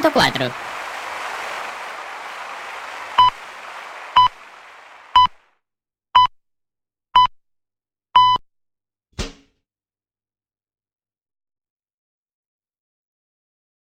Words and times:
4. 0.00 0.52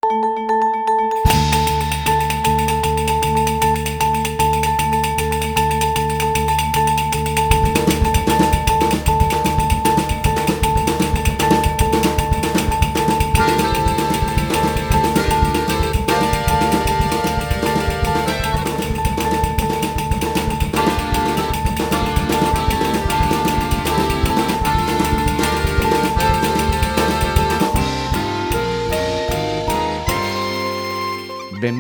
thank 0.08 0.55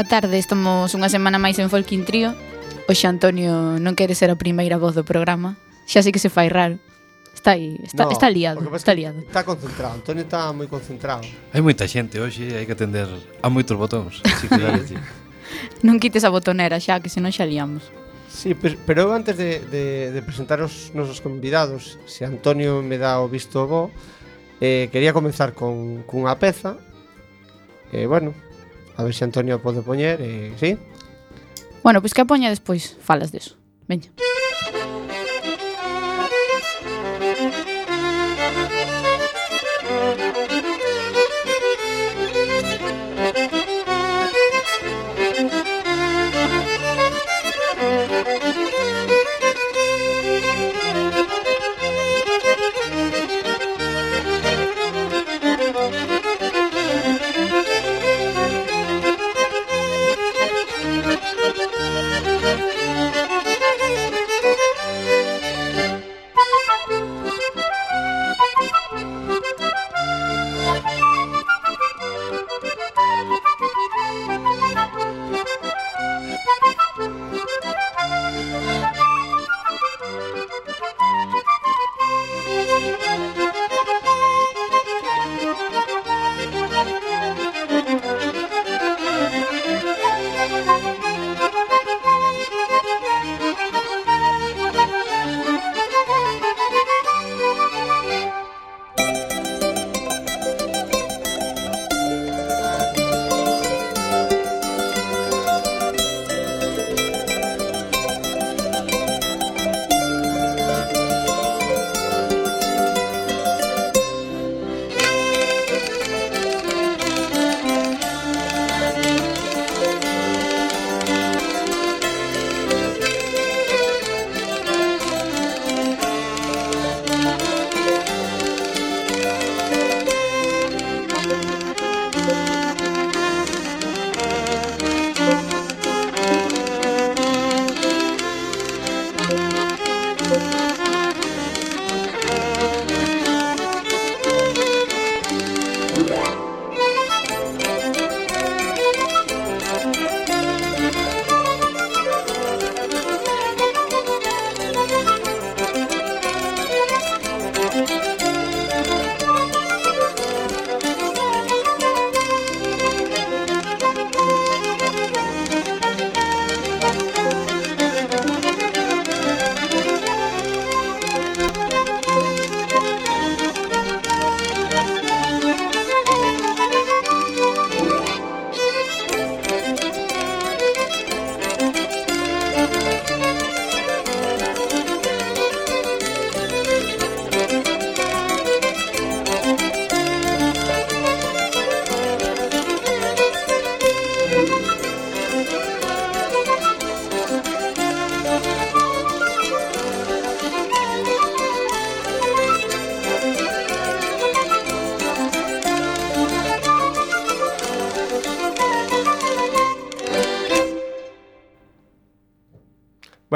Boa 0.00 0.08
tarde, 0.08 0.40
estamos 0.40 0.96
unha 0.96 1.12
semana 1.12 1.36
máis 1.36 1.60
en 1.60 1.68
Folkin 1.68 2.08
Trio. 2.08 2.32
Oxe 2.88 3.04
Antonio 3.04 3.76
non 3.76 3.92
quere 3.92 4.16
ser 4.16 4.32
a 4.32 4.40
primeira 4.40 4.80
voz 4.80 4.96
do 4.96 5.04
programa. 5.04 5.60
Xa 5.84 6.00
sei 6.00 6.08
que 6.08 6.16
se 6.16 6.32
fai 6.32 6.48
raro. 6.48 6.80
Está 7.36 7.52
aí, 7.52 7.76
está, 7.84 8.08
no, 8.08 8.16
está 8.16 8.32
liado, 8.32 8.64
está 8.72 8.96
liado. 8.96 9.20
Está 9.20 9.44
concentrado, 9.44 10.00
Antonio 10.00 10.24
está 10.24 10.48
moi 10.56 10.72
concentrado. 10.72 11.28
Hai 11.52 11.60
moita 11.60 11.84
xente 11.84 12.16
hoxe, 12.16 12.48
hai 12.48 12.64
que 12.64 12.72
atender 12.72 13.12
a 13.44 13.52
moitos 13.52 13.76
botóns. 13.76 14.24
Así 14.24 14.48
que 14.48 14.56
dale, 14.56 14.88
tío. 14.88 14.96
non 15.84 16.00
quites 16.00 16.24
a 16.24 16.32
botonera 16.32 16.80
xa, 16.80 16.96
que 17.04 17.12
senón 17.12 17.36
xa 17.36 17.44
liamos. 17.44 17.92
Sí, 18.32 18.56
pero, 18.56 18.80
pero 18.88 18.98
eu 19.04 19.10
antes 19.12 19.36
de, 19.36 19.60
de, 19.68 20.16
de 20.16 20.20
presentar 20.24 20.64
os 20.64 20.96
nosos 20.96 21.20
convidados, 21.20 22.00
se 22.08 22.24
Antonio 22.24 22.80
me 22.80 22.96
dá 22.96 23.20
o 23.20 23.28
visto 23.28 23.68
bo, 23.68 23.92
eh, 24.64 24.88
quería 24.88 25.12
comenzar 25.12 25.52
con, 25.52 26.08
cunha 26.08 26.40
peza. 26.40 26.80
Eh, 27.92 28.08
bueno, 28.08 28.32
A 29.00 29.02
ver 29.02 29.14
se 29.14 29.24
Antonio 29.24 29.62
pode 29.62 29.80
poñer, 29.80 30.20
eh, 30.20 30.52
sí? 30.60 30.76
Bueno, 31.80 32.04
pois 32.04 32.12
que 32.12 32.28
poña 32.28 32.52
despois, 32.52 33.00
falas 33.00 33.32
deso. 33.32 33.56
Veña. 33.88 34.12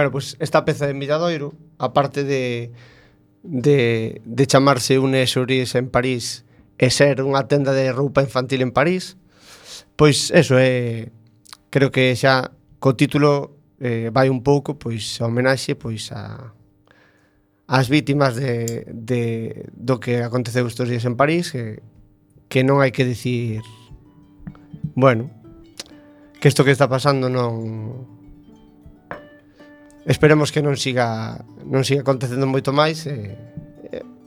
Bueno, 0.04 0.12
pois 0.12 0.34
pues 0.34 0.42
esta 0.42 0.66
peza 0.66 0.86
de 0.86 0.92
Miradoiro, 0.92 1.54
aparte 1.78 2.24
de, 2.24 2.72
de, 3.42 4.20
de 4.22 4.46
chamarse 4.46 4.98
une 4.98 5.24
xurís 5.24 5.74
en 5.80 5.88
París 5.88 6.44
e 6.76 6.92
ser 6.92 7.24
unha 7.24 7.48
tenda 7.48 7.72
de 7.72 7.88
roupa 7.88 8.20
infantil 8.20 8.60
en 8.60 8.68
París, 8.68 9.16
pois 9.96 10.28
eso 10.36 10.60
é... 10.60 11.08
Creo 11.72 11.88
que 11.88 12.12
xa 12.20 12.52
co 12.84 12.92
título 13.00 13.56
eh, 13.80 14.12
vai 14.12 14.28
un 14.28 14.44
pouco 14.44 14.76
pois 14.76 15.24
a 15.24 15.24
homenaxe 15.24 15.72
pois 15.72 16.12
a 16.12 16.52
as 17.64 17.88
vítimas 17.88 18.36
de, 18.36 18.84
de 18.92 19.72
do 19.72 20.04
que 20.04 20.20
aconteceu 20.20 20.68
estes 20.68 20.84
días 20.84 21.08
en 21.08 21.16
París 21.16 21.48
que, 21.48 21.80
que 22.52 22.60
non 22.60 22.84
hai 22.84 22.92
que 22.92 23.08
dicir 23.08 23.64
bueno 24.92 25.32
que 26.44 26.52
isto 26.52 26.60
que 26.60 26.76
está 26.76 26.92
pasando 26.92 27.32
non 27.32 28.13
Esperemos 30.06 30.52
que 30.52 30.60
non 30.60 30.76
siga 30.76 31.40
non 31.64 31.80
siga 31.84 32.04
acontecendo 32.04 32.44
moito 32.44 32.76
máis 32.76 33.08
e, 33.08 33.32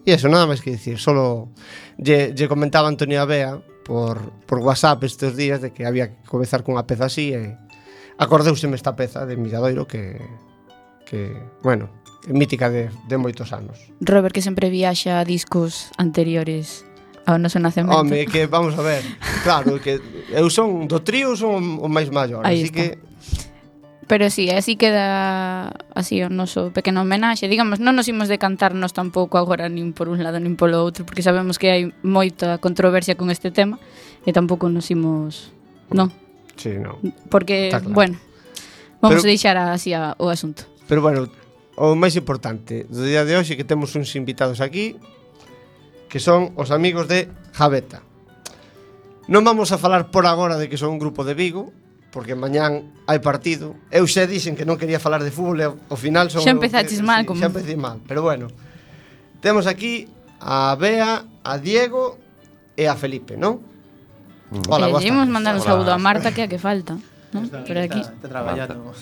e 0.04 0.10
eso, 0.10 0.26
nada 0.26 0.50
máis 0.50 0.66
que 0.66 0.74
dicir 0.74 0.98
solo 0.98 1.54
lle, 2.02 2.34
lle 2.34 2.50
comentaba 2.50 2.90
Antonio 2.90 3.22
Abea 3.22 3.62
por, 3.86 4.20
por 4.50 4.60
WhatsApp 4.60 5.06
estes 5.06 5.38
días 5.38 5.62
de 5.62 5.72
que 5.72 5.86
había 5.86 6.10
que 6.10 6.26
comezar 6.26 6.66
cunha 6.66 6.90
peza 6.90 7.06
así 7.06 7.30
e 7.32 7.56
acordeuseme 8.18 8.74
esta 8.74 8.98
peza 8.98 9.30
de 9.30 9.38
Miradoiro 9.38 9.86
que, 9.86 10.18
que 11.06 11.38
bueno, 11.62 11.94
é 12.28 12.34
mítica 12.34 12.74
de, 12.74 12.90
de 13.08 13.16
moitos 13.22 13.54
anos. 13.54 13.78
Robert 14.02 14.34
que 14.34 14.42
sempre 14.42 14.74
viaxa 14.74 15.22
a 15.22 15.24
discos 15.24 15.94
anteriores 16.02 16.84
ao 17.24 17.38
noso 17.38 17.62
nacemento. 17.62 17.96
Home, 17.96 18.26
que 18.26 18.50
vamos 18.50 18.74
a 18.76 18.84
ver, 18.84 19.04
claro, 19.46 19.80
que 19.80 20.02
eu 20.34 20.50
son 20.50 20.90
do 20.90 21.00
trío 21.06 21.38
son 21.38 21.80
o 21.80 21.88
máis 21.88 22.10
maior, 22.10 22.44
Aí 22.44 22.66
así 22.66 22.74
está. 22.74 22.76
que 22.76 22.88
Pero 24.08 24.30
sí, 24.30 24.50
así 24.50 24.80
queda 24.80 25.76
así 25.92 26.24
o 26.24 26.32
noso 26.32 26.72
pequeno 26.72 27.04
homenaxe. 27.04 27.52
Digamos, 27.52 27.84
non 27.84 27.92
nos 27.92 28.08
imos 28.08 28.32
decantarnos 28.32 28.96
tampouco 28.96 29.36
agora 29.36 29.68
nin 29.68 29.92
por 29.92 30.08
un 30.08 30.24
lado 30.24 30.40
nin 30.40 30.56
polo 30.56 30.80
outro, 30.80 31.04
porque 31.04 31.20
sabemos 31.20 31.60
que 31.60 31.68
hai 31.68 31.84
moita 32.08 32.56
controversia 32.64 33.20
con 33.20 33.28
este 33.28 33.52
tema 33.52 33.76
e 34.24 34.32
tampouco 34.32 34.72
nos 34.72 34.88
imos... 34.88 35.52
Non. 35.92 36.08
Sí, 36.56 36.80
non. 36.80 37.04
Porque, 37.28 37.68
claro. 37.68 37.92
bueno, 37.92 38.16
vamos 39.04 39.28
pero, 39.28 39.28
deixar 39.28 39.60
así 39.60 39.92
a, 39.92 40.16
o 40.16 40.32
asunto. 40.32 40.64
Pero 40.88 41.04
bueno, 41.04 41.28
o 41.76 41.92
máis 41.94 42.16
importante 42.16 42.88
do 42.88 43.04
día 43.04 43.28
de 43.28 43.36
hoxe 43.36 43.60
que 43.60 43.68
temos 43.68 43.92
uns 44.00 44.16
invitados 44.16 44.64
aquí 44.64 44.96
que 46.08 46.24
son 46.24 46.56
os 46.56 46.72
amigos 46.72 47.12
de 47.12 47.28
Javeta. 47.52 48.02
Non 49.28 49.44
vamos 49.44 49.76
a 49.76 49.78
falar 49.78 50.08
por 50.08 50.24
agora 50.24 50.56
de 50.56 50.72
que 50.72 50.80
son 50.80 50.96
un 50.96 51.00
grupo 51.04 51.28
de 51.28 51.36
Vigo, 51.36 51.76
porque 52.12 52.36
mañán 52.36 52.94
hai 53.06 53.20
partido. 53.20 53.76
Eu 53.92 54.08
xa 54.08 54.24
dixen 54.26 54.56
que 54.56 54.64
non 54.64 54.80
quería 54.80 55.00
falar 55.00 55.24
de 55.24 55.32
fútbol, 55.32 55.58
e 55.60 55.68
ao 55.68 55.98
final 56.00 56.32
son 56.32 56.44
Xa 56.44 56.56
empezaches 56.56 57.04
mal 57.04 57.24
sí, 57.24 57.28
como. 57.28 57.40
Xa 57.40 57.52
empecé 57.52 57.76
mal, 57.76 58.00
pero 58.08 58.24
bueno. 58.24 58.48
Temos 59.44 59.68
aquí 59.68 60.08
a 60.40 60.74
Bea, 60.80 61.28
a 61.44 61.54
Diego 61.60 62.18
e 62.74 62.88
a 62.88 62.96
Felipe, 62.96 63.36
non? 63.36 63.60
Mm. 64.50 64.66
Hola, 64.66 64.66
eh, 64.66 64.72
Hola, 64.72 64.86
boas 64.88 65.02
Decidimos 65.04 65.28
mandar 65.28 65.54
un 65.60 65.64
saúdo 65.64 65.92
a 65.92 66.00
Marta 66.00 66.32
que 66.32 66.42
a 66.44 66.50
que 66.50 66.58
falta, 66.58 66.96
non? 67.36 67.44
Pero 67.68 67.84
aquí 67.84 68.00
está, 68.00 68.16
traballando. 68.24 68.96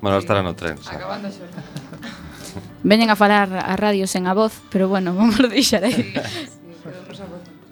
Bueno, 0.00 0.16
estará 0.16 0.40
no 0.40 0.56
tren, 0.56 0.80
xa. 0.80 0.96
Acabando 0.96 1.28
xa. 1.28 1.44
Veñen 2.88 3.12
a 3.12 3.16
falar 3.20 3.52
a 3.52 3.76
radio 3.76 4.08
sen 4.08 4.24
a 4.24 4.32
voz, 4.32 4.64
pero 4.72 4.88
bueno, 4.88 5.12
vamos 5.12 5.36
a 5.38 5.46
deixar 5.46 5.84
aí. 5.84 6.16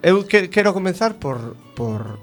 Eu 0.05 0.23
que, 0.29 0.47
quero 0.53 0.71
comenzar 0.71 1.19
por, 1.19 1.59
por, 1.75 2.23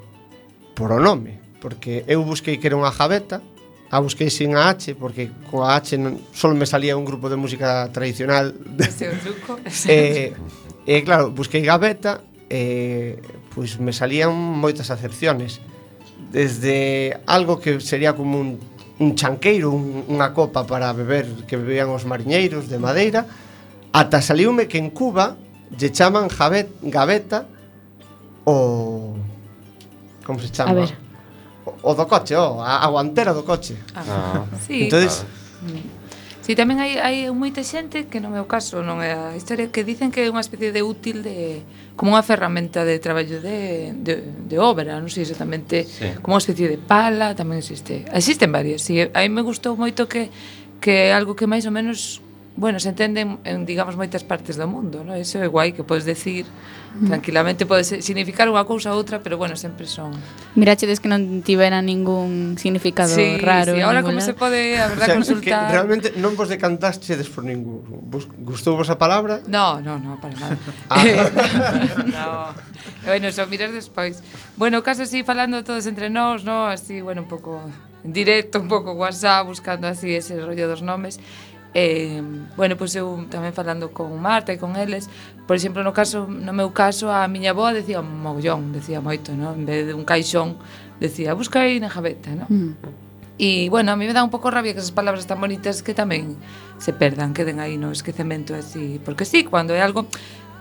por 0.71 0.95
o 0.95 1.01
nome 1.01 1.44
porque 1.65 2.05
eu 2.05 2.21
busquei 2.21 2.61
que 2.61 2.69
era 2.69 2.77
unha 2.77 2.93
gaveta, 2.93 3.41
a 3.89 3.97
busquei 3.97 4.29
sin 4.29 4.53
a 4.53 4.69
H 4.69 4.93
porque 5.01 5.33
coa 5.49 5.73
H 5.73 5.97
non, 5.97 6.21
só 6.29 6.53
me 6.53 6.69
salía 6.69 6.93
un 6.93 7.09
grupo 7.09 7.25
de 7.25 7.41
música 7.41 7.89
tradicional. 7.89 8.53
Ese 8.77 9.09
é 9.09 9.09
o 9.09 9.17
truco. 9.17 9.57
e, 9.89 10.37
e 10.85 10.93
claro, 11.01 11.33
busquei 11.33 11.65
gaveta 11.65 12.21
e 12.53 13.17
pois 13.49 13.81
me 13.81 13.97
salían 13.97 14.29
moitas 14.29 14.93
acepciones. 14.93 15.57
Desde 16.29 17.17
algo 17.25 17.57
que 17.57 17.81
sería 17.81 18.13
como 18.13 18.37
un, 18.37 18.61
un 19.01 19.17
chanqueiro, 19.17 19.73
un, 19.73 20.05
unha 20.05 20.37
copa 20.37 20.69
para 20.69 20.93
beber 20.93 21.25
que 21.49 21.57
bebían 21.57 21.89
os 21.89 22.05
mariñeiros 22.05 22.69
de 22.69 22.77
madeira, 22.77 23.25
ata 23.89 24.21
saliume 24.21 24.69
que 24.69 24.77
en 24.77 24.93
Cuba 24.93 25.33
lle 25.73 25.89
chaman 25.89 26.29
javet, 26.29 26.69
gaveta 26.85 27.49
o... 28.45 29.17
Como 30.21 30.37
se 30.37 30.53
chama? 30.53 30.85
A 30.85 30.85
ver 30.85 31.04
o 31.65 31.91
do 31.93 32.05
coche, 32.05 32.35
o, 32.37 32.61
a, 32.61 32.85
a 32.85 32.87
guantera 32.87 33.33
do 33.33 33.43
coche. 33.43 33.75
Ah, 33.95 34.03
ah, 34.05 34.43
sí. 34.61 34.85
Entonces, 34.85 35.25
ah. 35.25 35.45
Si 36.45 36.53
sí, 36.53 36.61
tamén 36.61 36.77
hai, 36.77 37.01
hai 37.01 37.25
moita 37.33 37.65
xente 37.65 38.05
que 38.05 38.21
no 38.21 38.29
meu 38.29 38.45
caso 38.45 38.85
non 38.85 39.01
é 39.01 39.17
a 39.17 39.33
historia 39.33 39.73
que 39.73 39.81
dicen 39.81 40.13
que 40.13 40.21
é 40.21 40.29
unha 40.29 40.45
especie 40.45 40.69
de 40.69 40.85
útil 40.85 41.25
de 41.25 41.65
como 41.97 42.13
unha 42.13 42.21
ferramenta 42.21 42.85
de 42.85 43.01
traballo 43.01 43.41
de, 43.41 43.97
de, 43.97 44.21
de 44.45 44.57
obra, 44.61 45.01
non 45.01 45.09
sei 45.09 45.25
exactamente 45.25 45.89
sí. 45.89 46.05
como 46.21 46.37
unha 46.37 46.45
especie 46.45 46.69
de 46.69 46.77
pala, 46.77 47.33
tamén 47.33 47.65
existe. 47.65 48.05
Existen 48.13 48.53
varias. 48.53 48.85
Si 48.85 48.93
sí, 48.93 49.09
a 49.09 49.25
mí 49.25 49.29
me 49.33 49.41
gustou 49.41 49.73
moito 49.73 50.05
que 50.05 50.29
que 50.77 51.09
é 51.09 51.17
algo 51.17 51.33
que 51.33 51.49
máis 51.49 51.65
ou 51.65 51.73
menos 51.73 52.21
bueno, 52.55 52.79
se 52.79 52.89
entenden 52.89 53.39
en, 53.43 53.65
digamos, 53.67 53.99
moitas 53.99 54.23
partes 54.23 54.55
do 54.55 54.63
mundo, 54.65 55.03
non? 55.03 55.19
Eso 55.19 55.43
é 55.43 55.47
guai 55.51 55.75
que 55.75 55.83
podes 55.83 56.07
decir 56.07 56.47
tranquilamente, 57.07 57.65
pode 57.65 57.83
significar 57.83 58.47
unha 58.47 58.63
cousa 58.63 58.95
ou 58.95 59.03
outra, 59.03 59.19
pero 59.19 59.35
bueno, 59.35 59.59
sempre 59.59 59.83
son... 59.83 60.15
Mirachedes 60.55 61.03
que 61.03 61.11
non 61.11 61.43
tivera 61.43 61.83
ningún 61.83 62.55
significado 62.55 63.11
sí, 63.11 63.35
raro. 63.43 63.75
Sí, 63.75 63.83
ahora 63.83 63.99
como 63.99 64.23
lado. 64.23 64.31
se 64.31 64.31
pode, 64.31 64.79
a 64.79 64.87
verdad, 64.87 65.03
o 65.03 65.11
sea, 65.11 65.19
consultar... 65.19 65.67
Que 65.67 65.75
realmente 65.75 66.07
non 66.15 66.39
vos 66.39 66.47
decantastedes 66.47 67.27
por 67.27 67.43
ningún... 67.43 67.83
Vos, 67.83 68.31
gustou 68.39 68.79
vos 68.79 68.87
a 68.87 68.95
palabra? 68.95 69.43
No, 69.51 69.83
no, 69.83 69.99
no, 69.99 70.15
para 70.23 70.39
nada. 70.39 70.55
ah. 70.87 71.03
no. 72.15 72.55
Bueno, 73.03 73.27
son 73.35 73.51
miras 73.51 73.75
despois. 73.75 74.23
Bueno, 74.55 74.79
caso 74.79 75.03
así, 75.03 75.27
falando 75.27 75.67
todos 75.67 75.83
entre 75.91 76.07
nós, 76.07 76.47
no? 76.47 76.71
Así, 76.71 77.03
bueno, 77.03 77.27
un 77.27 77.27
pouco 77.27 77.59
en 78.07 78.13
directo, 78.13 78.63
un 78.63 78.71
pouco 78.71 78.93
WhatsApp, 78.93 79.43
buscando 79.47 79.87
así 79.87 80.15
ese 80.15 80.39
rollo 80.39 80.69
dos 80.71 80.81
nomes. 80.81 81.19
Eh, 81.77 82.23
bueno, 82.55 82.79
pois 82.79 82.95
eu 82.95 83.27
tamén 83.27 83.51
falando 83.51 83.91
con 83.91 84.15
Marta 84.15 84.55
e 84.55 84.57
con 84.57 84.79
eles, 84.79 85.11
por 85.43 85.59
exemplo, 85.59 85.83
no 85.83 85.91
caso 85.91 86.23
no 86.23 86.55
meu 86.55 86.71
caso, 86.71 87.11
a 87.11 87.27
miña 87.27 87.51
boa 87.51 87.75
decía 87.75 87.99
mogollón, 87.99 88.71
decía 88.71 89.03
moito, 89.03 89.35
no? 89.35 89.51
en 89.51 89.67
vez 89.67 89.83
de 89.83 89.91
un 89.91 90.07
caixón, 90.07 90.55
decía 91.03 91.35
buscai 91.35 91.83
na 91.83 91.91
gaveta, 91.91 92.31
no? 92.31 92.47
Mm. 92.47 93.03
E, 93.35 93.67
bueno, 93.67 93.91
a 93.91 93.99
mí 93.99 94.07
me 94.07 94.15
dá 94.15 94.23
un 94.23 94.31
pouco 94.31 94.47
rabia 94.47 94.71
que 94.71 94.79
esas 94.79 94.95
palabras 94.95 95.27
tan 95.27 95.43
bonitas 95.43 95.83
que 95.83 95.91
tamén 95.91 96.39
se 96.79 96.95
perdan, 96.95 97.35
queden 97.35 97.59
aí 97.59 97.75
no 97.75 97.91
esquecemento 97.91 98.55
así, 98.55 99.03
porque 99.03 99.27
sí, 99.27 99.43
cando 99.43 99.75
é 99.75 99.83
algo 99.83 100.07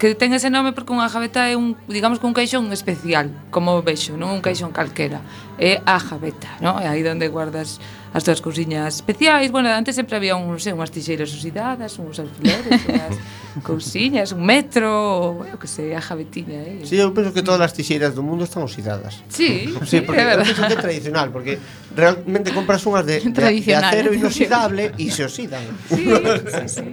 que 0.03 0.19
ten 0.19 0.35
ese 0.35 0.51
nome 0.51 0.75
porque 0.75 0.91
unha 0.91 1.07
gaveta 1.07 1.47
é 1.47 1.55
un, 1.55 1.79
digamos 1.87 2.19
que 2.19 2.27
un 2.27 2.35
caixón 2.35 2.75
especial, 2.75 3.31
como 3.55 3.79
vexo, 3.87 4.19
non 4.19 4.35
un 4.35 4.43
caixón 4.43 4.75
calquera, 4.75 5.23
é 5.63 5.79
a 5.87 6.03
gaveta, 6.03 6.51
non? 6.59 6.83
É 6.83 6.91
aí 6.91 7.07
onde 7.07 7.31
guardas 7.31 7.79
as 8.15 8.23
túas 8.23 8.41
cousiñas 8.41 9.03
especiais. 9.03 9.51
Bueno, 9.51 9.69
antes 9.69 9.99
sempre 9.99 10.15
había 10.17 10.39
un, 10.39 10.47
non 10.47 10.63
sei, 10.63 10.71
unhas 10.71 10.95
tixeiras 10.95 11.35
oxidadas, 11.35 11.99
uns 11.99 12.23
alfileres, 12.23 12.79
unhas 12.87 13.19
cousiñas, 13.67 14.31
un 14.31 14.47
metro, 14.47 15.43
eu 15.51 15.59
que 15.59 15.67
sei, 15.67 15.99
a 15.99 16.01
jabetiña. 16.01 16.63
Eh. 16.63 16.87
Sí, 16.87 16.95
eu 16.95 17.11
penso 17.11 17.35
que 17.35 17.43
todas 17.43 17.59
as 17.67 17.75
tixeiras 17.75 18.15
do 18.15 18.23
mundo 18.23 18.47
están 18.47 18.63
oxidadas. 18.63 19.19
Sí, 19.27 19.67
sí, 19.91 20.07
porque 20.07 20.23
é 20.23 20.31
verdade. 20.31 20.55
Penso 20.55 20.71
que 20.71 20.79
é 20.79 20.85
tradicional, 20.87 21.35
porque 21.35 21.59
realmente 21.91 22.55
compras 22.55 22.87
unhas 22.87 23.03
de, 23.03 23.19
de, 23.19 23.35
de 23.35 23.75
acero 23.75 24.15
inoxidable 24.19 24.95
e 24.95 25.11
se 25.11 25.27
oxidan. 25.27 25.67
Sí, 25.91 26.07
sí, 26.07 26.65
sí. 26.71 26.87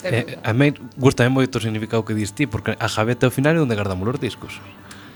Eh, 0.00 0.40
a 0.40 0.56
mí 0.56 0.72
gusta 0.96 1.28
moito 1.28 1.60
o 1.60 1.62
significado 1.62 2.00
que 2.08 2.16
diste 2.16 2.48
porque 2.48 2.72
a 2.72 2.88
jabeta 2.88 3.28
ao 3.28 3.34
final 3.36 3.52
é 3.52 3.60
onde 3.60 3.76
guardamos 3.76 4.08
os 4.08 4.16
discos. 4.16 4.56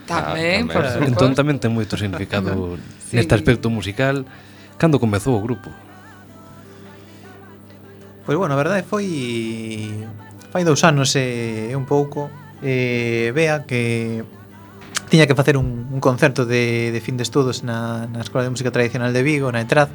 Tamén, 0.05 0.69
ah, 0.69 0.69
tamén. 0.69 0.69
por 0.69 0.85
suposto. 0.85 1.09
Entón 1.09 1.31
tamén 1.33 1.57
ten 1.59 1.73
moito 1.73 1.97
significado 1.97 2.77
sí. 3.09 3.17
neste 3.17 3.33
aspecto 3.33 3.73
musical 3.73 4.29
cando 4.77 5.01
comezou 5.01 5.37
o 5.37 5.43
grupo. 5.43 5.73
Pois 8.25 8.37
pues 8.37 8.37
bueno, 8.41 8.57
a 8.57 8.61
verdade 8.61 8.85
foi 8.85 9.93
fai 10.53 10.65
dous 10.65 10.85
anos 10.85 11.13
e 11.17 11.73
eh, 11.73 11.77
un 11.77 11.85
pouco 11.85 12.33
eh, 12.65 13.33
vea 13.35 13.69
que 13.69 14.25
tiña 15.09 15.27
que 15.27 15.35
facer 15.35 15.57
un, 15.57 15.89
un 15.93 16.01
concerto 16.01 16.47
de, 16.47 16.91
de 16.93 17.01
fin 17.01 17.17
de 17.17 17.23
estudos 17.23 17.63
na, 17.63 18.09
na 18.09 18.25
Escola 18.25 18.45
de 18.45 18.51
Música 18.51 18.73
Tradicional 18.73 19.13
de 19.13 19.23
Vigo, 19.23 19.53
na 19.53 19.61
ETRAD, 19.61 19.93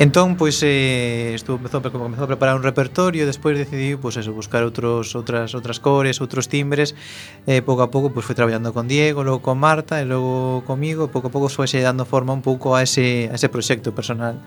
Entón, 0.00 0.40
pois, 0.40 0.56
eh, 0.64 1.36
estuvo, 1.36 1.60
empezou, 1.60 1.84
empezou 1.84 2.24
a 2.24 2.32
preparar 2.32 2.56
un 2.56 2.64
repertorio, 2.64 3.28
despois 3.28 3.52
decidiu, 3.52 4.00
pois, 4.00 4.16
eso, 4.16 4.32
buscar 4.32 4.64
outros, 4.64 5.12
outras, 5.12 5.52
outras 5.52 5.76
cores, 5.76 6.24
outros 6.24 6.48
timbres, 6.48 6.96
eh, 7.44 7.60
pouco 7.60 7.84
a 7.84 7.92
pouco, 7.92 8.08
pois, 8.08 8.24
foi 8.24 8.32
traballando 8.32 8.72
con 8.72 8.88
Diego, 8.88 9.20
logo 9.20 9.44
con 9.44 9.60
Marta, 9.60 10.00
e 10.00 10.08
logo 10.08 10.64
comigo, 10.64 11.04
e 11.04 11.12
pouco 11.12 11.28
a 11.28 11.32
pouco 11.36 11.52
foise 11.52 11.84
dando 11.84 12.08
forma 12.08 12.32
un 12.32 12.40
pouco 12.40 12.72
a 12.72 12.80
ese, 12.80 13.28
a 13.28 13.36
ese 13.36 13.52
proxecto 13.52 13.92
personal. 13.92 14.40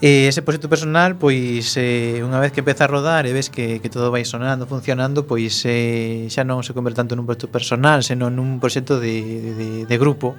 E 0.00 0.32
ese 0.32 0.40
proxecto 0.40 0.72
personal, 0.72 1.20
pois, 1.20 1.76
eh, 1.76 2.24
unha 2.24 2.40
vez 2.40 2.56
que 2.56 2.64
empeza 2.64 2.88
a 2.88 2.92
rodar 2.96 3.28
e 3.28 3.36
ves 3.36 3.52
que, 3.52 3.76
que 3.76 3.92
todo 3.92 4.08
vai 4.08 4.24
sonando, 4.24 4.64
funcionando, 4.64 5.28
pois 5.28 5.52
eh, 5.68 6.32
xa 6.32 6.48
non 6.48 6.64
se 6.64 6.72
converte 6.72 7.04
tanto 7.04 7.12
nun 7.12 7.28
proxecto 7.28 7.52
personal, 7.52 8.00
senón 8.00 8.40
nun 8.40 8.56
proxecto 8.56 8.96
de, 8.96 9.20
de, 9.52 9.68
de 9.84 9.96
grupo. 10.00 10.32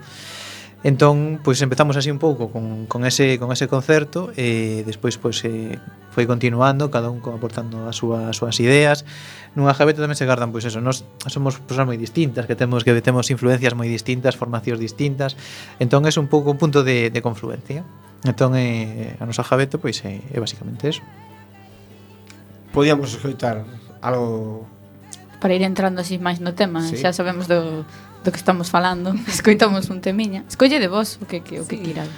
Entón, 0.84 1.40
pois 1.40 1.64
empezamos 1.64 1.96
así 1.96 2.12
un 2.12 2.20
pouco 2.20 2.52
con, 2.52 2.92
con 2.92 3.08
ese 3.08 3.40
con 3.40 3.56
ese 3.56 3.72
concerto 3.72 4.36
e 4.36 4.84
despois 4.84 5.16
pois 5.16 5.40
eh, 5.48 5.80
foi 6.12 6.28
continuando, 6.28 6.92
cada 6.92 7.08
un 7.08 7.24
aportando 7.24 7.88
as 7.88 7.96
súas 7.96 8.28
as 8.28 8.36
súas 8.36 8.60
ideas. 8.60 9.08
Nunha 9.56 9.72
gaveta 9.72 10.04
tamén 10.04 10.20
se 10.20 10.28
gardan 10.28 10.52
pois 10.52 10.68
eso, 10.68 10.84
nós 10.84 11.08
somos 11.32 11.56
persoas 11.64 11.88
moi 11.88 11.96
distintas, 11.96 12.52
que 12.52 12.60
temos 12.60 12.84
que 12.84 12.92
temos 13.00 13.32
influencias 13.32 13.80
moi 13.80 13.88
distintas, 13.88 14.36
formacións 14.36 14.76
distintas. 14.76 15.40
Entón 15.80 16.04
é 16.04 16.12
un 16.20 16.28
pouco 16.28 16.52
un 16.52 16.60
punto 16.60 16.84
de, 16.84 17.08
de 17.08 17.20
confluencia. 17.24 17.88
Entón 18.28 18.52
eh, 18.60 19.16
a 19.16 19.24
nosa 19.24 19.48
gaveta 19.48 19.80
pois 19.80 20.04
é, 20.04 20.20
é 20.20 20.38
basicamente 20.44 20.92
eso. 20.92 21.00
Podíamos 22.76 23.08
escoitar 23.16 23.64
algo 24.04 24.68
para 25.40 25.56
ir 25.56 25.64
entrando 25.64 26.04
así 26.04 26.20
máis 26.20 26.44
no 26.44 26.52
tema, 26.56 26.84
sí. 26.84 27.00
xa 27.00 27.16
sabemos 27.16 27.48
do 27.48 27.88
do 28.24 28.32
que 28.32 28.40
estamos 28.40 28.70
falando. 28.70 29.14
Escoitamos 29.28 29.90
un 29.90 30.02
temiña. 30.02 30.44
Escolle 30.48 30.80
de 30.80 30.88
vos 30.88 31.20
o 31.22 31.26
que, 31.26 31.42
que, 31.42 31.60
o 31.60 31.68
que 31.68 31.78
sí. 31.78 31.84
quirades. 31.84 32.12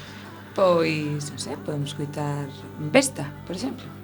Pois, 0.56 1.28
non 1.34 1.40
sei, 1.42 1.60
podemos 1.60 1.92
escoitar 1.92 2.48
Vesta, 2.80 3.28
por 3.44 3.60
exemplo. 3.60 3.95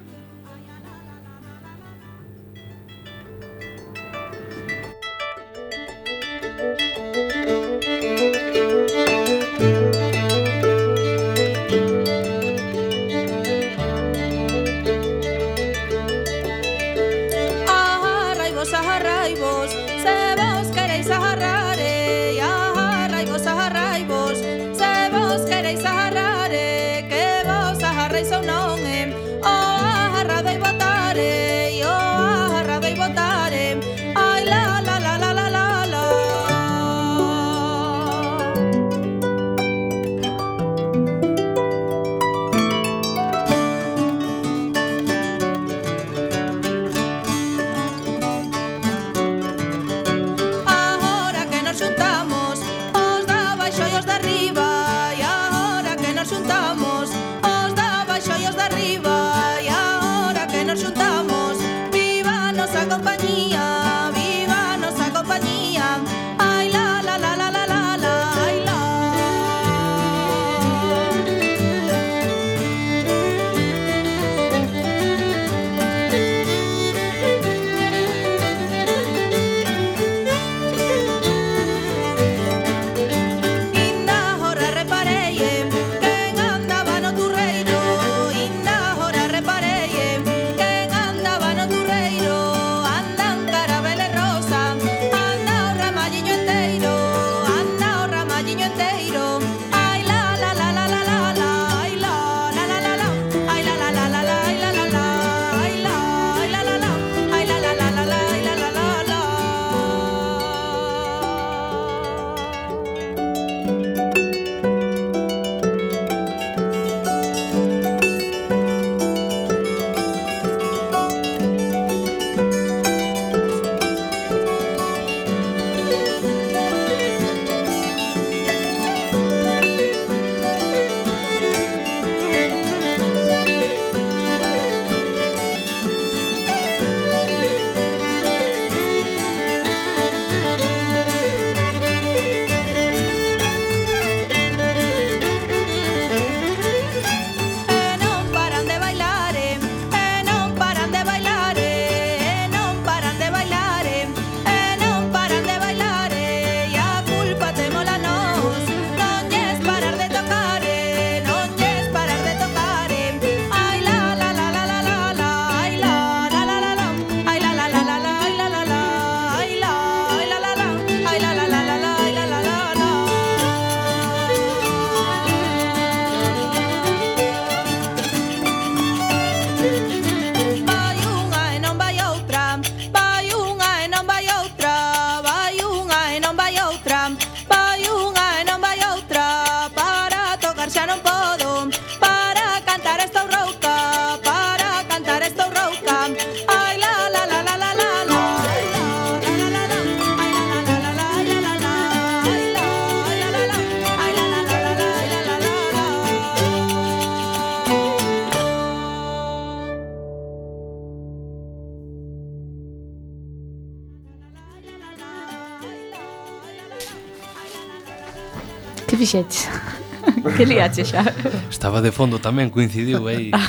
fixetes? 219.11 219.49
que 220.37 220.45
liache 220.45 220.85
xa? 220.85 221.03
Estaba 221.49 221.81
de 221.81 221.91
fondo 221.91 222.19
tamén, 222.19 222.47
coincidiu 222.49 223.07
aí. 223.07 223.31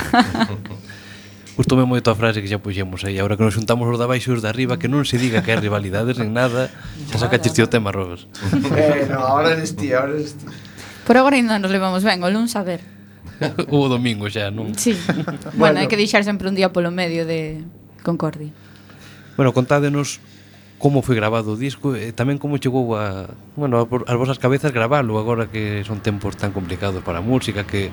Gustome 1.53 1.85
moito 1.85 2.09
a 2.09 2.17
frase 2.17 2.41
que 2.41 2.49
xa 2.49 2.57
puxemos 2.57 3.05
aí 3.05 3.21
Agora 3.21 3.37
que 3.37 3.45
nos 3.45 3.53
xuntamos 3.53 3.85
os 3.85 4.01
da 4.01 4.09
baixo 4.09 4.33
e 4.33 4.33
os 4.33 4.41
da 4.41 4.49
arriba 4.49 4.81
Que 4.81 4.89
non 4.89 5.05
se 5.05 5.21
diga 5.21 5.45
que 5.45 5.53
hai 5.53 5.61
rivalidades 5.61 6.17
nin 6.17 6.33
nada 6.33 6.73
Xa 7.13 7.29
sacaste 7.29 7.61
o 7.61 7.69
tema, 7.69 7.93
Robes 7.93 8.25
Eh, 8.73 9.05
no, 9.05 9.21
ahora 9.21 9.53
eres 9.53 9.77
ti, 9.77 9.93
ahora 9.93 10.17
eres 10.17 10.33
ti 10.33 10.49
Por 11.05 11.13
agora 11.13 11.37
ainda 11.37 11.61
nos 11.61 11.69
levamos 11.69 12.01
ben, 12.01 12.25
o 12.25 12.29
luns 12.33 12.57
a 12.57 12.65
ver 12.65 12.81
O 13.69 13.85
domingo 13.85 14.25
xa, 14.33 14.49
non? 14.49 14.73
Sí, 14.73 14.97
bueno, 14.97 15.37
bueno, 15.53 15.77
hai 15.77 15.85
que 15.85 15.93
deixar 15.93 16.25
sempre 16.25 16.49
un 16.49 16.57
día 16.57 16.73
polo 16.73 16.89
medio 16.89 17.21
de 17.21 17.61
Concordia 18.01 18.49
Bueno, 19.37 19.53
contádenos 19.53 20.25
como 20.83 20.99
foi 20.99 21.15
grabado 21.15 21.55
o 21.55 21.55
disco 21.55 21.95
e 21.95 22.11
tamén 22.11 22.35
como 22.35 22.59
chegou 22.59 22.99
a, 22.99 23.31
bueno, 23.55 23.87
as 23.87 24.17
vosas 24.19 24.35
cabezas 24.35 24.75
gravalo 24.75 25.15
agora 25.15 25.47
que 25.47 25.79
son 25.87 26.03
tempos 26.03 26.35
tan 26.35 26.51
complicados 26.51 26.99
para 27.07 27.23
a 27.23 27.25
música 27.25 27.63
que, 27.63 27.87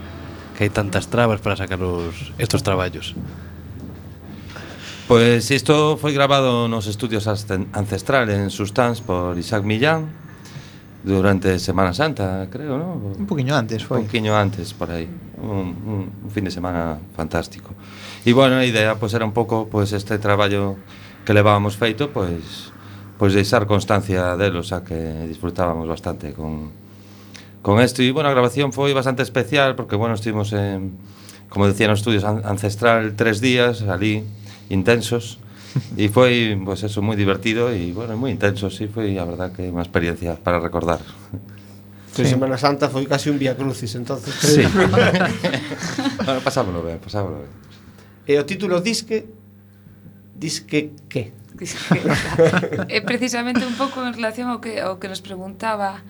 que 0.59 0.67
hai 0.67 0.75
tantas 0.75 1.07
trabas 1.07 1.39
para 1.39 1.55
sacar 1.55 1.79
os, 1.79 2.35
estos 2.35 2.67
traballos. 2.67 3.15
Pois 5.07 5.47
isto 5.55 6.03
foi 6.03 6.11
grabado 6.11 6.67
nos 6.67 6.91
estudios 6.91 7.31
ancestral 7.31 8.27
en 8.27 8.51
Sustans 8.51 8.99
por 8.99 9.39
Isaac 9.39 9.63
Millán 9.63 10.11
durante 11.07 11.63
Semana 11.63 11.95
Santa, 11.95 12.51
creo, 12.51 12.75
¿no? 12.75 13.15
Un 13.15 13.27
poquinho 13.31 13.55
antes 13.55 13.87
foi. 13.87 14.03
Un 14.03 14.11
poquinho 14.11 14.35
antes, 14.35 14.75
por 14.75 14.91
aí. 14.91 15.07
Un, 15.39 15.79
un, 15.87 16.01
un 16.27 16.31
fin 16.35 16.43
de 16.43 16.51
semana 16.51 16.99
fantástico. 17.15 17.71
E, 18.27 18.35
bueno, 18.35 18.59
a 18.59 18.67
idea, 18.67 18.99
pois, 18.99 19.15
era 19.15 19.23
un 19.23 19.31
pouco, 19.33 19.71
pois, 19.71 19.95
este 19.95 20.19
traballo 20.19 20.75
que 21.25 21.33
levábamos 21.33 21.79
feito, 21.79 22.11
pois, 22.11 22.70
pois 23.21 23.37
deixar 23.37 23.69
constancia 23.69 24.33
delo, 24.41 24.65
xa 24.65 24.81
que 24.81 25.29
disfrutábamos 25.29 25.85
bastante 25.85 26.33
con, 26.33 26.73
con 27.61 27.77
esto. 27.85 28.01
E, 28.01 28.09
bueno, 28.17 28.33
a 28.33 28.35
grabación 28.35 28.73
foi 28.73 28.97
bastante 28.97 29.21
especial, 29.21 29.77
porque, 29.77 29.93
bueno, 29.93 30.17
estivemos 30.17 30.57
en, 30.57 30.97
como 31.53 31.69
decía, 31.69 31.85
nos 31.85 32.01
estudios 32.01 32.25
ancestral 32.25 33.13
tres 33.21 33.45
días, 33.45 33.85
ali, 33.85 34.25
intensos, 34.73 35.37
e 36.01 36.09
foi, 36.09 36.57
pois, 36.65 36.81
pues, 36.81 36.89
eso, 36.89 37.05
moi 37.05 37.13
divertido 37.13 37.69
e, 37.69 37.93
bueno, 37.93 38.17
moi 38.17 38.33
intenso, 38.33 38.73
sí, 38.73 38.89
foi, 38.89 39.21
a 39.21 39.29
verdad, 39.29 39.53
que 39.53 39.69
unha 39.69 39.85
experiencia 39.85 40.41
para 40.41 40.57
recordar. 40.57 41.05
Sí. 42.17 42.25
Semana 42.25 42.57
Santa 42.57 42.89
foi 42.89 43.05
casi 43.05 43.29
un 43.29 43.37
vía 43.37 43.53
crucis, 43.53 44.01
entonces. 44.01 44.33
Sí. 44.33 44.65
bueno, 46.25 46.41
pasámoslo 46.41 46.81
ben, 46.81 46.97
pasámoslo 46.97 47.45
ben. 47.45 47.53
E 48.25 48.35
eh, 48.35 48.41
o 48.41 48.49
título 48.49 48.81
disque 48.81 49.40
disque 50.41 50.97
que 51.13 51.21
é 51.21 51.41
eh, 52.89 53.03
precisamente 53.05 53.69
un 53.69 53.77
pouco 53.77 54.01
en 54.01 54.17
relación 54.17 54.49
ao 54.49 54.65
que, 54.65 54.81
ao 54.81 54.97
que 54.97 55.13
nos 55.13 55.21
preguntaba 55.21 56.01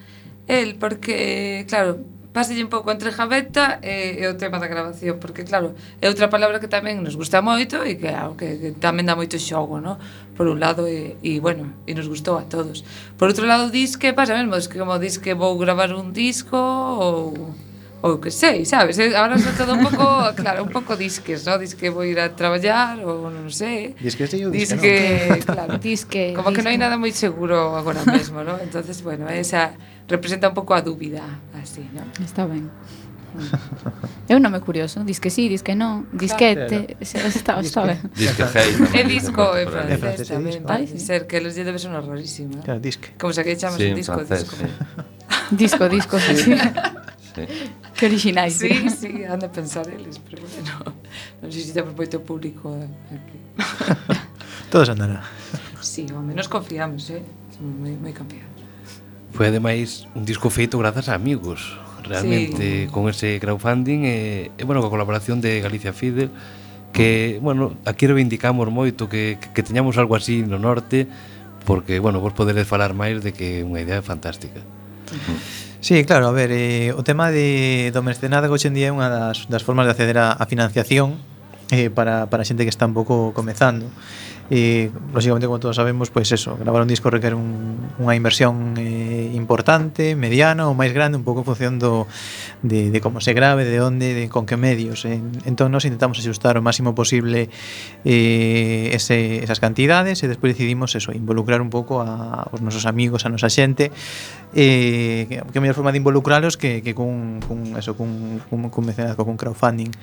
el, 0.47 0.79
porque, 0.79 1.67
claro, 1.67 1.99
paselle 2.33 2.63
un 2.63 2.71
pouco 2.71 2.91
entre 2.91 3.11
Javeta 3.11 3.83
e, 3.83 4.23
e 4.23 4.25
o 4.31 4.39
tema 4.39 4.63
da 4.63 4.71
grabación, 4.71 5.19
porque 5.19 5.43
claro, 5.43 5.75
é 5.99 6.07
outra 6.07 6.31
palabra 6.31 6.63
que 6.63 6.71
tamén 6.71 7.03
nos 7.03 7.19
gusta 7.19 7.43
moito 7.43 7.83
e 7.83 7.99
que, 7.99 8.07
claro, 8.07 8.39
que, 8.39 8.59
que 8.63 8.71
tamén 8.79 9.11
dá 9.11 9.19
moito 9.19 9.35
xogo, 9.43 9.83
no? 9.83 9.99
Por 10.39 10.47
un 10.47 10.63
lado, 10.63 10.87
e, 10.87 11.19
e 11.27 11.43
bueno, 11.43 11.75
e 11.91 11.93
nos 11.99 12.07
gustou 12.07 12.39
a 12.39 12.47
todos. 12.47 12.87
Por 13.19 13.35
outro 13.35 13.51
lado, 13.51 13.75
disque, 13.75 14.15
pasa 14.15 14.39
mesmo, 14.39 14.55
es 14.55 14.71
que 14.71 14.79
como 14.79 15.03
disque 15.03 15.35
vou 15.35 15.59
gravar 15.59 15.91
un 15.91 16.15
disco 16.15 16.55
ou 16.55 17.51
ou 18.03 18.19
que 18.19 18.31
sei, 18.31 18.65
sabes? 18.65 18.99
Eh, 18.99 19.13
ahora 19.15 19.37
son 19.39 19.53
todo 19.57 19.75
un 19.77 19.85
pouco, 19.85 20.05
claro, 20.41 20.65
un 20.65 20.73
pouco 20.73 20.97
disques, 20.97 21.45
no? 21.45 21.59
Disque 21.61 21.91
vou 21.93 22.05
ir 22.05 22.19
a 22.21 22.33
traballar 22.33 22.97
ou 23.05 23.29
non 23.29 23.53
sei. 23.53 23.93
Disque 24.01 24.25
sei 24.25 24.49
ou 24.49 24.53
disque, 24.53 24.81
disque 24.81 25.45
claro, 25.51 25.77
disque. 25.77 26.33
Como 26.33 26.49
disque. 26.49 26.57
que 26.57 26.63
non 26.65 26.71
hai 26.73 26.81
nada 26.81 26.97
moi 26.97 27.13
seguro 27.13 27.77
agora 27.77 28.01
mesmo, 28.09 28.41
no? 28.41 28.57
Entonces, 28.57 29.05
bueno, 29.05 29.29
esa 29.29 29.77
representa 30.09 30.49
un 30.49 30.57
pouco 30.57 30.73
a 30.73 30.81
dúbida, 30.81 31.21
así, 31.53 31.85
no? 31.93 32.03
Está 32.25 32.49
ben. 32.49 32.73
É 34.29 34.35
un 34.35 34.43
me 34.43 34.61
curioso, 34.61 35.05
dis 35.05 35.21
que 35.21 35.31
sí, 35.31 35.49
dis 35.49 35.63
que 35.63 35.75
non, 35.77 36.07
dis 36.13 36.35
que 36.35 36.51
está, 37.01 37.61
está 37.61 37.83
ben. 37.85 38.01
Disque 38.17 38.43
hey. 38.55 38.71
É 38.95 39.03
disco 39.05 39.55
en 39.55 39.69
francés 39.69 40.27
tamén, 40.27 40.67
parece 40.67 40.99
ser 40.99 41.29
que 41.29 41.39
los 41.39 41.55
debe 41.55 41.79
sonar 41.79 42.03
rarísimo. 42.03 42.59
Claro, 42.65 42.81
disque. 42.81 43.15
Como 43.21 43.31
se 43.37 43.45
que 43.45 43.55
chamas 43.55 43.79
sí, 43.79 43.93
un 43.93 44.01
disco, 44.01 44.19
disco. 44.25 44.57
Disco, 45.51 45.89
disco, 45.89 46.19
sí. 46.19 46.55
¿eh? 47.45 47.49
Que 47.97 48.07
originais. 48.07 48.55
Sí, 48.55 48.69
sí, 48.91 49.25
han 49.25 49.45
a 49.45 49.51
pensar 49.51 49.89
eles, 49.89 50.19
pero 50.19 50.43
bueno, 50.45 50.95
non 51.41 51.49
sei 51.49 51.65
se 51.65 51.73
temos 51.73 51.97
moito 51.97 52.21
público 52.21 52.73
aquí. 53.11 53.39
Todos 54.73 54.93
andará. 54.93 55.25
Sí, 55.81 56.07
ao 56.13 56.23
menos 56.23 56.47
confiamos, 56.47 57.09
eh? 57.11 57.25
Somos 57.57 57.75
moi, 57.81 57.95
moi 57.97 58.13
confiados. 58.13 58.61
Foi 59.33 59.49
ademais 59.49 60.07
un 60.15 60.25
disco 60.25 60.51
feito 60.51 60.79
grazas 60.79 61.09
a 61.09 61.15
amigos, 61.15 61.79
realmente, 62.03 62.87
sí. 62.87 62.93
con 62.93 63.09
ese 63.09 63.39
crowdfunding 63.41 64.05
e, 64.05 64.51
e 64.59 64.63
bueno, 64.65 64.81
coa 64.83 64.91
colaboración 64.91 65.41
de 65.41 65.61
Galicia 65.61 65.93
Fidel, 65.93 66.31
que, 66.93 67.39
bueno, 67.41 67.77
aquí 67.87 68.07
reivindicamos 68.07 68.67
moito 68.69 69.09
que, 69.09 69.39
que, 69.41 69.49
que 69.55 69.63
teñamos 69.63 69.97
algo 69.99 70.19
así 70.19 70.43
no 70.43 70.59
norte, 70.59 71.07
porque, 71.65 71.99
bueno, 71.99 72.21
vos 72.21 72.33
podedes 72.33 72.67
falar 72.67 72.95
máis 72.95 73.23
de 73.23 73.31
que 73.31 73.63
é 73.63 73.67
unha 73.67 73.79
idea 73.81 74.03
fantástica. 74.03 74.61
Uh 75.11 75.15
-huh. 75.15 75.39
Sí, 75.81 76.05
claro, 76.05 76.29
a 76.29 76.33
ver, 76.33 76.51
eh, 76.53 76.93
o 76.93 77.03
tema 77.03 77.31
de, 77.33 77.91
do 77.97 78.05
mercenado 78.05 78.53
hoxe 78.53 78.69
en 78.69 78.77
día 78.77 78.93
é 78.93 78.95
unha 78.95 79.09
das, 79.09 79.49
das 79.49 79.65
formas 79.65 79.89
de 79.89 79.97
acceder 79.97 80.21
a, 80.21 80.37
a 80.37 80.45
financiación 80.45 81.17
eh, 81.71 81.91
para, 81.91 82.27
para 82.31 82.43
a 82.43 82.49
xente 82.49 82.67
que 82.67 82.73
está 82.73 82.87
un 82.87 82.95
pouco 82.95 83.33
comezando 83.35 83.87
e, 84.51 84.91
lógicamente, 85.15 85.47
como 85.47 85.63
todos 85.63 85.79
sabemos, 85.79 86.11
pois 86.11 86.27
pues 86.27 86.43
eso, 86.43 86.59
gravar 86.59 86.83
un 86.83 86.91
disco 86.91 87.07
requer 87.07 87.39
un, 87.39 87.95
unha 88.03 88.19
inversión 88.19 88.75
eh, 88.83 89.31
importante, 89.39 90.19
mediana 90.19 90.67
ou 90.67 90.75
máis 90.75 90.91
grande, 90.91 91.15
un 91.15 91.23
pouco 91.23 91.47
en 91.47 91.47
función 91.47 91.79
do, 91.79 92.11
de, 92.67 92.91
de 92.91 92.99
como 92.99 93.23
se 93.23 93.31
grave, 93.31 93.63
de 93.63 93.79
onde, 93.79 94.11
de 94.11 94.27
con 94.27 94.51
que 94.51 94.59
medios. 94.59 95.07
Eh. 95.07 95.23
Entón, 95.47 95.71
nos 95.71 95.87
intentamos 95.87 96.19
axustar 96.19 96.59
o 96.59 96.63
máximo 96.67 96.99
posible 96.99 97.47
eh, 98.03 98.91
ese, 98.91 99.39
esas 99.39 99.63
cantidades 99.63 100.19
e 100.19 100.27
despois 100.27 100.59
decidimos 100.59 100.99
eso, 100.99 101.15
involucrar 101.15 101.63
un 101.63 101.71
pouco 101.71 102.03
a, 102.03 102.51
os 102.51 102.59
nosos 102.59 102.91
amigos, 102.91 103.23
a 103.23 103.31
nosa 103.31 103.47
xente, 103.47 103.95
eh, 104.51 105.31
que 105.31 105.57
a 105.57 105.63
mellor 105.63 105.79
forma 105.79 105.95
de 105.95 106.03
involucralos 106.03 106.59
que, 106.59 106.83
que 106.83 106.91
cun, 106.91 107.39
cun, 107.47 107.79
eso, 107.79 107.95
cun, 107.95 108.43
cun, 108.51 108.67
cun 108.67 108.83
mecenazgo, 108.83 109.23
cun 109.23 109.39
crowdfunding. 109.39 109.95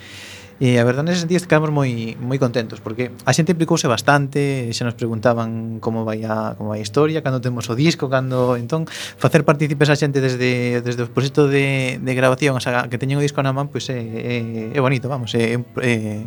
E 0.58 0.82
a 0.82 0.84
verdade 0.90 1.14
nese 1.14 1.22
sentido 1.22 1.38
estamos 1.38 1.70
moi 1.70 2.18
moi 2.18 2.42
contentos 2.42 2.82
porque 2.82 3.14
a 3.14 3.32
xente 3.32 3.54
implicouse 3.54 3.86
bastante, 3.86 4.66
xa 4.74 4.90
nos 4.90 4.98
preguntaban 4.98 5.78
como 5.78 6.02
vai 6.02 6.26
a 6.26 6.58
como 6.58 6.74
vai 6.74 6.82
a 6.82 6.86
historia, 6.86 7.22
cando 7.22 7.38
temos 7.38 7.70
o 7.70 7.78
disco, 7.78 8.10
cando 8.10 8.58
entón 8.58 8.90
facer 8.90 9.46
partícipes 9.46 9.94
a 9.94 9.96
xente 9.96 10.18
desde 10.18 10.82
desde 10.82 11.06
o 11.06 11.14
proxecto 11.14 11.46
de, 11.46 12.02
de 12.02 12.14
grabación, 12.18 12.58
o 12.58 12.62
sea, 12.64 12.90
que 12.90 12.98
teñen 12.98 13.22
o 13.22 13.24
disco 13.26 13.38
na 13.46 13.54
man, 13.54 13.70
pois 13.70 13.86
é, 13.94 14.02
é, 14.02 14.38
é 14.74 14.80
bonito, 14.82 15.06
vamos, 15.06 15.38
é, 15.38 15.62
é 15.62 16.26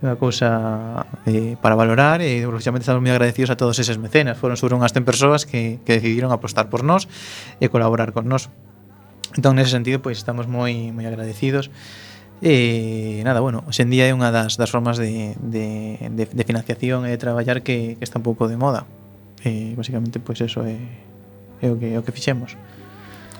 unha 0.00 0.16
cousa 0.16 1.08
eh, 1.28 1.60
para 1.60 1.76
valorar 1.76 2.24
e 2.24 2.44
lógicamente 2.44 2.88
estamos 2.88 3.04
moi 3.04 3.12
agradecidos 3.12 3.52
a 3.52 3.56
todos 3.56 3.76
eses 3.80 4.00
mecenas. 4.00 4.36
Foron 4.40 4.56
sobre 4.56 4.76
unhas 4.76 4.96
100 4.96 5.04
persoas 5.04 5.40
que, 5.44 5.80
que 5.84 6.00
decidiron 6.00 6.32
apostar 6.32 6.72
por 6.72 6.84
nós 6.84 7.04
e 7.60 7.68
colaborar 7.68 8.12
con 8.16 8.24
nós. 8.24 8.48
Entón 9.36 9.60
nese 9.60 9.76
sentido 9.76 10.00
pois 10.00 10.16
estamos 10.16 10.48
moi 10.48 10.92
moi 10.92 11.04
agradecidos. 11.04 11.68
E 12.40 13.20
nada, 13.20 13.44
bueno, 13.44 13.60
hoxendía 13.68 14.08
é 14.08 14.16
unha 14.16 14.32
das, 14.32 14.56
das 14.56 14.72
formas 14.72 14.96
de, 14.96 15.36
de, 15.36 16.00
de, 16.08 16.24
de 16.24 16.44
financiación 16.48 17.04
e 17.04 17.12
de 17.12 17.20
traballar 17.20 17.60
que, 17.60 18.00
que 18.00 18.04
está 18.04 18.16
un 18.16 18.24
pouco 18.24 18.48
de 18.48 18.56
moda. 18.56 18.88
E 19.44 19.76
basicamente, 19.76 20.16
pois 20.24 20.40
pues, 20.40 20.48
eso 20.48 20.64
é, 20.64 20.80
é 21.60 21.68
o 21.68 21.76
que, 21.76 21.92
é 21.92 21.98
o 22.00 22.04
que 22.04 22.16
fixemos. 22.16 22.56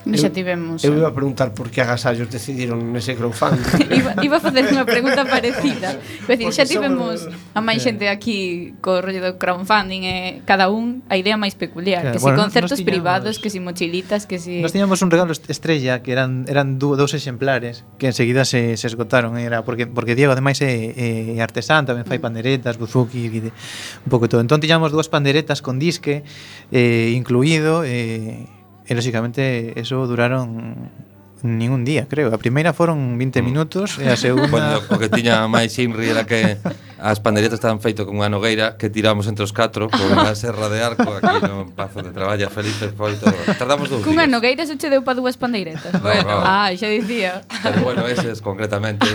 Xa 0.05 0.33
tivemos. 0.33 0.81
Eu 0.81 0.97
eh. 0.97 1.01
iba 1.05 1.09
a 1.09 1.15
preguntar 1.15 1.53
por 1.53 1.69
que 1.69 1.85
agasallos 1.85 2.33
decidiron 2.33 2.81
nese 2.93 3.13
crowdfunding. 3.15 3.65
iba, 4.01 4.17
iba 4.25 4.37
a 4.39 4.43
facer 4.43 4.65
unha 4.73 4.89
pregunta 4.89 5.29
parecida. 5.29 6.01
Decir, 6.31 6.49
dicir, 6.49 6.55
xa 6.57 6.65
tivemos 6.65 7.29
somos... 7.29 7.53
a 7.53 7.61
máis 7.61 7.85
xente 7.85 8.09
aquí 8.09 8.73
co 8.81 9.05
rollo 9.05 9.21
do 9.21 9.33
crowdfunding 9.37 10.09
e 10.09 10.17
cada 10.49 10.73
un 10.73 11.05
a 11.13 11.21
idea 11.21 11.37
máis 11.37 11.53
peculiar, 11.53 12.01
claro, 12.01 12.15
que 12.17 12.21
bueno, 12.23 12.37
si 12.39 12.43
concertos 12.49 12.79
tiñamos, 12.81 12.91
privados, 12.91 13.35
que 13.43 13.49
si 13.53 13.61
mochilitas, 13.61 14.25
que 14.25 14.41
si 14.41 14.65
Nós 14.65 14.73
tiñamos 14.73 15.05
un 15.05 15.13
regalo 15.13 15.37
estrella 15.37 16.01
que 16.01 16.17
eran 16.17 16.49
eran 16.49 16.81
dous 16.81 17.13
exemplares 17.13 17.85
que 18.01 18.09
enseguida 18.09 18.49
se, 18.49 18.81
se 18.81 18.87
esgotaron, 18.89 19.37
era 19.37 19.63
porque 19.69 19.85
porque 19.85 20.17
Diego 20.17 20.33
ademais 20.33 20.61
é, 20.65 21.37
é 21.37 21.39
artesán, 21.45 21.85
tamén 21.85 22.09
fai 22.09 22.17
mm. 22.17 22.25
panderetas, 22.25 22.81
buzuki, 22.81 23.29
un 23.29 24.09
pouco 24.09 24.33
todo. 24.33 24.41
Entón 24.41 24.65
tiñamos 24.65 24.95
dúas 24.95 25.13
panderetas 25.13 25.61
con 25.61 25.77
disque 25.77 26.25
eh, 26.73 27.13
incluído 27.13 27.85
eh, 27.85 28.49
E, 28.91 28.95
lógicamente 28.99 29.79
eso 29.79 30.03
duraron 30.11 30.91
nin 31.47 31.71
un 31.71 31.87
día, 31.87 32.11
creo. 32.11 32.35
A 32.35 32.39
primeira 32.43 32.75
foron 32.75 33.17
20 33.17 33.39
mm. 33.39 33.45
minutos 33.47 33.97
e 34.03 34.11
a 34.11 34.19
segunda... 34.19 34.51
Bueno, 34.51 34.83
o 34.91 34.99
que 34.99 35.07
tiña 35.07 35.47
máis 35.47 35.79
Inri 35.79 36.11
era 36.11 36.27
que 36.27 36.59
as 36.99 37.23
panderetas 37.23 37.63
estaban 37.63 37.79
feito 37.79 38.05
con 38.05 38.19
unha 38.19 38.27
nogueira 38.29 38.77
que 38.77 38.93
tiramos 38.93 39.31
entre 39.31 39.47
os 39.47 39.55
catro 39.55 39.89
con 39.89 40.05
unha 40.11 40.35
serra 40.35 40.67
de 40.67 40.83
arco 40.83 41.07
aquí 41.07 41.39
no 41.47 41.71
Pazo 41.73 42.03
de 42.03 42.11
Traballa 42.11 42.51
Felices 42.51 42.93
foi 42.93 43.15
todo. 43.17 43.33
Tardamos 43.57 43.89
dous 43.89 44.03
Cunha 44.03 44.27
días. 44.27 44.35
nogueira 44.35 44.67
se 44.67 44.75
che 44.75 44.91
deu 44.91 45.07
pa 45.07 45.15
dúas 45.15 45.39
panderetas. 45.39 45.95
Bueno, 46.03 46.27
no. 46.27 46.43
ah, 46.43 46.69
xa 46.75 46.91
dicía. 46.91 47.47
Pero 47.63 47.87
bueno, 47.87 48.05
eses 48.11 48.43
concretamente. 48.43 49.07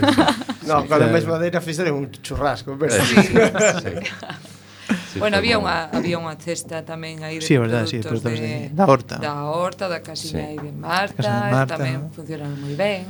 No, 0.65 0.81
sí, 0.81 0.87
con 0.87 0.97
a 0.97 1.11
mesma 1.11 1.37
madeira 1.37 1.61
fixeron 1.61 1.93
un 1.99 2.05
churrasco, 2.23 2.73
pero... 2.79 2.95
Eh, 2.95 3.03
sí, 3.05 3.15
sí. 3.21 3.37
sí. 3.37 3.91
Sí, 5.15 5.19
bueno, 5.23 5.39
había 5.39 5.55
unha 5.55 5.87
había 5.95 6.19
unha 6.19 6.35
cesta 6.35 6.83
tamén 6.83 7.23
aí 7.23 7.39
de 7.39 7.47
sí, 7.47 7.55
verdad, 7.55 7.87
sí, 7.87 8.03
produtos 8.03 8.35
de, 8.35 8.67
de, 8.67 8.75
da 8.75 8.83
horta. 8.83 9.15
Da 9.15 9.47
horta, 9.47 9.87
da 9.87 10.03
casiña 10.03 10.51
sí. 10.51 10.59
de 10.59 10.75
Marta, 10.75 11.23
de 11.23 11.55
Marta 11.55 11.79
tamén 11.79 12.03
¿no? 12.03 12.11
funcionaron 12.11 12.59
moi 12.59 12.75
ben. 12.75 13.07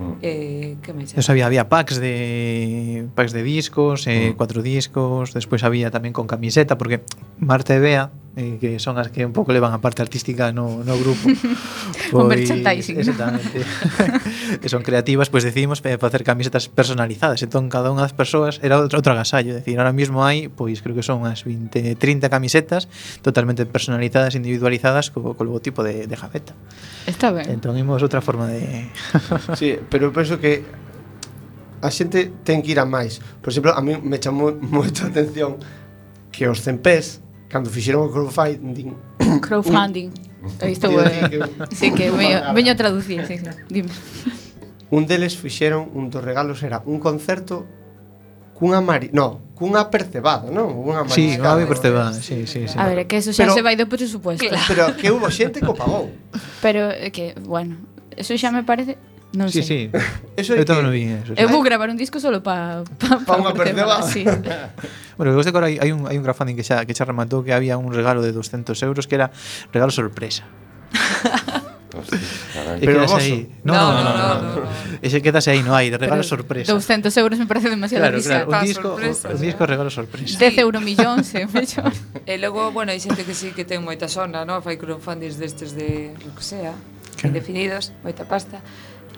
Mm. 0.00 0.24
Eh, 0.24 0.80
que 0.80 0.96
me 0.96 1.04
Eso 1.04 1.28
había 1.28 1.44
había 1.44 1.68
packs 1.68 2.00
de 2.00 3.12
packs 3.12 3.36
de 3.36 3.44
discos, 3.44 4.08
eh, 4.08 4.32
mm. 4.32 4.40
cuatro 4.40 4.64
discos, 4.64 5.36
despois 5.36 5.60
había 5.68 5.92
tamén 5.92 6.16
con 6.16 6.24
camiseta 6.24 6.80
porque 6.80 7.04
Marta 7.36 7.76
e 7.76 7.80
Bea 7.84 8.08
eh, 8.36 8.58
que 8.60 8.78
son 8.78 8.98
as 8.98 9.08
que 9.08 9.24
un 9.24 9.32
pouco 9.32 9.52
levan 9.52 9.72
a 9.72 9.80
parte 9.80 10.02
artística 10.02 10.52
no, 10.52 10.84
no 10.84 10.94
grupo. 10.98 11.28
Pois, 12.08 12.24
un 12.24 12.28
merchandising. 12.28 12.96
Exactamente. 13.00 13.60
que 14.62 14.68
son 14.68 14.82
creativas, 14.82 15.28
pois 15.28 15.44
pues, 15.44 15.52
decidimos 15.52 15.80
facer 15.80 16.24
camisetas 16.24 16.68
personalizadas. 16.68 17.42
Entón, 17.42 17.68
cada 17.68 17.92
unha 17.92 18.04
das 18.04 18.16
persoas 18.16 18.60
era 18.64 18.80
outro, 18.80 19.00
outro 19.00 19.12
agasallo. 19.12 19.52
decir, 19.52 19.76
ahora 19.76 19.92
mismo 19.92 20.24
hai, 20.24 20.48
pois 20.48 20.80
creo 20.80 20.96
que 20.96 21.04
son 21.04 21.28
as 21.28 21.44
20, 21.44 21.96
30 21.96 22.28
camisetas 22.32 22.88
totalmente 23.20 23.66
personalizadas, 23.68 24.36
individualizadas 24.36 25.12
co, 25.12 25.36
co 25.36 25.42
logotipo 25.44 25.84
de, 25.84 26.08
de 26.08 26.16
Javeta. 26.16 26.56
Está 27.04 27.32
ben. 27.32 27.48
Entón, 27.50 27.76
imos 27.76 28.00
outra 28.00 28.24
forma 28.24 28.48
de... 28.48 28.88
sí, 29.58 29.76
pero 29.90 30.12
penso 30.12 30.40
que 30.40 30.64
a 31.82 31.90
xente 31.90 32.32
ten 32.42 32.62
que 32.62 32.72
ir 32.72 32.80
a 32.80 32.86
máis. 32.86 33.22
Por 33.42 33.52
exemplo, 33.52 33.74
a 33.74 33.80
mí 33.82 33.94
me 34.00 34.18
chamou 34.18 34.54
moita 34.58 35.06
atención 35.06 35.58
que 36.32 36.46
os 36.46 36.62
cempés 36.62 37.22
cando 37.48 37.70
fixeron 37.70 38.06
o 38.06 38.10
crowdfunding 38.12 38.94
crowdfunding 39.44 40.12
isto 40.68 40.88
é 40.92 41.28
eh, 41.32 41.50
sí, 41.74 41.90
que 41.92 42.10
veño, 42.10 42.54
veño 42.54 42.72
a 42.72 42.76
traducir 42.76 43.26
sí, 43.26 43.38
sí. 43.38 43.48
dime 43.68 43.90
un 44.96 45.04
deles 45.04 45.36
fixeron 45.36 45.90
un 45.92 46.08
dos 46.08 46.22
regalos 46.22 46.62
era 46.62 46.80
un 46.86 47.00
concerto 47.00 47.66
cunha 48.58 48.80
mari... 48.80 49.10
No, 49.12 49.40
cunha 49.54 49.86
percebada, 49.86 50.50
non? 50.50 50.74
Unha 50.74 51.06
mariscada. 51.06 51.62
Sí, 51.62 51.70
percebada, 51.70 52.12
sí, 52.12 52.36
sí, 52.50 52.60
sí. 52.66 52.74
A 52.74 52.90
ver, 52.90 53.06
que 53.06 53.22
eso 53.22 53.30
xa 53.30 53.46
pero, 53.46 53.54
se 53.54 53.62
vai 53.62 53.78
do 53.78 53.86
presupuesto. 53.86 54.50
Claro. 54.50 54.66
Pero 54.66 54.82
que 54.98 55.08
hubo 55.14 55.30
xente 55.30 55.62
que 55.62 55.70
o 55.70 55.78
pagou. 55.78 56.10
Pero 56.58 56.90
eh, 56.90 57.14
que, 57.14 57.38
bueno, 57.46 57.78
eso 58.18 58.34
xa 58.34 58.50
me 58.50 58.66
parece 58.66 58.98
Non 59.36 59.52
sí, 59.52 59.60
sei. 59.60 59.92
Sí. 59.92 60.00
Eso 60.40 60.56
eu 60.56 60.64
tamén 60.64 60.88
vi 60.88 61.04
eh, 61.04 61.20
eso. 61.20 61.36
Eh, 61.36 61.44
eu 61.44 61.52
vou 61.52 61.60
gravar 61.60 61.92
un 61.92 62.00
disco 62.00 62.16
solo 62.16 62.40
para 62.40 62.80
pa, 62.96 63.20
pa, 63.20 63.36
pa 63.36 63.36
unha 63.36 63.52
perdela. 63.52 64.00
Sí. 64.00 64.24
bueno, 65.20 65.36
eu 65.36 65.42
sei 65.44 65.52
que 65.52 65.60
hai, 65.60 65.76
hai 65.76 65.90
un 65.92 66.08
hai 66.08 66.16
un 66.16 66.24
crowdfunding 66.24 66.56
que 66.56 66.64
xa 66.64 66.88
que 66.88 66.96
xa 66.96 67.04
rematou 67.04 67.44
que 67.44 67.52
había 67.52 67.76
un 67.76 67.92
regalo 67.92 68.24
de 68.24 68.32
200 68.32 68.72
euros 68.88 69.04
que 69.04 69.20
era 69.20 69.28
regalo 69.68 69.92
sorpresa. 69.92 70.48
Hostia, 71.98 72.20
pero 72.80 73.06
vos. 73.06 73.28
No, 73.64 73.72
no, 73.74 73.92
no, 73.92 74.04
no, 74.04 74.12
no, 74.12 74.34
no, 74.38 74.60
no. 74.60 74.68
Ese 75.02 75.20
quedas 75.20 75.48
aí 75.48 75.60
no 75.60 75.76
hai, 75.76 75.92
regalo 75.92 76.20
pero 76.20 76.24
sorpresa. 76.24 76.72
200 76.72 77.12
euros 77.20 77.36
me 77.36 77.44
parece 77.44 77.68
demasiado 77.68 78.08
claro, 78.08 78.22
claro, 78.22 78.48
un 78.48 78.60
disco, 78.64 78.88
sorpresa, 78.96 79.28
un 79.28 79.40
disco 79.40 79.62
regalo 79.66 79.90
sorpresa. 79.90 80.38
10 80.38 80.58
euro 80.64 80.80
millón, 80.80 81.24
se 81.24 81.44
mellor. 81.44 81.92
E 82.24 82.40
logo, 82.40 82.72
bueno, 82.72 82.92
hai 82.96 83.00
xente 83.00 83.28
que 83.28 83.36
sí 83.36 83.52
que 83.52 83.68
ten 83.68 83.84
moita 83.84 84.08
sona, 84.08 84.48
no? 84.48 84.60
Fai 84.64 84.80
crowdfundings 84.80 85.36
destes 85.36 85.76
de, 85.76 86.16
lo 86.24 86.32
que 86.32 86.44
sea, 86.44 86.72
que 87.16 87.28
indefinidos, 87.28 87.92
moita 88.00 88.24
pasta 88.24 88.64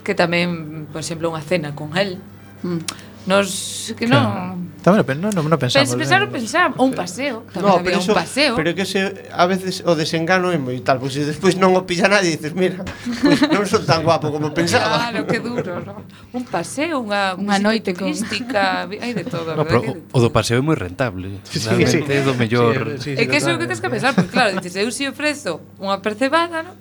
que 0.01 0.13
tamén, 0.17 0.89
por 0.89 1.01
exemplo, 1.01 1.29
unha 1.29 1.41
cena 1.41 1.73
con 1.77 1.95
el. 1.97 2.17
Mm. 2.65 2.81
Nos 3.29 3.93
que 3.97 4.09
claro. 4.09 4.57
non 4.57 4.71
Tamén 4.81 5.05
no, 5.21 5.29
non, 5.29 5.45
non, 5.45 5.61
pensamos. 5.61 5.93
Pens, 5.93 6.09
pensar, 6.09 6.25
eh, 6.25 6.33
pensar, 6.33 6.73
un 6.73 6.89
paseo, 6.97 7.45
tamén 7.53 7.69
no, 7.69 7.85
pero 7.85 8.01
eso, 8.01 8.09
un 8.09 8.17
paseo. 8.17 8.57
Pero 8.57 8.73
que 8.73 8.81
se 8.81 9.29
a 9.29 9.45
veces 9.45 9.85
o 9.85 9.93
desengano 9.93 10.49
é 10.49 10.57
moi 10.57 10.81
tal, 10.81 10.97
pois 10.97 11.13
se 11.13 11.21
despois 11.21 11.53
non 11.53 11.77
o 11.77 11.85
pilla 11.85 12.09
nadie 12.09 12.33
dices, 12.33 12.57
mira, 12.57 12.81
pues, 13.21 13.45
non 13.45 13.61
son 13.69 13.85
tan 13.85 14.01
guapo 14.01 14.33
como 14.33 14.49
pensaba. 14.49 15.13
Claro, 15.13 15.29
que 15.29 15.37
duro, 15.37 15.85
¿no? 15.85 16.01
Un 16.33 16.49
paseo, 16.49 16.97
unha 16.97 17.37
unha 17.37 17.61
noite 17.61 17.93
turística, 17.93 18.89
hai 18.89 19.13
de 19.13 19.21
todo, 19.21 19.53
no, 19.53 19.69
pero, 19.69 19.85
o, 19.85 20.17
o 20.17 20.19
do 20.25 20.33
paseo 20.33 20.57
é 20.57 20.65
moi 20.65 20.73
rentable. 20.73 21.45
Sí, 21.45 21.61
sí, 21.61 22.01
é 22.01 22.25
do 22.25 22.33
mellor. 22.33 22.97
Sí, 22.97 23.05
sí, 23.05 23.09
sí, 23.13 23.21
é 23.21 23.29
que 23.29 23.37
eso 23.37 23.53
é 23.53 23.55
o 23.55 23.61
que 23.61 23.69
tens 23.69 23.85
que 23.85 23.91
pensar, 23.93 24.17
porque 24.17 24.33
claro, 24.33 24.57
dices, 24.57 24.81
eu 24.81 24.89
si 24.89 25.05
ofrezo 25.05 25.61
unha 25.77 26.01
percebada, 26.01 26.65
¿no? 26.65 26.73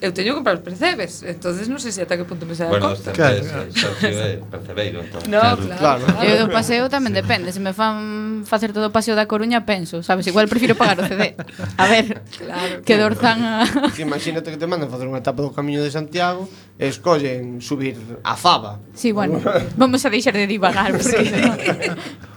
eu 0.00 0.12
teño 0.12 0.36
que 0.36 0.44
comprar 0.44 0.60
os 0.60 0.64
percebes, 0.64 1.24
entonces 1.24 1.72
non 1.72 1.80
sei 1.80 1.88
se 1.88 2.04
ata 2.04 2.20
que 2.20 2.28
punto 2.28 2.44
me 2.44 2.52
sai 2.52 2.68
bueno, 2.68 2.92
a 2.92 2.96
conta. 2.96 3.16
Claro, 3.16 3.40
eh, 3.40 3.72
claro. 3.72 4.44
percebeiro, 4.52 4.98
entón. 5.00 5.24
No, 5.32 5.40
claro. 5.56 6.04
claro. 6.04 6.04
Eu 6.20 6.44
do 6.44 6.52
paseo 6.52 6.92
tamén 6.92 7.16
sí. 7.16 7.24
depende, 7.24 7.48
se 7.48 7.64
me 7.64 7.72
fan 7.72 8.44
facer 8.44 8.76
todo 8.76 8.88
o 8.88 8.92
paseo 8.92 9.16
da 9.16 9.24
Coruña, 9.24 9.64
penso, 9.64 10.04
sabes, 10.04 10.28
igual 10.28 10.52
prefiro 10.52 10.76
pagar 10.76 11.00
o 11.00 11.08
CD. 11.08 11.32
A 11.80 11.88
ver, 11.88 12.20
claro, 12.36 12.84
que 12.84 12.92
claro. 12.92 13.16
dorzan 13.16 13.38
a... 13.40 13.64
Que 13.96 14.04
imagínate 14.04 14.52
que 14.52 14.60
te 14.60 14.68
mandan 14.68 14.92
facer 14.92 15.08
unha 15.08 15.24
etapa 15.24 15.40
do 15.40 15.48
Camiño 15.56 15.80
de 15.80 15.88
Santiago 15.88 16.44
e 16.76 16.92
escollen 16.92 17.64
subir 17.64 17.96
a 18.20 18.36
Faba. 18.36 18.84
Sí, 18.92 19.16
bueno, 19.16 19.40
vamos 19.80 20.04
a 20.04 20.12
deixar 20.12 20.36
de 20.36 20.44
divagar, 20.44 20.92
porque... 20.92 21.24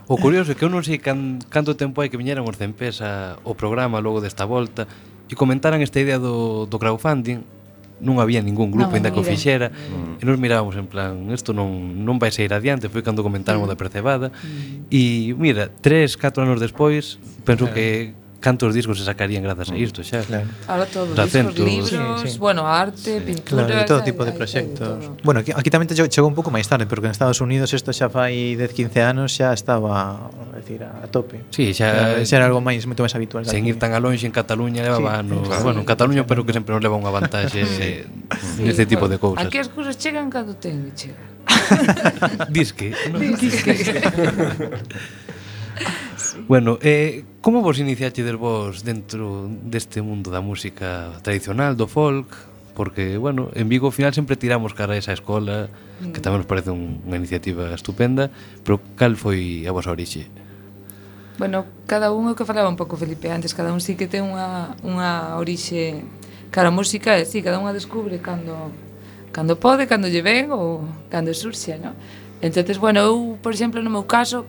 O 0.10 0.18
curioso 0.18 0.50
é 0.50 0.58
que 0.58 0.66
eu 0.66 0.74
non 0.74 0.82
sei 0.82 0.98
can, 0.98 1.38
canto 1.54 1.78
tempo 1.78 2.02
hai 2.02 2.10
que 2.10 2.18
viñeran 2.18 2.42
os 2.42 2.58
Cempés 2.58 2.98
a, 3.06 3.38
o 3.46 3.54
programa 3.54 4.02
logo 4.02 4.26
desta 4.26 4.42
volta 4.42 4.90
e 5.30 5.34
comentaran 5.38 5.80
esta 5.86 6.02
idea 6.02 6.18
do, 6.18 6.66
do 6.66 6.78
crowdfunding 6.82 7.46
non 8.00 8.18
había 8.18 8.40
ningún 8.40 8.72
grupo 8.72 8.96
non, 8.96 8.98
ainda 8.98 9.12
que 9.12 9.20
o 9.20 9.26
fixera 9.28 9.70
mm. 9.70 10.20
e 10.20 10.24
nos 10.24 10.40
mirábamos 10.40 10.74
en 10.80 10.88
plan 10.88 11.30
isto 11.36 11.52
non, 11.52 12.02
non 12.02 12.18
vai 12.18 12.32
ser 12.32 12.50
adiante 12.56 12.88
foi 12.88 13.04
cando 13.04 13.22
comentaron 13.22 13.64
mm. 13.64 13.70
da 13.70 13.76
percebada 13.76 14.28
mm. 14.32 14.90
e 14.90 15.36
mira, 15.36 15.68
tres, 15.70 16.16
catro 16.16 16.48
anos 16.48 16.64
despois 16.64 17.20
penso 17.44 17.68
claro. 17.68 17.76
que 17.76 18.16
cantos 18.40 18.74
discos 18.74 18.98
se 18.98 19.06
sacarían 19.06 19.44
grazas 19.44 19.70
a 19.70 19.74
mm. 19.74 19.84
isto, 19.84 20.04
xa. 20.04 20.24
Claro. 20.24 20.48
Ahora 20.68 20.86
todo, 20.86 21.16
Racentos. 21.16 21.56
discos, 21.56 21.92
libros, 21.92 22.22
sí, 22.22 22.30
sí. 22.30 22.40
bueno, 22.40 22.68
arte, 22.68 23.20
sí. 23.20 23.24
pintura, 23.26 23.66
claro, 23.66 23.86
todo 23.86 24.04
tipo 24.04 24.26
de 24.26 24.32
proxectos. 24.32 25.12
Bueno, 25.24 25.42
aquí, 25.42 25.52
aquí 25.56 25.70
tamén 25.70 25.88
te 25.88 25.96
chegou 25.96 26.32
un 26.32 26.36
pouco 26.36 26.50
máis 26.50 26.68
tarde, 26.68 26.88
porque 26.88 27.08
en 27.08 27.14
Estados 27.14 27.44
Unidos 27.44 27.72
isto 27.76 27.92
xa 27.92 28.08
fai 28.08 28.56
10, 28.56 28.72
15 28.72 29.04
anos 29.04 29.36
xa 29.36 29.52
estaba, 29.52 30.32
decir, 30.56 30.84
a 30.84 31.08
tope. 31.12 31.44
Sí, 31.52 31.76
xa, 31.76 32.20
xa 32.24 32.36
era 32.40 32.48
algo 32.48 32.64
máis 32.64 32.88
moito 32.88 33.04
máis 33.04 33.16
habitual. 33.16 33.44
Sen 33.44 33.68
ir 33.68 33.76
tan 33.76 33.92
alonxe 33.92 34.24
lonxe 34.24 34.26
en 34.28 34.34
Cataluña 34.34 34.82
levaba 34.84 35.20
sí, 35.20 35.20
anos. 35.20 35.44
Bueno, 35.64 35.80
en 35.84 35.88
Cataluña 35.88 36.24
pero 36.24 36.46
que 36.48 36.54
sempre 36.56 36.74
nos 36.74 36.82
leva 36.84 36.96
unha 36.96 37.12
vantaxe 37.12 37.64
sí, 37.78 37.90
neste 38.64 38.88
sí, 38.88 38.92
tipo 38.96 39.12
de 39.12 39.20
cousas. 39.20 39.44
Aquí 39.44 39.60
as 39.60 39.68
cousas 39.68 40.00
chegan 40.00 40.32
cando 40.32 40.56
ten 40.56 40.90
que 40.90 40.94
chegar. 40.96 41.28
Disque. 42.50 42.94
No? 43.12 43.20
Disque. 43.20 43.76
Bueno, 46.48 46.80
eh, 46.82 47.26
como 47.42 47.62
vos 47.62 47.80
iniciaxedes 47.80 48.36
vos 48.36 48.84
dentro 48.84 49.50
deste 49.64 50.02
mundo 50.02 50.32
da 50.32 50.42
música 50.42 51.20
tradicional, 51.22 51.76
do 51.76 51.88
folk? 51.88 52.28
Porque, 52.74 53.20
bueno, 53.20 53.52
en 53.60 53.68
Vigo 53.68 53.92
ao 53.92 53.96
final 53.96 54.16
sempre 54.16 54.40
tiramos 54.40 54.72
cara 54.72 54.96
a 54.96 55.00
esa 55.00 55.12
escola, 55.12 55.68
que 56.00 56.20
mm. 56.20 56.24
tamén 56.24 56.40
nos 56.40 56.48
parece 56.48 56.72
un, 56.72 57.04
unha 57.04 57.20
iniciativa 57.20 57.76
estupenda, 57.76 58.32
pero 58.64 58.80
cal 58.96 59.20
foi 59.20 59.68
a 59.68 59.72
vosa 59.76 59.92
orixe? 59.92 60.32
Bueno, 61.40 61.68
cada 61.88 62.12
un 62.12 62.28
é 62.28 62.32
o 62.32 62.38
que 62.40 62.48
falaba 62.48 62.72
un 62.72 62.80
pouco 62.80 62.96
Felipe 62.96 63.32
antes, 63.32 63.52
cada 63.52 63.76
un 63.76 63.84
sí 63.84 64.00
que 64.00 64.08
ten 64.08 64.24
unha, 64.24 64.80
unha 64.84 65.36
orixe 65.40 66.04
cara 66.52 66.72
a 66.72 66.76
música, 66.76 67.20
e 67.20 67.28
sí, 67.28 67.44
cada 67.44 67.60
unha 67.60 67.76
descubre 67.76 68.20
cando 68.24 68.72
cando 69.32 69.56
pode, 69.60 69.86
cando 69.86 70.10
lle 70.10 70.24
ven 70.24 70.52
ou 70.52 70.84
cando 71.12 71.32
surxe, 71.36 71.78
non? 71.78 71.94
Entonces, 72.42 72.80
bueno, 72.80 73.04
eu, 73.04 73.38
por 73.44 73.52
exemplo, 73.52 73.84
no 73.84 73.92
meu 73.92 74.08
caso, 74.08 74.48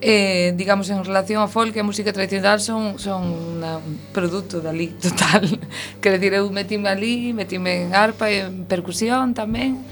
eh, 0.00 0.54
digamos, 0.56 0.88
en 0.88 1.04
relación 1.04 1.44
ao 1.44 1.48
folk 1.48 1.76
e 1.76 1.80
a 1.80 1.86
música 1.86 2.08
tradicional 2.12 2.60
son, 2.60 2.96
son 2.96 3.60
una, 3.60 3.76
un 3.76 4.00
produto 4.16 4.60
dali 4.64 4.96
total. 4.96 5.44
Quer 6.00 6.16
dizer, 6.16 6.40
eu 6.40 6.48
metime 6.48 6.88
ali, 6.88 7.36
metime 7.36 7.84
en 7.84 7.92
arpa 7.92 8.32
e 8.32 8.48
en 8.48 8.64
percusión 8.64 9.36
tamén, 9.36 9.84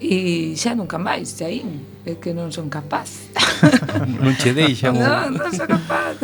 e 0.00 0.56
xa 0.56 0.72
nunca 0.72 0.96
máis 0.96 1.36
xa 1.36 1.52
aí, 1.52 1.60
é 2.08 2.16
que 2.16 2.32
non 2.32 2.48
son 2.48 2.72
capaz. 2.72 3.28
non 4.24 4.32
che 4.40 4.56
deixan. 4.56 4.96
non, 4.96 5.36
non 5.36 5.52
son 5.52 5.68
capaz. 5.68 6.16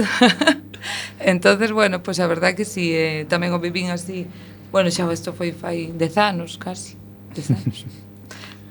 entonces 1.20 1.77
bueno, 1.77 2.01
pois 2.01 2.16
pues 2.16 2.25
a 2.25 2.27
verdad 2.27 2.57
que 2.57 2.64
si 2.64 2.88
sí, 2.88 2.96
eh, 2.96 3.29
tamén 3.29 3.53
o 3.53 3.61
vivín 3.61 3.92
así, 3.92 4.25
bueno, 4.72 4.88
xa 4.88 5.05
isto 5.12 5.37
foi 5.37 5.53
fai 5.53 5.92
10 5.92 6.16
anos 6.16 6.57
casi, 6.57 6.96
10 7.37 7.53
anos. 7.53 7.85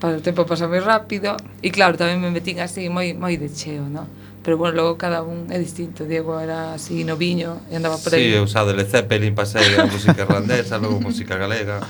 Para 0.02 0.18
o 0.18 0.26
tempo 0.26 0.44
pasa 0.50 0.66
moi 0.66 0.82
rápido 0.82 1.38
e 1.62 1.70
claro, 1.70 2.02
tamén 2.02 2.18
me 2.18 2.34
metín 2.34 2.58
así 2.58 2.90
moi 2.90 3.14
moi 3.14 3.38
de 3.38 3.54
cheo, 3.54 3.86
non? 3.86 4.10
Pero 4.46 4.62
bueno, 4.62 4.78
logo 4.78 4.94
cada 4.96 5.26
un 5.26 5.50
é 5.50 5.58
distinto. 5.58 6.06
Diego 6.06 6.38
era 6.38 6.78
así 6.78 7.02
noviño 7.02 7.66
e 7.66 7.82
andaba 7.82 7.98
por 7.98 8.14
Sí, 8.14 8.22
aí 8.22 8.38
eu 8.38 8.46
usado 8.46 8.70
Led 8.78 8.86
Zeppelin, 8.86 9.34
pasei 9.34 9.74
a 9.74 9.90
música 9.90 10.22
irlandesa, 10.22 10.78
logo 10.78 11.02
música 11.02 11.34
galega. 11.34 11.82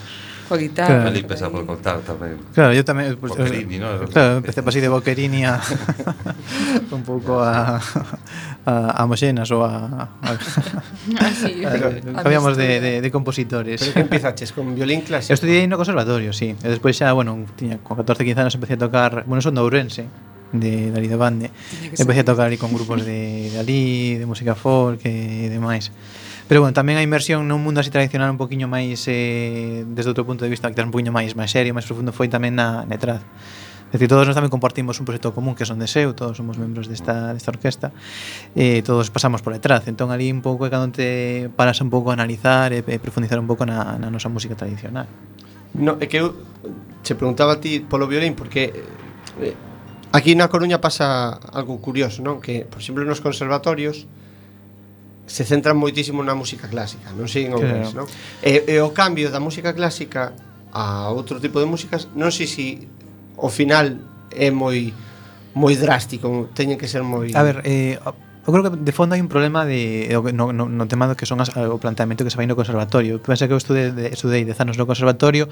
coa 0.47 0.57
guitarra. 0.61 0.87
Claro. 0.87 1.09
Felipe 1.09 1.33
xa 1.35 1.49
por 1.49 1.65
contar 1.65 1.99
tamén. 2.05 2.37
Claro, 2.53 2.71
yo 2.71 2.85
tamén 2.85 3.17
pues, 3.17 3.33
Boccherini, 3.33 3.81
¿no? 3.81 3.97
Claro, 4.13 4.39
empecé 4.39 4.61
así 4.61 4.79
de 4.79 4.89
Boquerini 4.93 5.41
a 5.43 5.57
un 6.95 7.01
pouco 7.01 7.41
a 7.41 7.81
a, 8.65 8.73
a 8.93 9.01
Moxenas 9.09 9.49
ou 9.51 9.65
a, 9.65 10.05
a, 10.21 10.31
Así, 11.21 11.65
a, 11.65 11.73
a 11.73 12.21
cambiamos 12.21 12.57
de, 12.57 12.79
de, 12.79 12.93
de 13.01 13.09
compositores. 13.11 13.81
Pero 13.81 13.93
que 13.93 14.05
empezaches 14.05 14.53
con 14.53 14.73
violín 14.77 15.01
Eu 15.01 15.05
clásico. 15.09 15.33
estudiei 15.33 15.65
no 15.65 15.81
conservatorio, 15.81 16.31
sí. 16.31 16.53
E 16.61 16.67
despois 16.69 16.93
xa, 16.93 17.09
bueno, 17.11 17.41
tiña 17.57 17.81
con 17.81 17.97
14, 17.97 18.23
15 18.23 18.41
anos 18.41 18.53
empecé 18.55 18.77
a 18.77 18.81
tocar, 18.85 19.25
bueno, 19.25 19.41
son 19.41 19.57
de 19.57 19.61
Ourense, 19.65 20.05
de 20.59 20.91
Dalí 20.91 21.07
da 21.07 21.17
Bande. 21.17 21.51
Empecé 21.97 22.21
a 22.21 22.27
tocar 22.27 22.47
ali 22.47 22.57
con 22.57 22.73
grupos 22.73 23.05
de, 23.05 23.49
de 23.53 23.57
ali, 23.59 24.15
de 24.15 24.25
música 24.25 24.55
folk 24.55 25.01
e 25.05 25.49
demais. 25.49 25.91
Pero 26.47 26.61
bueno, 26.61 26.77
tamén 26.77 27.01
a 27.01 27.03
inmersión 27.03 27.49
nun 27.49 27.65
mundo 27.65 27.81
así 27.81 27.89
tradicional 27.89 28.29
un 28.29 28.37
poquinho 28.37 28.69
máis 28.69 29.01
eh, 29.09 29.81
desde 29.81 30.13
outro 30.13 30.29
punto 30.29 30.45
de 30.45 30.53
vista, 30.53 30.69
que 30.69 30.77
un 30.77 30.93
puño 30.93 31.09
máis 31.09 31.33
máis 31.33 31.49
serio, 31.49 31.73
máis 31.73 31.89
profundo 31.89 32.13
foi 32.13 32.29
tamén 32.29 32.53
na 32.53 32.85
Netrad. 32.85 33.25
É 33.89 33.97
dicir, 33.97 34.09
todos 34.09 34.29
nós 34.29 34.37
tamén 34.37 34.53
compartimos 34.53 34.99
un 35.01 35.09
proxecto 35.09 35.33
común 35.33 35.57
que 35.57 35.65
son 35.65 35.81
de 35.81 35.89
seu, 35.89 36.13
todos 36.13 36.37
somos 36.37 36.61
membros 36.61 36.85
desta, 36.85 37.33
desta 37.33 37.49
orquesta 37.49 37.89
e 38.53 38.85
todos 38.85 39.09
pasamos 39.09 39.41
por 39.41 39.57
detrás. 39.57 39.89
Entón 39.89 40.13
ali 40.13 40.29
un 40.29 40.45
pouco 40.45 40.65
é 40.65 40.73
cando 40.73 40.93
te 40.93 41.49
paras 41.57 41.81
un 41.81 41.89
pouco 41.89 42.11
a 42.11 42.17
analizar 42.17 42.73
e, 42.77 42.85
e 42.85 42.97
profundizar 43.01 43.41
un 43.41 43.49
pouco 43.49 43.65
na, 43.65 43.97
na 43.97 44.13
nosa 44.13 44.29
música 44.29 44.53
tradicional. 44.53 45.09
No, 45.73 45.97
é 45.97 46.05
que 46.05 46.21
eu 46.21 46.37
che 47.01 47.17
preguntaba 47.17 47.55
a 47.55 47.61
ti 47.61 47.81
polo 47.81 48.05
violín 48.05 48.37
porque 48.37 48.69
eh, 49.41 49.55
Aquí 50.15 50.31
na 50.31 50.47
Coruña 50.47 50.79
pasa 50.79 51.35
algo 51.51 51.83
curioso, 51.83 52.23
non? 52.23 52.39
Que, 52.39 52.63
por 52.63 52.79
exemplo, 52.79 53.03
nos 53.03 53.19
conservatorios 53.19 54.07
se 55.27 55.43
centran 55.43 55.75
moitísimo 55.75 56.23
na 56.23 56.31
música 56.39 56.71
clásica, 56.71 57.11
non 57.11 57.27
sei 57.27 57.51
en 57.51 57.57
outras, 57.59 57.91
claro. 57.91 58.07
non? 58.07 58.39
E, 58.39 58.63
e 58.63 58.79
o 58.79 58.95
cambio 58.95 59.27
da 59.27 59.43
música 59.43 59.75
clásica 59.75 60.31
a 60.71 61.11
outro 61.11 61.43
tipo 61.43 61.59
de 61.59 61.67
músicas, 61.67 62.07
non 62.15 62.31
sei 62.31 62.47
se 62.47 62.87
ao 63.35 63.51
o 63.51 63.51
final 63.51 63.99
é 64.31 64.47
moi 64.55 64.95
moi 65.51 65.75
drástico, 65.75 66.47
teñen 66.55 66.79
que 66.79 66.87
ser 66.87 67.03
moi 67.03 67.35
A 67.35 67.43
ver, 67.43 67.59
eh 67.67 67.99
Eu 68.45 68.53
creo 68.53 68.69
que 68.69 68.77
de 68.77 68.93
fondo 68.93 69.17
hai 69.17 69.21
un 69.25 69.27
problema 69.27 69.65
de, 69.65 70.13
no, 70.29 70.53
no, 70.53 70.69
no 70.69 70.85
tema 70.85 71.09
do 71.09 71.17
que 71.17 71.25
son 71.25 71.41
as, 71.41 71.49
o 71.57 71.81
planteamento 71.81 72.21
que 72.21 72.29
se 72.29 72.37
vai 72.37 72.45
no 72.45 72.53
conservatorio. 72.53 73.17
Pensa 73.17 73.49
que 73.49 73.57
eu 73.57 73.59
estudei, 73.59 73.89
de, 73.89 74.13
estudei 74.13 74.45
10 74.45 74.53
anos 74.61 74.77
no 74.77 74.85
conservatorio 74.85 75.49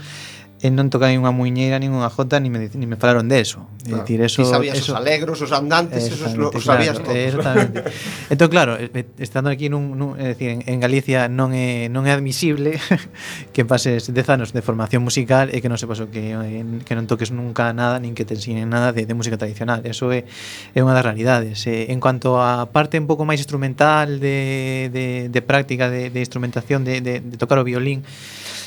e 0.64 0.72
non 0.72 0.88
tocai 0.88 1.20
unha 1.20 1.36
muñeira, 1.36 1.76
unha 1.76 2.08
jota, 2.08 2.40
ni 2.40 2.48
me, 2.48 2.72
ni 2.72 2.88
me 2.88 2.96
falaron 2.96 3.28
de 3.28 3.44
eso. 3.44 3.68
Claro. 3.84 4.08
Decir, 4.08 4.24
eso 4.24 4.48
Ti 4.48 4.48
sabías 4.48 4.80
eso, 4.80 4.94
os 4.94 4.98
alegros, 5.02 5.42
os 5.44 5.52
andantes, 5.52 6.08
esos 6.08 6.40
lo, 6.40 6.56
os 6.56 6.64
sabías 6.64 7.04
claro, 7.04 7.12
todos. 7.12 7.20
Exactamente. 7.20 7.78
entón, 8.32 8.48
claro, 8.48 8.72
estando 9.20 9.52
aquí 9.52 9.68
nun, 9.68 10.00
nun, 10.00 10.16
é 10.16 10.32
decir, 10.32 10.56
en, 10.56 10.64
en 10.64 10.80
Galicia 10.80 11.28
non 11.28 11.52
é, 11.52 11.92
non 11.92 12.08
é 12.08 12.16
admisible 12.16 12.80
que 13.54 13.68
pases 13.68 14.08
10 14.08 14.16
anos 14.32 14.56
de 14.56 14.64
formación 14.64 15.04
musical 15.04 15.52
e 15.52 15.60
que 15.60 15.68
non 15.68 15.76
sepas 15.76 16.00
o 16.00 16.08
que, 16.08 16.32
eh, 16.32 16.64
que 16.88 16.94
non 16.96 17.12
toques 17.12 17.36
nunca 17.36 17.76
nada, 17.76 18.00
nin 18.00 18.16
que 18.16 18.24
te 18.24 18.40
ensinen 18.40 18.72
nada 18.72 18.96
de, 18.96 19.04
de 19.04 19.14
música 19.18 19.36
tradicional. 19.36 19.84
Eso 19.84 20.16
é, 20.16 20.24
é 20.72 20.80
unha 20.80 20.96
das 20.96 21.04
realidades. 21.04 21.68
En 21.68 22.00
cuanto 22.00 22.40
a 22.40 22.72
parte 22.72 22.83
parte 22.84 23.00
un 23.00 23.08
pouco 23.08 23.24
máis 23.24 23.40
instrumental 23.40 24.20
de, 24.20 24.92
de, 24.92 25.32
de 25.32 25.42
práctica 25.42 25.88
de, 25.88 26.12
de 26.12 26.20
instrumentación 26.20 26.84
de, 26.84 27.00
de, 27.00 27.24
de 27.24 27.36
tocar 27.40 27.56
o 27.56 27.64
violín 27.64 28.04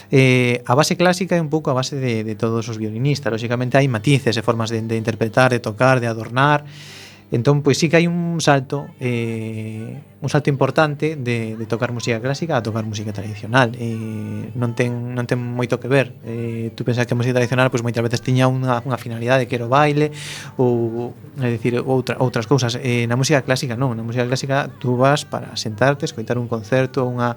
eh, 0.08 0.64
a 0.64 0.72
base 0.72 0.96
clásica 0.96 1.36
é 1.36 1.42
un 1.42 1.52
pouco 1.52 1.68
a 1.68 1.76
base 1.76 2.00
de, 2.00 2.24
de 2.24 2.34
todos 2.38 2.64
os 2.70 2.78
violinistas. 2.78 3.28
Lóxicamente 3.28 3.76
hai 3.76 3.90
matices 3.90 4.38
e 4.38 4.42
formas 4.42 4.70
de, 4.72 4.80
de 4.80 4.96
interpretar, 4.96 5.50
de 5.52 5.60
tocar, 5.60 6.00
de 6.00 6.08
adornar 6.08 6.64
Entón, 7.32 7.66
pois 7.66 7.74
sí 7.74 7.90
que 7.90 7.98
hai 7.98 8.06
un 8.06 8.38
salto 8.38 8.86
eh, 9.02 9.98
un 10.22 10.30
salto 10.30 10.46
importante 10.46 11.18
de, 11.18 11.58
de 11.58 11.66
tocar 11.66 11.90
música 11.90 12.22
clásica 12.22 12.56
a 12.56 12.62
tocar 12.62 12.86
música 12.86 13.10
tradicional. 13.10 13.74
Eh, 13.74 14.54
non, 14.54 14.78
ten, 14.78 15.10
non 15.10 15.26
ten 15.26 15.42
moito 15.42 15.82
que 15.82 15.90
ver. 15.90 16.14
Eh, 16.22 16.70
tú 16.78 16.86
pensas 16.86 17.02
que 17.02 17.14
a 17.14 17.18
música 17.18 17.34
tradicional 17.34 17.66
pois 17.74 17.82
moitas 17.82 17.98
veces 18.06 18.22
tiña 18.22 18.46
unha, 18.46 18.78
unha 18.86 18.94
finalidade 18.94 19.50
que 19.50 19.58
era 19.58 19.66
o 19.66 19.70
baile 19.70 20.14
ou 20.54 21.18
é 21.42 21.50
dicir, 21.50 21.82
outra, 21.82 22.14
outras 22.22 22.46
cousas. 22.46 22.78
Eh, 22.78 23.10
na 23.10 23.18
música 23.18 23.42
clásica 23.42 23.74
non. 23.74 23.98
Na 23.98 24.06
música 24.06 24.22
clásica 24.22 24.70
tú 24.78 24.94
vas 24.94 25.26
para 25.26 25.58
sentarte 25.58 26.06
escoitar 26.06 26.38
un 26.38 26.46
concerto 26.46 27.02
unha... 27.10 27.34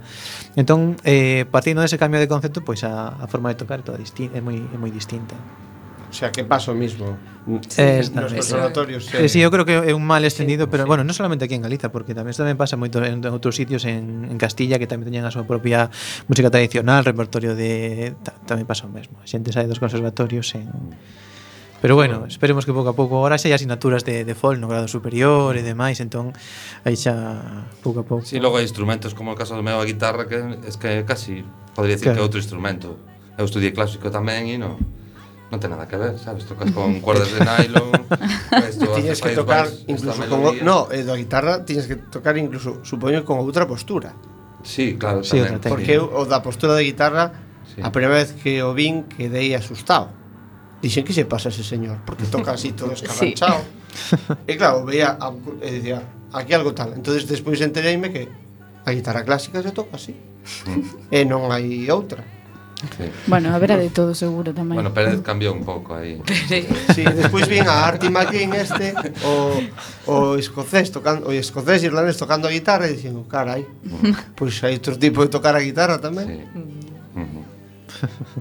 entón 0.54 1.02
eh, 1.02 1.49
partindo 1.49 1.82
dese 1.82 1.97
cambio 1.97 2.21
de 2.21 2.30
concepto 2.30 2.62
pois 2.62 2.86
a, 2.86 3.17
a 3.17 3.25
forma 3.25 3.49
de 3.49 3.58
tocar 3.58 3.82
é, 3.82 3.84
toda 3.84 3.97
é 3.97 4.38
moi, 4.38 4.62
é 4.62 4.78
moi 4.78 4.93
distinta. 4.93 5.34
O 6.10 6.13
sea, 6.13 6.32
que 6.32 6.43
paso 6.43 6.73
mismo. 6.73 7.17
Sí, 7.67 7.81
eh, 7.81 8.05
nos 8.13 8.33
conservatorios. 8.33 9.09
Eh, 9.13 9.27
sí, 9.27 9.41
eu 9.41 9.49
creo 9.49 9.65
que 9.65 9.75
é 9.75 9.93
un 9.97 10.05
mal 10.05 10.21
extendido, 10.21 10.65
sí, 10.65 10.71
pero 10.71 10.85
sí. 10.85 10.88
bueno, 10.88 11.01
non 11.01 11.17
solamente 11.17 11.49
aquí 11.49 11.57
en 11.57 11.65
Galiza, 11.65 11.89
porque 11.89 12.13
tamén 12.13 12.38
tamén 12.38 12.55
pasa 12.55 12.77
moito 12.77 13.01
en, 13.01 13.25
en 13.25 13.33
outros 13.33 13.57
sitios 13.57 13.83
en, 13.89 14.29
en 14.29 14.38
Castilla 14.38 14.77
que 14.77 14.85
tamén 14.85 15.09
teñen 15.09 15.25
a 15.25 15.33
súa 15.33 15.49
propia 15.49 15.89
música 16.29 16.53
tradicional, 16.53 17.01
repertorio 17.01 17.57
de 17.57 18.13
ta, 18.21 18.38
tamén 18.45 18.69
pasa 18.69 18.85
o 18.85 18.91
mesmo. 18.93 19.17
A 19.19 19.27
xente 19.27 19.49
sai 19.49 19.65
dos 19.65 19.81
conservatorios 19.81 20.53
en 20.53 20.69
Pero 21.81 21.95
bueno, 21.95 22.25
esperemos 22.27 22.65
que 22.65 22.73
pouco 22.73 22.91
a 22.91 22.95
pouco 22.95 23.23
Ahora 23.23 23.39
xa 23.39 23.47
hai 23.47 23.55
asignaturas 23.55 24.03
de, 24.03 24.27
de 24.27 24.35
fol 24.35 24.59
no 24.59 24.67
grado 24.67 24.91
superior 24.91 25.55
e 25.55 25.63
demais 25.63 26.03
Entón, 26.03 26.35
aí 26.83 26.99
xa 26.99 27.15
pouco 27.79 28.03
a 28.03 28.05
pouco 28.05 28.27
Si, 28.27 28.35
sí, 28.35 28.43
logo 28.43 28.59
hai 28.59 28.67
instrumentos 28.67 29.15
como 29.15 29.31
o 29.31 29.38
caso 29.39 29.55
do 29.55 29.63
meu 29.63 29.79
a 29.79 29.88
guitarra 29.88 30.27
Que 30.27 30.59
es 30.67 30.75
que 30.75 31.07
casi 31.07 31.47
podría 31.71 31.95
decir 31.95 32.12
claro. 32.12 32.19
que 32.19 32.21
é 32.21 32.25
outro 32.27 32.39
instrumento 32.43 32.99
Eu 33.39 33.47
estudiei 33.47 33.71
clásico 33.71 34.12
tamén 34.12 34.51
e 34.51 34.59
non 34.59 34.98
non 35.49 35.57
ten 35.57 35.73
nada 35.73 35.89
que 35.89 35.97
ver, 35.97 36.13
sabes, 36.21 36.45
tocas 36.45 36.69
con 36.69 37.01
cuerdas 37.01 37.33
de 37.33 37.41
nylon, 37.41 38.05
Esto 38.69 38.93
tiñes 38.97 39.17
que 39.17 39.33
tocar 39.33 39.65
vais, 39.65 39.81
incluso 39.89 40.21
con 40.29 40.39
o, 40.45 40.53
no, 40.62 40.85
eh, 40.93 41.01
da 41.01 41.17
guitarra 41.17 41.65
tiñes 41.65 41.89
que 41.89 41.97
tocar 41.97 42.38
incluso, 42.38 42.85
supoño, 42.85 43.25
con 43.25 43.41
outra 43.41 43.65
postura. 43.65 44.13
Sí, 44.62 44.93
claro, 45.01 45.25
sí, 45.25 45.41
tamén. 45.41 45.57
Porque 45.57 45.97
eu, 45.97 46.05
o 46.05 46.21
da 46.29 46.45
postura 46.45 46.77
da 46.77 46.85
guitarra 46.85 47.33
sí. 47.65 47.81
a 47.81 47.89
primeira 47.89 48.21
vez 48.21 48.38
que 48.38 48.62
o 48.62 48.77
vin 48.77 49.09
quedei 49.09 49.57
asustado. 49.57 50.13
Dixen 50.79 51.03
que 51.03 51.12
se 51.12 51.25
pasa 51.25 51.49
ese 51.49 51.65
señor, 51.65 52.05
porque 52.05 52.29
toca 52.29 52.53
así 52.53 52.71
todo 52.71 52.93
escarranchado. 52.93 53.65
Sí. 53.89 54.13
E 54.45 54.53
claro, 54.53 54.85
veía 54.85 55.17
e 55.65 55.81
dicía, 55.81 56.05
aquí 56.29 56.53
algo 56.53 56.77
tal. 56.77 56.93
Entonces 56.93 57.25
despois 57.25 57.57
entereime 57.57 58.13
que 58.13 58.29
a 58.85 58.93
guitarra 58.93 59.25
clásica 59.25 59.65
se 59.65 59.73
toca 59.73 59.97
así. 59.97 60.13
Mm. 60.69 61.09
e 61.09 61.19
eh, 61.21 61.25
non 61.25 61.49
hai 61.49 61.89
outra. 61.89 62.21
Sí. 62.79 63.11
Bueno, 63.27 63.53
haberá 63.53 63.75
de 63.75 63.89
todo 63.91 64.15
seguro 64.15 64.55
tamén. 64.55 64.79
Bueno, 64.79 64.95
Pérez 64.95 65.19
cambiou 65.19 65.51
un 65.51 65.67
pouco 65.67 65.99
aí. 65.99 66.23
sí, 66.95 67.03
despois 67.03 67.43
vin 67.51 67.67
a 67.67 67.83
Artie 67.83 68.07
McLean 68.07 68.55
este, 68.55 68.95
o, 69.27 69.59
o 70.07 70.15
escocés, 70.39 70.87
tocando, 70.87 71.27
o 71.27 71.35
escocés 71.35 71.83
irlandés 71.83 72.15
tocando 72.15 72.47
a 72.47 72.51
guitarra 72.51 72.87
e 72.87 72.95
dixen, 72.95 73.19
carai, 73.27 73.67
pois 74.39 74.55
pues 74.55 74.63
hai 74.63 74.79
outro 74.79 74.95
tipo 74.95 75.19
de 75.19 75.27
tocar 75.27 75.59
a 75.59 75.63
guitarra 75.63 75.99
tamén. 75.99 76.27
Sí. 76.27 76.39
Mm. 76.55 76.88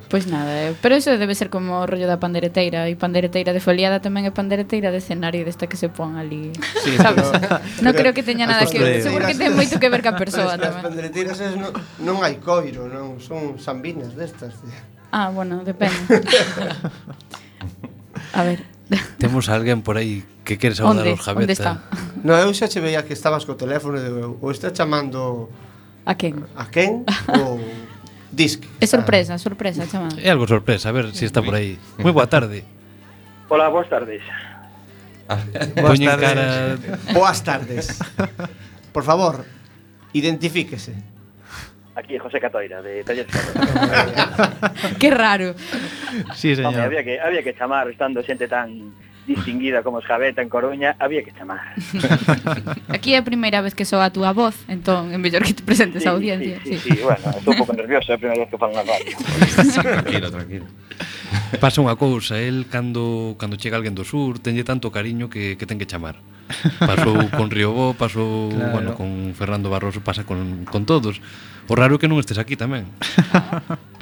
Pois 0.09 0.27
nada, 0.27 0.69
eh. 0.69 0.75
pero 0.81 0.95
eso 0.95 1.17
debe 1.19 1.35
ser 1.35 1.51
como 1.51 1.81
o 1.81 1.87
rollo 1.87 2.07
da 2.07 2.19
pandereteira 2.21 2.89
E 2.89 2.97
pandereteira 2.97 3.53
de 3.53 3.61
foliada 3.61 4.01
tamén 4.01 4.25
é 4.29 4.33
pandereteira 4.33 4.91
de 4.95 4.99
escenario 5.03 5.45
Desta 5.45 5.67
que 5.67 5.77
se 5.77 5.89
pon 5.91 6.17
ali 6.17 6.53
sí, 6.85 6.97
sabes? 7.03 7.29
Pero, 7.29 7.59
non 7.83 7.93
creo 7.95 8.13
que 8.15 8.23
teña 8.23 8.47
nada 8.47 8.65
que 8.67 8.79
ver 8.79 9.03
Seguro 9.03 9.27
que 9.27 9.37
ten 9.37 9.53
moito 9.55 9.77
que 9.83 9.89
ver 9.91 10.03
ca 10.03 10.15
persoa 10.15 10.57
tamén 10.57 10.83
As 10.83 10.87
pandereteiras 10.87 11.39
es, 11.43 11.55
non, 11.59 11.75
non 12.03 12.23
hai 12.23 12.39
coiro 12.39 12.87
non 12.87 13.19
Son 13.19 13.59
sambinas 13.59 14.15
destas 14.15 14.55
Ah, 15.11 15.33
bueno, 15.33 15.65
depende 15.65 15.97
A 18.39 18.43
ver 18.45 18.63
Temos 19.19 19.49
alguén 19.53 19.85
por 19.85 20.01
aí 20.01 20.25
que 20.45 20.57
quere 20.57 20.75
saudar 20.75 21.05
os 21.05 21.21
Javeta 21.21 21.45
Onde 21.45 21.53
está? 21.53 21.73
Eh. 21.93 22.25
No, 22.25 22.35
eu 22.35 22.51
xa 22.57 22.67
che 22.67 22.81
veía 22.81 23.05
que 23.05 23.13
estabas 23.13 23.45
co 23.45 23.55
teléfono 23.55 24.01
de, 24.01 24.11
Ou 24.41 24.49
está 24.51 24.73
chamando 24.73 25.53
A 26.09 26.17
quen? 26.17 26.41
A 26.57 26.65
quen? 26.73 27.05
ou 27.45 27.61
Disc. 28.39 28.63
É 28.81 28.87
sorpresa, 28.87 29.35
ah. 29.35 29.39
sorpresa 29.39 29.85
chamada. 29.91 30.15
É 30.23 30.31
algo 30.31 30.47
sorpresa, 30.47 30.91
a 30.91 30.93
ver 30.93 31.11
se 31.11 31.19
si 31.19 31.25
está 31.27 31.43
por 31.43 31.59
aí. 31.59 31.75
Moi 31.99 32.13
boa 32.15 32.31
tarde. 32.31 32.63
Hola, 33.51 33.67
boas 33.69 33.91
tardes. 33.91 34.23
Ah, 35.27 35.43
boas 35.75 35.99
tardes. 35.99 36.29
Cara... 36.29 36.79
Boas 37.13 37.41
tardes. 37.43 37.99
Por 38.95 39.03
favor, 39.03 39.45
identifíquese. 40.15 40.95
Aquí 41.99 42.17
José 42.17 42.39
Catoira, 42.39 42.81
de 42.81 43.03
Taller 43.03 43.27
Qué 45.03 45.11
raro. 45.11 45.57
Sí, 46.39 46.55
señor. 46.55 46.71
Hombre, 46.71 46.85
había, 46.85 47.03
que, 47.03 47.19
había 47.19 47.43
que 47.43 47.55
chamar 47.59 47.91
estando 47.91 48.23
xente 48.23 48.47
tan 48.47 48.95
distinguida 49.29 49.83
como 49.85 50.01
Esgabeta 50.01 50.41
en 50.41 50.49
Coruña, 50.49 50.97
había 50.99 51.23
que 51.23 51.33
chamar. 51.33 51.61
Aquí 52.89 53.13
é 53.13 53.21
a 53.21 53.23
primeira 53.23 53.61
vez 53.61 53.77
que 53.77 53.85
soa 53.85 54.09
a 54.09 54.11
túa 54.11 54.33
voz, 54.33 54.57
entón 54.67 55.13
é 55.13 55.21
mellor 55.21 55.45
que 55.45 55.53
te 55.53 55.61
presentes 55.63 56.03
sí, 56.03 56.09
a 56.09 56.17
audiencia. 56.17 56.57
Sí, 56.65 56.81
sí, 56.81 56.89
sí. 56.89 56.91
sí, 56.97 57.03
bueno, 57.05 57.21
estou 57.37 57.53
un 57.53 57.59
pouco 57.61 57.77
nervioso, 57.77 58.09
é 58.11 58.17
a 58.17 58.21
primeira 58.21 58.49
vez 58.49 58.51
que 58.51 58.57
falo 58.57 58.73
na 58.73 58.83
radio. 58.83 59.13
tranquilo, 59.85 60.27
tranquilo. 60.33 60.67
Pasa 61.61 61.85
unha 61.85 61.95
cousa, 62.01 62.41
el 62.41 62.67
cando 62.73 63.37
cando 63.37 63.61
chega 63.61 63.77
alguén 63.77 63.93
do 63.93 64.03
sur, 64.03 64.41
tenlle 64.41 64.65
tanto 64.65 64.89
cariño 64.89 65.29
que 65.29 65.61
que 65.61 65.69
ten 65.69 65.77
que 65.77 65.85
chamar. 65.85 66.17
Pasou 66.81 67.29
con 67.31 67.51
Riobó, 67.51 67.95
pasou 67.95 68.49
claro. 68.51 68.73
bueno, 68.73 68.91
con 68.95 69.35
Fernando 69.35 69.71
Barroso, 69.71 70.01
pasa 70.01 70.25
con, 70.25 70.65
con 70.65 70.87
todos. 70.87 71.21
O 71.69 71.77
raro 71.77 72.01
que 72.01 72.09
non 72.09 72.17
estes 72.17 72.41
aquí 72.41 72.57
tamén. 72.57 72.89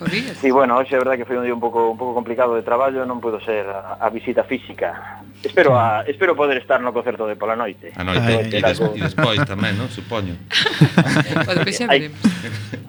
Si, 0.06 0.22
sí, 0.38 0.48
bueno, 0.54 0.78
hoxe 0.78 0.94
é 0.94 1.00
verdade 1.02 1.18
que 1.18 1.26
foi 1.26 1.34
un 1.34 1.42
día 1.42 1.50
un 1.50 1.58
pouco 1.58 1.90
un 1.90 1.98
pouco 1.98 2.14
complicado 2.14 2.54
de 2.54 2.62
traballo, 2.62 3.02
non 3.02 3.18
pudo 3.18 3.42
ser 3.42 3.66
a, 3.66 3.98
a 3.98 4.06
visita 4.12 4.46
física. 4.46 5.24
Espero 5.42 5.74
a, 5.74 6.06
espero 6.06 6.38
poder 6.38 6.62
estar 6.62 6.78
no 6.78 6.94
concerto 6.94 7.26
de 7.26 7.34
pola 7.34 7.58
noite. 7.58 7.90
A 7.98 8.06
noite 8.06 8.22
Ay, 8.22 8.54
e, 8.54 8.60
des, 8.62 8.78
e 8.78 9.00
despois 9.02 9.42
tamén, 9.42 9.74
non? 9.74 9.90
Supoño. 9.90 10.36
hai, 11.90 12.12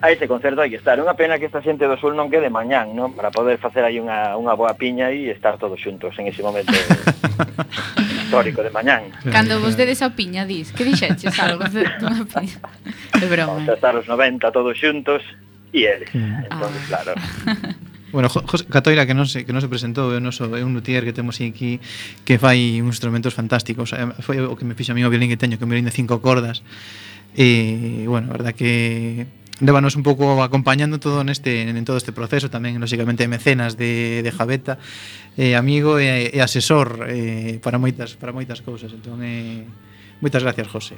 a 0.04 0.08
ese 0.12 0.30
concerto 0.30 0.62
hai 0.62 0.70
que 0.70 0.78
estar. 0.78 1.00
Unha 1.02 1.16
pena 1.18 1.40
que 1.40 1.48
esta 1.48 1.64
xente 1.64 1.88
do 1.88 1.98
sul 1.98 2.14
non 2.14 2.30
quede 2.30 2.52
mañán, 2.52 2.92
non? 2.92 3.16
Para 3.16 3.32
poder 3.32 3.58
facer 3.58 3.82
aí 3.88 3.98
unha, 3.98 4.36
unha 4.38 4.54
boa 4.54 4.78
piña 4.78 5.10
e 5.10 5.32
estar 5.32 5.58
todos 5.58 5.80
xuntos 5.80 6.12
en 6.20 6.28
ese 6.30 6.44
momento 6.44 6.76
histórico 8.28 8.60
de 8.62 8.70
mañán. 8.70 9.08
Cando 9.32 9.47
Cando 9.48 9.64
vos 9.64 9.78
dedes 9.78 10.02
a 10.04 10.12
piña, 10.12 10.44
dis, 10.44 10.76
que 10.76 10.84
dixeches 10.84 11.40
algo 11.40 11.64
dunha 11.72 12.28
piña? 12.28 12.60
De 13.16 13.28
broma. 13.32 13.64
Vamos 13.64 13.70
a 13.72 13.76
estar 13.80 13.96
os 13.96 14.04
90 14.04 14.52
todos 14.52 14.76
xuntos 14.76 15.24
e 15.72 15.88
eles. 15.88 16.12
Entón, 16.12 16.72
ah. 16.76 16.86
claro. 16.88 17.14
Bueno, 18.08 18.30
José 18.30 18.64
Catoira 18.72 19.04
que 19.04 19.12
non 19.12 19.28
se 19.28 19.44
que 19.44 19.52
non 19.52 19.60
se 19.60 19.68
presentou, 19.68 20.16
é 20.16 20.20
un 20.20 20.24
eh, 20.24 20.32
noso 20.32 20.48
é 20.56 20.64
eh, 20.64 20.68
un 20.68 20.72
luthier 20.72 21.04
que 21.04 21.12
temos 21.12 21.44
aquí 21.44 21.84
que 22.24 22.40
fai 22.40 22.80
uns 22.80 22.96
instrumentos 22.96 23.36
fantásticos. 23.36 23.92
Eh, 23.92 24.24
foi 24.24 24.40
o 24.40 24.56
que 24.56 24.64
me 24.64 24.80
fixo 24.80 24.96
a 24.96 24.96
mí 24.96 25.04
o 25.04 25.12
violín 25.12 25.28
que 25.28 25.36
teño, 25.36 25.60
que 25.60 25.64
é 25.64 25.68
un 25.68 25.72
violín 25.76 25.84
de 25.84 25.92
cinco 25.92 26.24
cordas. 26.24 26.64
E 27.36 28.08
bueno, 28.08 28.32
a 28.32 28.40
verdad 28.40 28.56
que 28.56 29.28
Lévanos 29.60 29.98
un 29.98 30.04
pouco 30.06 30.44
acompañando 30.46 31.02
todo 31.02 31.26
neste 31.26 31.66
en 31.66 31.82
todo 31.82 31.98
este 31.98 32.14
proceso, 32.14 32.54
tamén 32.54 32.78
lógicamente 32.78 33.26
mecenas 33.26 33.74
de 33.74 34.22
de 34.22 34.30
Javeta 34.30 34.78
eh, 35.38 35.56
amigo 35.56 36.02
e, 36.02 36.34
e 36.34 36.40
asesor 36.42 37.06
eh, 37.08 37.62
para 37.62 37.78
moitas 37.78 38.18
para 38.18 38.34
moitas 38.34 38.60
cousas. 38.66 38.92
Entón 38.92 39.22
eh, 39.22 39.64
Moitas 40.18 40.42
gracias, 40.42 40.68
José. 40.68 40.96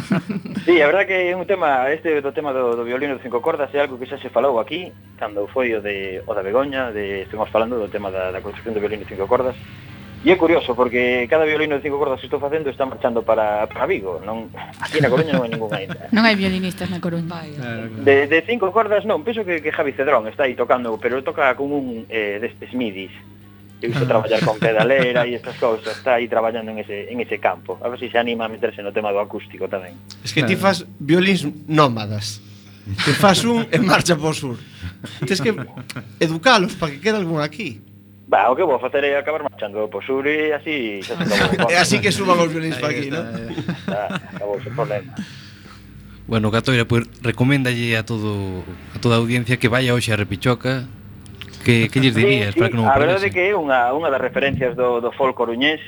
sí, 0.64 0.80
a 0.80 0.86
verdad 0.88 1.04
que 1.04 1.28
é 1.28 1.36
un 1.36 1.44
tema, 1.44 1.92
este 1.92 2.24
do 2.24 2.32
tema 2.32 2.56
do, 2.56 2.72
do 2.72 2.88
violino 2.88 3.12
de 3.12 3.20
cinco 3.20 3.44
cordas 3.44 3.68
é 3.76 3.84
algo 3.84 4.00
que 4.00 4.08
xa 4.08 4.16
se 4.16 4.32
falou 4.32 4.56
aquí, 4.56 4.88
cando 5.20 5.44
foi 5.44 5.76
o 5.76 5.84
de 5.84 6.24
o 6.24 6.32
da 6.32 6.40
Begoña, 6.40 6.88
de 6.88 7.28
estuvimos 7.28 7.52
falando 7.52 7.76
do 7.76 7.92
tema 7.92 8.08
da, 8.08 8.32
da 8.32 8.40
construcción 8.40 8.72
do 8.72 8.80
violino 8.80 9.04
de 9.04 9.12
cinco 9.12 9.28
cordas, 9.28 9.52
E 10.24 10.32
é 10.32 10.36
curioso, 10.40 10.74
porque 10.74 11.28
cada 11.30 11.44
violino 11.44 11.76
de 11.76 11.82
cinco 11.86 12.00
cordas 12.00 12.18
que 12.18 12.26
estou 12.26 12.40
facendo 12.40 12.66
está 12.66 12.82
marchando 12.82 13.22
para, 13.22 13.68
para 13.68 13.86
Vigo. 13.86 14.18
Non, 14.24 14.50
aquí 14.80 14.98
na 14.98 15.06
Coruña 15.06 15.36
non 15.36 15.46
hai 15.46 15.52
ningún 15.54 15.70
ainda. 15.70 16.10
non 16.10 16.26
hai 16.26 16.34
violinistas 16.34 16.90
na 16.90 16.98
Coruña. 16.98 17.30
Claro, 17.30 17.92
claro. 17.92 18.02
De, 18.02 18.26
de 18.26 18.38
cinco 18.42 18.72
cordas 18.72 19.06
non, 19.06 19.22
penso 19.22 19.46
que, 19.46 19.62
que 19.62 19.70
Javi 19.70 19.94
Cedrón 19.94 20.26
está 20.26 20.48
aí 20.48 20.58
tocando, 20.58 20.96
pero 20.98 21.22
toca 21.22 21.52
con 21.54 21.70
un 21.70 22.10
eh, 22.10 22.40
destes 22.42 22.74
midis. 22.74 23.12
Eu 23.82 23.90
iso 23.90 24.04
ah. 24.04 24.08
traballar 24.08 24.40
con 24.40 24.56
pedalera 24.58 25.28
e 25.28 25.36
estas 25.36 25.56
cousas, 25.60 26.00
está 26.00 26.16
aí 26.16 26.28
traballando 26.28 26.72
en 26.72 26.80
ese, 26.80 27.12
en 27.12 27.20
ese 27.20 27.36
campo. 27.36 27.76
A 27.84 27.88
ver 27.88 28.00
se 28.00 28.08
se 28.08 28.16
anima 28.16 28.46
a 28.46 28.48
meterse 28.48 28.80
no 28.80 28.92
tema 28.92 29.12
do 29.12 29.20
acústico 29.20 29.68
tamén. 29.68 29.92
Es 30.24 30.32
que 30.32 30.40
ti 30.48 30.56
fas 30.56 30.88
violins 30.96 31.44
nómadas. 31.68 32.40
Te 33.04 33.12
fas 33.12 33.44
un 33.44 33.68
e 33.68 33.78
marcha 33.82 34.16
por 34.16 34.32
sur. 34.32 34.56
Tens 35.26 35.44
que 35.44 35.52
educalos 36.20 36.72
para 36.78 36.92
que 36.92 37.00
quede 37.04 37.20
algún 37.20 37.42
aquí. 37.42 37.84
Ba, 38.26 38.50
o 38.50 38.56
que 38.56 38.64
vou 38.64 38.80
facer 38.80 39.04
é 39.04 39.18
acabar 39.20 39.44
marchando 39.44 39.86
por 39.92 40.02
sur 40.02 40.24
e 40.26 40.50
así 40.56 41.04
xa 41.04 41.14
se 41.20 41.36
acabou. 41.36 41.70
Así 41.82 42.00
que 42.00 42.10
suban 42.10 42.40
os 42.40 42.50
violins 42.50 42.80
para 42.80 42.96
aquí, 42.96 43.12
non? 43.12 43.22
Acabou 43.86 44.56
o 44.56 44.72
problema. 44.72 45.14
Bueno, 46.26 46.50
Catoira, 46.50 46.88
pois 46.88 47.06
pues, 47.06 47.22
recoméndalle 47.22 47.94
a 47.94 48.02
todo 48.02 48.66
a 48.94 48.98
toda 48.98 49.14
a 49.14 49.22
audiencia 49.22 49.60
que 49.60 49.70
vaya 49.70 49.94
hoxe 49.94 50.10
a 50.10 50.18
Repichoca 50.18 50.90
Que, 51.66 51.88
que 51.90 51.98
lles 51.98 52.14
dirías 52.14 52.54
sí, 52.54 52.54
sí, 52.54 52.58
para 52.62 52.70
que 52.70 52.78
non 52.78 52.86
A 52.86 52.94
verdade 52.94 53.26
que 53.34 53.50
é 53.50 53.52
unha, 53.58 53.90
unha 53.90 54.06
das 54.06 54.22
referencias 54.22 54.78
do, 54.78 55.02
do 55.02 55.10
folk 55.10 55.34
coruñés, 55.34 55.82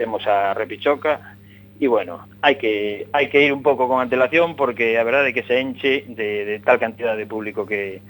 temos 0.00 0.24
a 0.24 0.56
Repichoca, 0.56 1.36
e 1.76 1.84
bueno, 1.84 2.24
hai 2.40 2.56
que 2.56 3.04
hai 3.12 3.28
que 3.28 3.44
ir 3.44 3.52
un 3.52 3.60
pouco 3.60 3.84
con 3.92 4.00
antelación 4.00 4.56
porque 4.56 4.96
a 4.96 5.04
verdade 5.04 5.28
é 5.28 5.36
que 5.36 5.44
se 5.44 5.60
enche 5.60 6.08
de, 6.08 6.48
de 6.48 6.56
tal 6.64 6.80
cantidad 6.80 7.12
de 7.12 7.28
público 7.28 7.68
que, 7.68 8.00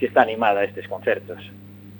que 0.00 0.08
está 0.08 0.24
animada 0.24 0.64
a 0.64 0.64
estes 0.64 0.88
concertos. 0.88 1.44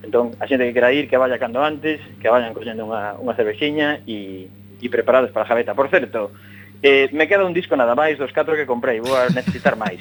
Entón, 0.01 0.33
a 0.41 0.49
xente 0.49 0.65
que 0.65 0.73
quera 0.73 0.89
ir, 0.89 1.05
que 1.05 1.21
vaya 1.21 1.37
cando 1.37 1.61
antes, 1.61 2.01
que 2.25 2.33
vayan 2.33 2.57
collendo 2.57 2.89
unha, 2.89 3.13
unha 3.21 3.37
cervexiña 3.37 4.01
e, 4.09 4.49
e 4.81 4.87
preparados 4.89 5.37
para 5.37 5.45
a 5.45 5.49
Javeta. 5.53 5.77
Por 5.77 5.93
certo, 5.93 6.33
Eh, 6.83 7.09
me 7.13 7.27
queda 7.27 7.45
un 7.45 7.55
disco 7.55 7.75
nada 7.75 7.97
máis 7.97 8.21
dos 8.21 8.31
catro 8.33 8.53
que 8.55 8.69
comprei, 8.69 9.01
vou 9.01 9.17
a 9.17 9.33
necesitar 9.33 9.75
máis. 9.81 9.99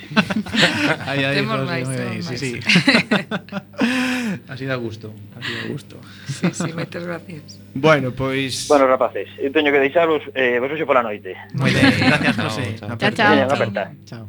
aí, 1.07 1.23
aí, 1.23 1.35
Temos 1.39 1.63
máis, 1.63 1.87
ben, 1.87 2.21
sí, 2.21 2.35
sí. 2.37 2.51
así 4.51 4.65
da 4.67 4.75
gusto, 4.75 5.15
así 5.39 5.51
da 5.55 5.63
gusto. 5.71 5.95
Sí, 6.27 6.51
sí, 6.51 6.69
moitas 6.75 7.03
gracias. 7.07 7.63
Bueno, 7.73 8.11
pois... 8.11 8.67
Bueno, 8.67 8.91
rapaces, 8.91 9.31
eu 9.39 9.55
teño 9.55 9.71
que 9.71 9.79
deixaros 9.79 10.21
eh, 10.35 10.59
vos 10.59 10.67
hoxe 10.67 10.83
pola 10.83 11.01
noite. 11.01 11.31
Moi 11.55 11.71
ben, 11.71 11.95
gracias, 11.95 12.35
José. 12.35 12.65
Chao, 12.75 12.97
chao. 12.99 13.13
Chao. 13.15 13.71
chao. 13.71 13.89
chao. 14.03 14.25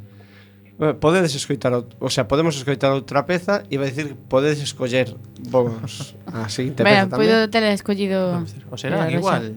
Bueno, 0.78 1.00
podedes 1.00 1.34
escoitar, 1.34 1.72
o 1.72 2.10
sea, 2.10 2.28
podemos 2.28 2.54
escoitar 2.56 2.92
outra 2.92 3.24
peza 3.24 3.64
e 3.72 3.80
vai 3.80 3.88
dicir 3.88 4.12
podedes 4.28 4.60
escoller 4.60 5.08
vos 5.48 6.14
a 6.28 6.46
seguinte 6.52 6.84
peza 6.84 7.08
pois 7.08 7.16
tamén. 7.16 7.26
Bueno, 7.26 7.42
podo 7.42 7.50
ter 7.50 7.64
escollido... 7.72 8.44
O 8.70 8.76
será, 8.76 9.08
igual. 9.08 9.56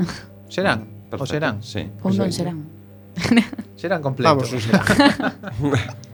Será. 0.48 0.93
Perfecto. 1.14 1.24
O 1.24 1.26
serán? 1.26 1.54
Sí. 1.62 1.82
Ou 2.02 2.10
non 2.12 2.30
serán. 2.34 2.58
Serán 3.78 4.00
completos. 4.02 4.26
Vamos, 4.26 4.50
serán. 4.50 4.82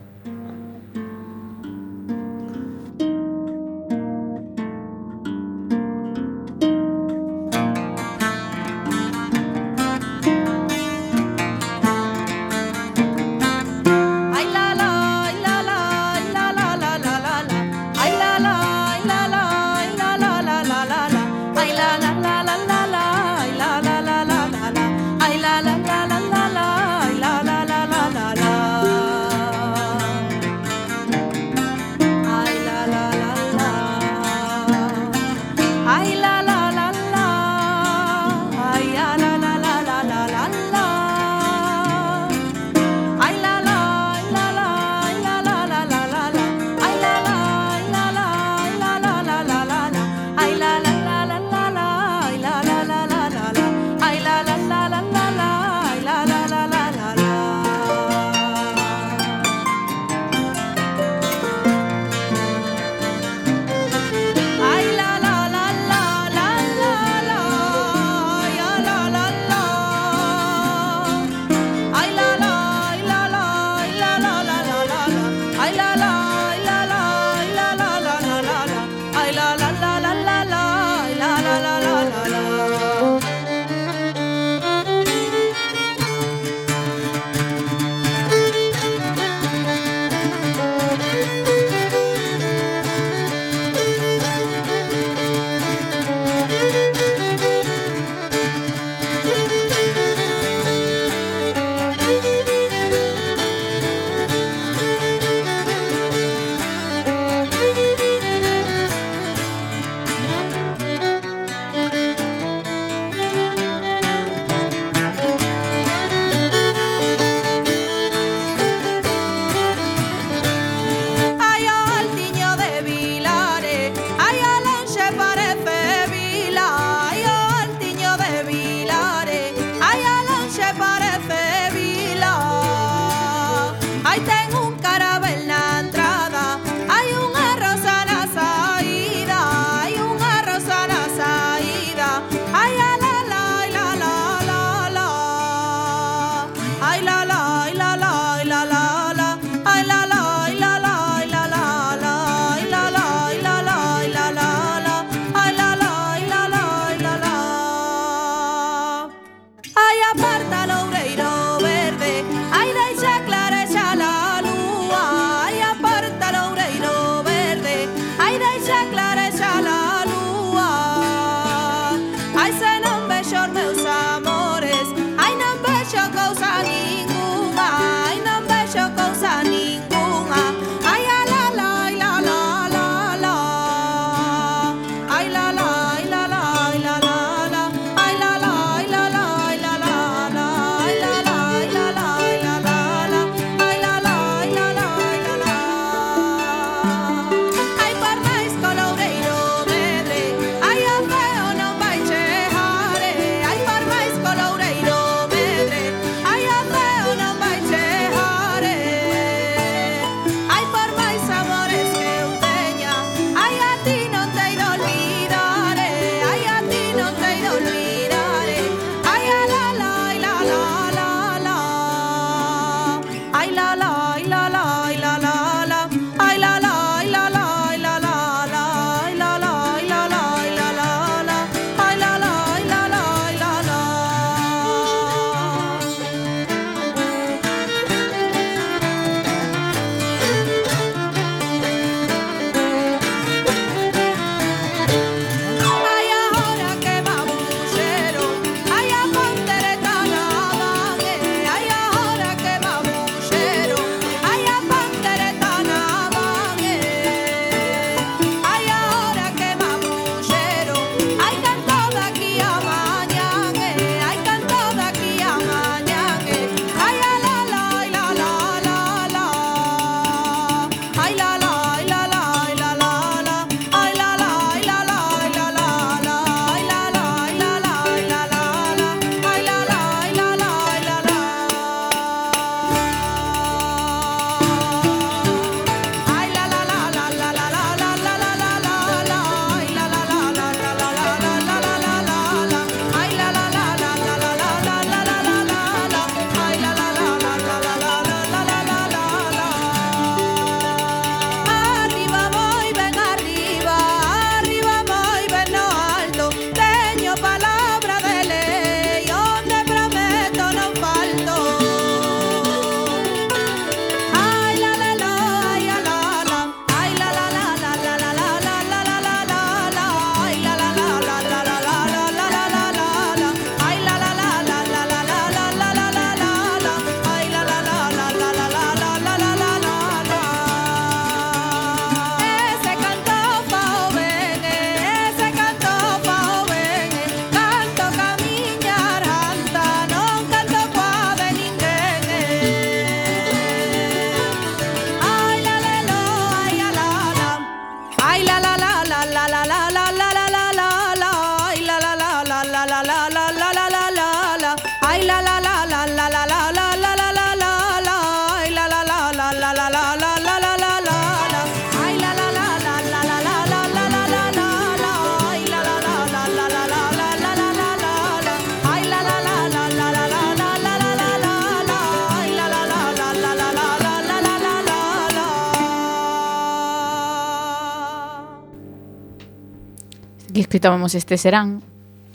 que 380.40 380.48
escritábamos 380.48 380.94
este 380.94 381.20
serán, 381.20 381.60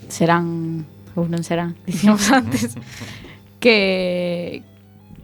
serán 0.09 0.89
ou 1.13 1.29
non 1.29 1.45
serán, 1.45 1.77
dicíamos 1.85 2.25
antes, 2.33 2.73
que 3.61 4.65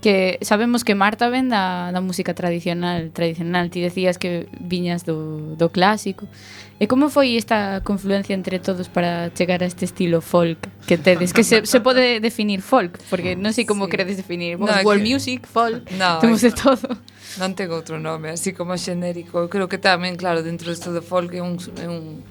que 0.02 0.38
sabemos 0.42 0.84
que 0.84 0.94
Marta 0.94 1.30
ven 1.30 1.50
da, 1.50 1.94
da 1.94 2.02
música 2.02 2.34
tradicional, 2.34 3.10
tradicional, 3.14 3.70
ti 3.70 3.82
decías 3.82 4.18
que 4.18 4.50
viñas 4.58 5.06
do, 5.06 5.54
do 5.58 5.70
clásico. 5.70 6.26
E 6.82 6.90
como 6.90 7.14
foi 7.14 7.38
esta 7.38 7.86
confluencia 7.86 8.34
entre 8.34 8.58
todos 8.58 8.90
para 8.90 9.30
chegar 9.38 9.62
a 9.62 9.70
este 9.70 9.86
estilo 9.86 10.22
folk 10.22 10.58
que 10.90 10.98
tedes? 10.98 11.34
Que 11.34 11.46
se, 11.46 11.66
se 11.70 11.80
pode 11.82 12.18
definir 12.18 12.66
folk, 12.66 12.98
porque 13.14 13.38
non 13.38 13.54
sei 13.54 13.70
como 13.70 13.86
sí. 13.86 13.94
credes 13.94 14.18
definir. 14.18 14.58
Vos, 14.58 14.74
no, 14.74 14.82
world 14.82 15.06
que... 15.06 15.10
music, 15.14 15.40
folk, 15.46 15.86
no, 15.98 16.18
temos 16.18 16.42
de 16.42 16.50
todo. 16.50 16.98
Non 17.38 17.54
tengo 17.54 17.78
outro 17.78 18.02
nome, 18.02 18.34
así 18.34 18.58
como 18.58 18.74
xenérico. 18.74 19.38
Eu 19.38 19.50
creo 19.54 19.70
que 19.70 19.78
tamén, 19.78 20.18
claro, 20.18 20.42
dentro 20.42 20.74
disto 20.74 20.90
do 20.90 21.06
folk 21.06 21.38
é 21.38 21.46
un, 21.46 21.62
é 21.78 21.86
un 21.86 22.26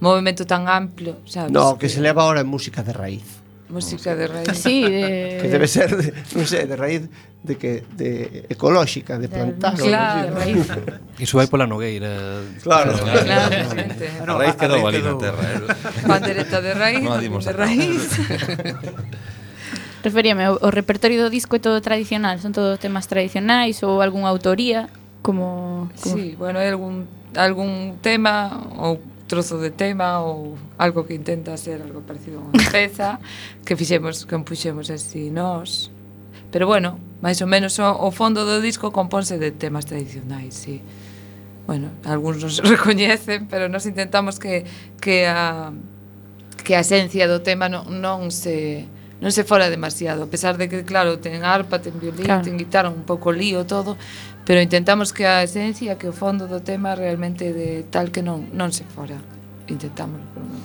movimento 0.00 0.44
tan 0.46 0.68
amplio, 0.68 1.18
sabes? 1.24 1.52
No, 1.52 1.78
que, 1.78 1.88
se 1.88 2.00
leva 2.00 2.22
ahora 2.22 2.40
en 2.40 2.48
música 2.48 2.82
de 2.82 2.92
raíz. 2.92 3.24
Música 3.68 4.14
de 4.14 4.26
raíz. 4.26 4.58
Sí, 4.58 4.82
de... 4.82 5.38
Que 5.40 5.48
debe 5.48 5.66
ser, 5.66 5.96
de, 5.96 6.12
non 6.36 6.46
sei, 6.46 6.68
de 6.68 6.76
raíz 6.76 7.08
de 7.44 7.54
que 7.56 7.84
de 7.96 8.44
ecolóxica, 8.48 9.18
de 9.18 9.28
plantar. 9.28 9.76
Claro, 9.76 10.28
de 10.28 10.36
raíz. 10.36 10.66
Iso 11.20 11.36
vai 11.36 11.48
pola 11.48 11.68
nogueira. 11.68 12.40
Claro. 12.64 12.96
claro, 12.96 13.24
claro 13.24 13.70
xente. 13.72 14.06
No, 14.24 14.36
a 14.36 14.44
raíz 14.44 14.56
quedou 14.56 14.84
ali 14.84 15.00
na 15.04 15.16
terra. 15.20 15.42
¿eh? 15.42 15.60
Pandereta 16.08 16.60
de 16.60 16.72
raíz, 16.72 17.04
no, 17.04 17.20
de 17.20 17.52
raíz. 17.52 18.04
Referíame, 20.04 20.52
o, 20.52 20.60
o 20.60 20.68
repertorio 20.68 21.24
do 21.24 21.32
disco 21.32 21.56
é 21.56 21.60
todo 21.60 21.80
tradicional, 21.80 22.36
son 22.36 22.52
todos 22.52 22.76
temas 22.76 23.08
tradicionais 23.08 23.80
ou 23.80 24.04
algunha 24.04 24.28
autoría 24.28 24.92
como, 25.24 25.88
como... 25.96 26.14
Sí, 26.16 26.36
bueno, 26.36 26.60
é 26.60 26.68
algún 26.68 27.08
algún 27.34 27.98
tema 28.04 28.68
ou 28.76 29.00
trozo 29.34 29.58
de 29.58 29.74
tema 29.74 30.22
ou 30.22 30.54
algo 30.78 31.02
que 31.02 31.18
intenta 31.18 31.58
ser 31.58 31.82
algo 31.82 32.06
parecido 32.06 32.38
a 32.38 32.46
unha 32.46 32.62
peza 32.70 33.18
que 33.66 33.74
fixemos, 33.74 34.22
que 34.22 34.38
empuxemos 34.38 34.94
así 34.94 35.34
nós. 35.34 35.90
Pero 36.54 36.70
bueno, 36.70 37.02
máis 37.18 37.42
ou 37.42 37.50
menos 37.50 37.74
o, 37.82 37.86
o 37.90 38.14
fondo 38.14 38.46
do 38.46 38.62
disco 38.62 38.94
compónse 38.94 39.42
de 39.42 39.50
temas 39.50 39.90
tradicionais, 39.90 40.54
sí. 40.54 40.78
Bueno, 41.66 41.90
algúns 42.06 42.38
nos 42.38 42.62
recoñecen, 42.72 43.50
pero 43.50 43.66
nos 43.66 43.90
intentamos 43.90 44.38
que, 44.38 44.62
que 45.02 45.26
a 45.26 45.74
que 46.64 46.74
a 46.74 46.80
esencia 46.80 47.28
do 47.28 47.44
tema 47.44 47.68
non, 47.68 47.84
non 48.00 48.32
se 48.32 48.88
non 49.24 49.32
se 49.32 49.40
fora 49.40 49.72
demasiado, 49.72 50.28
a 50.28 50.28
pesar 50.28 50.60
de 50.60 50.68
que, 50.68 50.84
claro, 50.84 51.16
ten 51.16 51.40
arpa, 51.48 51.80
ten 51.80 51.96
violín, 51.96 52.28
claro. 52.28 52.44
ten 52.44 52.60
guitarra, 52.60 52.92
un 52.92 53.08
pouco 53.08 53.32
lío 53.32 53.64
todo, 53.64 53.96
pero 54.44 54.60
intentamos 54.60 55.16
que 55.16 55.24
a 55.24 55.40
esencia, 55.40 55.96
que 55.96 56.04
o 56.04 56.12
fondo 56.12 56.44
do 56.44 56.60
tema 56.60 56.92
realmente 56.92 57.56
de 57.56 57.88
tal 57.88 58.12
que 58.12 58.20
non, 58.20 58.52
non 58.52 58.68
se 58.68 58.84
fora. 58.84 59.16
Intentamos, 59.64 60.20
pero 60.36 60.44
non. 60.44 60.60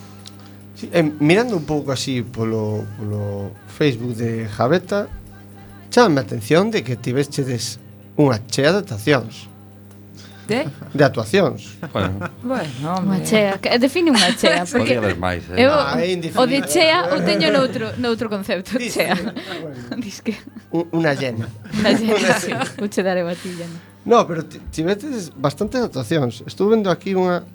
Sí, 0.76 0.92
eh, 0.92 1.08
mirando 1.24 1.56
un 1.56 1.64
pouco 1.64 1.96
así 1.96 2.20
polo, 2.20 2.84
polo 3.00 3.56
Facebook 3.72 4.20
de 4.20 4.48
Javeta, 4.52 5.08
chama 5.88 6.20
a 6.20 6.28
atención 6.28 6.68
de 6.68 6.84
que 6.84 7.00
tivestes 7.00 7.80
unha 8.20 8.44
chea 8.52 8.76
de 8.76 8.84
adaptacións. 8.84 9.49
De? 10.50 10.66
De 10.98 11.04
actuacións. 11.06 11.78
Bueno. 11.94 12.26
Bueno, 12.42 12.88
Unha 13.06 13.22
chea, 13.22 13.62
que- 13.62 13.70
eh, 13.70 13.78
define 13.78 14.10
unha 14.10 14.34
chea, 14.34 14.66
porque 14.74 14.98
Podía 14.98 15.06
haber 15.06 15.18
máis, 15.22 15.46
eh? 15.54 15.62
eu 15.62 15.70
Ah, 15.70 15.94
é 16.02 16.10
indefinido. 16.10 16.42
o 16.42 16.50
de 16.50 16.60
chea 16.66 17.06
o 17.14 17.22
teño 17.22 17.54
noutro 17.54 17.94
noutro 18.02 18.28
concepto, 18.34 18.74
Dice. 18.82 19.06
chea. 19.06 19.14
Ah, 19.14 19.96
Dis 20.04 20.26
que 20.26 20.34
Unha 20.74 21.14
llena. 21.14 21.46
Unha 21.78 21.94
chea, 21.94 22.34
sí, 22.42 22.52
vou 22.82 22.90
che 22.90 23.06
batilla. 23.06 23.70
No? 23.70 23.78
No, 24.10 24.18
pero 24.26 24.42
ti- 24.42 24.58
tivetes 24.74 25.30
bastantes 25.38 25.86
actuacións. 25.86 26.42
Estou 26.50 26.66
vendo 26.74 26.90
aquí 26.90 27.14
unha... 27.14 27.46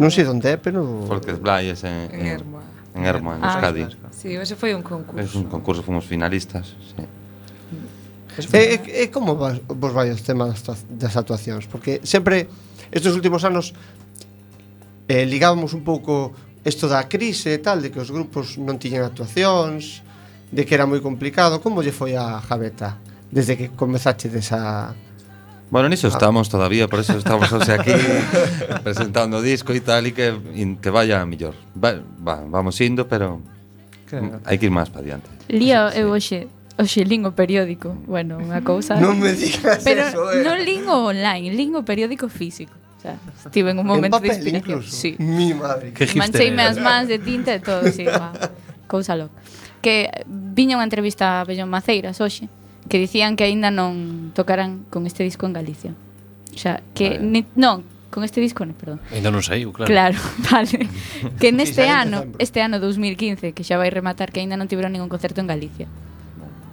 Non 0.00 0.08
sei 0.12 0.24
onde 0.28 0.52
é, 0.52 0.56
pero... 0.56 1.04
Folkesblaies 1.08 1.84
en, 1.84 2.08
en, 2.08 2.20
En 2.20 2.26
Hermoa. 2.36 2.62
en 2.96 3.02
Erma, 3.04 3.30
en 3.36 3.42
Ah, 3.44 3.52
Euskadi. 3.54 3.84
Sí, 4.16 4.32
ese 4.36 4.56
foi 4.56 4.72
un 4.76 4.80
concurso. 4.84 5.20
Es 5.20 5.32
un 5.36 5.44
concurso, 5.48 5.80
fomos 5.84 6.04
finalistas, 6.04 6.72
sí. 6.96 7.04
E, 8.48 8.56
e, 8.56 8.60
eh, 8.60 8.62
e 8.62 8.76
eh, 8.76 9.02
eh, 9.04 9.08
como 9.12 9.36
vas, 9.36 9.60
vos 9.66 9.92
vai 9.92 10.08
o 10.10 10.16
tema 10.16 10.48
das, 10.48 10.62
das 10.88 11.14
actuacións? 11.16 11.66
Porque 11.66 12.00
sempre, 12.04 12.48
estes 12.88 13.12
últimos 13.12 13.44
anos, 13.44 13.74
eh, 15.08 15.26
ligábamos 15.26 15.74
un 15.74 15.82
pouco 15.82 16.32
isto 16.64 16.88
da 16.88 17.04
crise 17.08 17.56
e 17.56 17.60
tal, 17.60 17.80
de 17.80 17.90
que 17.90 18.00
os 18.00 18.12
grupos 18.12 18.56
non 18.60 18.76
tiñan 18.76 19.02
actuacións, 19.04 20.04
de 20.52 20.62
que 20.64 20.72
era 20.76 20.84
moi 20.84 21.00
complicado. 21.00 21.58
Como 21.60 21.82
lle 21.82 21.92
foi 21.92 22.16
a 22.16 22.40
Javeta 22.40 22.96
desde 23.30 23.56
que 23.56 23.66
comezaste 23.72 24.28
desa... 24.28 24.94
Bueno, 25.70 25.86
niso 25.86 26.10
ah. 26.10 26.14
estamos 26.14 26.50
todavía, 26.50 26.90
por 26.90 26.98
eso 26.98 27.14
estamos 27.14 27.46
hoxe 27.52 27.72
aquí 27.72 27.94
presentando 28.86 29.38
o 29.38 29.42
disco 29.42 29.70
e 29.70 29.80
tal 29.80 30.02
e 30.02 30.10
que, 30.10 30.34
in, 30.58 30.82
que 30.82 30.90
vaya 30.90 31.22
a 31.22 31.26
mellor. 31.26 31.54
Va, 31.78 31.94
va, 32.18 32.42
vamos 32.42 32.74
indo, 32.82 33.06
pero 33.06 33.38
claro. 34.10 34.42
hai 34.42 34.58
que 34.58 34.66
ir 34.66 34.74
máis 34.74 34.90
para 34.90 35.06
diante. 35.06 35.30
Lía, 35.46 35.94
eu 35.94 36.10
hoxe 36.10 36.50
o 36.80 36.84
xe 36.88 37.04
o 37.04 37.32
periódico. 37.36 37.92
Bueno, 38.08 38.40
unha 38.40 38.64
cousa... 38.64 38.96
Non 38.96 39.20
me 39.20 39.36
digas 39.36 39.84
Pero 39.84 40.08
eso, 40.08 40.32
eh. 40.32 40.40
non 40.40 40.56
lín 40.64 40.88
o 40.88 41.12
online, 41.12 41.52
lín 41.52 41.76
o 41.76 41.84
periódico 41.84 42.32
físico. 42.32 42.72
O 42.96 43.02
sea, 43.02 43.16
estive 43.44 43.70
en 43.70 43.78
un 43.78 43.86
momento 43.86 44.16
en 44.16 44.22
papel, 44.24 44.44
de 44.44 44.50
inspiración. 44.50 44.78
Incluso. 44.80 44.96
Sí. 44.96 45.16
Mi 45.20 45.52
madre. 45.52 45.92
Que 45.92 46.08
Mancheime 46.16 46.64
as 46.64 46.80
mans 46.80 47.08
de 47.08 47.20
tinta 47.20 47.52
e 47.52 47.60
todo, 47.60 47.84
sí, 47.92 48.04
va. 48.04 48.32
Cousa 48.88 49.16
loca. 49.16 49.36
Que 49.80 50.08
eh, 50.08 50.24
viña 50.28 50.80
unha 50.80 50.84
entrevista 50.84 51.40
a 51.40 51.48
Bellón 51.48 51.68
Maceiras 51.68 52.20
hoxe, 52.20 52.48
que 52.88 52.96
dicían 52.96 53.36
que 53.36 53.44
aínda 53.44 53.68
non 53.72 54.32
tocaran 54.32 54.84
con 54.88 55.04
este 55.04 55.24
disco 55.24 55.44
en 55.48 55.52
Galicia. 55.52 55.92
O 56.52 56.60
sea, 56.60 56.84
que 56.92 57.16
ah, 57.16 57.24
ni, 57.24 57.44
non, 57.56 57.84
con 58.12 58.24
este 58.24 58.40
disco, 58.40 58.68
no, 58.68 58.76
perdón. 58.76 59.00
Ainda 59.12 59.32
non 59.32 59.40
saiu, 59.40 59.72
claro. 59.72 59.88
Claro, 59.88 60.20
vale. 60.52 60.84
que 61.40 61.56
neste 61.56 61.84
sí, 61.84 61.88
ano, 61.88 62.28
este 62.36 62.60
ano 62.60 62.80
2015, 62.84 63.56
que 63.56 63.64
xa 63.64 63.80
vai 63.80 63.88
rematar, 63.88 64.28
que 64.28 64.44
aínda 64.44 64.60
non 64.60 64.68
tiveron 64.68 64.92
ningún 64.92 65.08
concerto 65.08 65.40
en 65.40 65.48
Galicia 65.48 65.88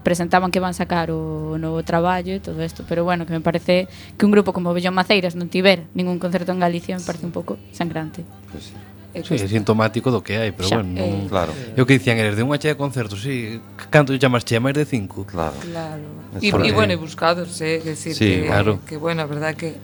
presentaban 0.08 0.56
que 0.56 0.64
van 0.64 0.72
sacar 0.72 1.12
o 1.12 1.60
novo 1.60 1.84
traballo 1.84 2.32
e 2.32 2.40
todo 2.40 2.64
isto, 2.64 2.88
pero 2.88 3.04
bueno, 3.04 3.28
que 3.28 3.36
me 3.36 3.44
parece 3.44 3.92
que 4.16 4.24
un 4.24 4.32
grupo 4.32 4.56
como 4.56 4.72
Bellón 4.72 4.96
Maceiras 4.96 5.36
non 5.36 5.52
tiver 5.52 5.84
ningún 5.92 6.16
concerto 6.16 6.56
en 6.56 6.64
Galicia, 6.64 6.96
me 6.96 7.04
parece 7.04 7.28
un 7.28 7.36
pouco 7.36 7.60
sangrante. 7.76 8.24
Pues, 8.48 8.72
sí, 8.72 9.36
sí 9.36 9.44
é 9.44 9.52
sintomático 9.52 10.08
do 10.08 10.24
que 10.24 10.40
hai, 10.40 10.56
pero 10.56 10.72
Xa, 10.72 10.80
bueno, 10.80 10.96
non... 10.96 11.28
Eh, 11.28 11.28
claro. 11.28 11.52
Eu 11.76 11.84
que 11.84 12.00
dicían 12.00 12.16
eles 12.24 12.40
de 12.40 12.48
unha 12.48 12.56
chea 12.56 12.72
de 12.72 12.80
concertos, 12.80 13.20
sí, 13.20 13.60
canto 13.92 14.16
lle 14.16 14.22
chamas 14.24 14.48
chea 14.48 14.64
máis 14.64 14.80
de 14.80 14.88
cinco. 14.88 15.28
Claro. 15.28 15.60
claro. 15.60 16.08
E 16.40 16.56
porque... 16.56 16.72
bueno, 16.72 16.96
e 16.96 17.00
buscados, 17.00 17.60
eh, 17.60 17.84
decir 17.84 18.16
sí, 18.16 18.48
que, 18.48 18.48
claro. 18.48 18.80
que 18.88 18.96
bueno, 18.96 19.20
a 19.24 19.28
verdad 19.28 19.60
que 19.60 19.76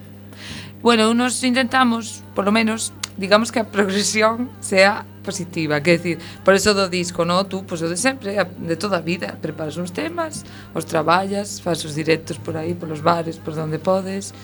Bueno, 0.83 1.11
unos 1.11 1.41
intentamos, 1.43 2.23
por 2.35 2.43
lo 2.43 2.51
menos, 2.51 2.91
digamos 3.15 3.51
que 3.51 3.59
a 3.59 3.71
progresión 3.71 4.51
sea 4.59 5.07
positiva, 5.23 5.81
que 5.81 5.97
decir, 5.97 6.19
por 6.43 6.53
eso 6.53 6.73
do 6.73 6.89
disco, 6.89 7.25
no, 7.25 7.45
tú, 7.45 7.63
pois 7.65 7.79
pues, 7.79 7.81
o 7.83 7.89
de 7.89 7.97
sempre, 7.97 8.35
de 8.35 8.75
toda 8.75 8.97
a 8.97 9.01
vida, 9.01 9.39
preparas 9.41 9.77
uns 9.77 9.91
temas, 9.91 10.45
os 10.75 10.85
traballas, 10.85 11.63
faz 11.63 11.83
os 11.85 11.95
directos 11.95 12.37
por 12.37 12.59
aí, 12.59 12.75
polos 12.75 13.01
bares, 13.01 13.39
por 13.39 13.57
onde 13.57 13.79
podes, 13.79 14.35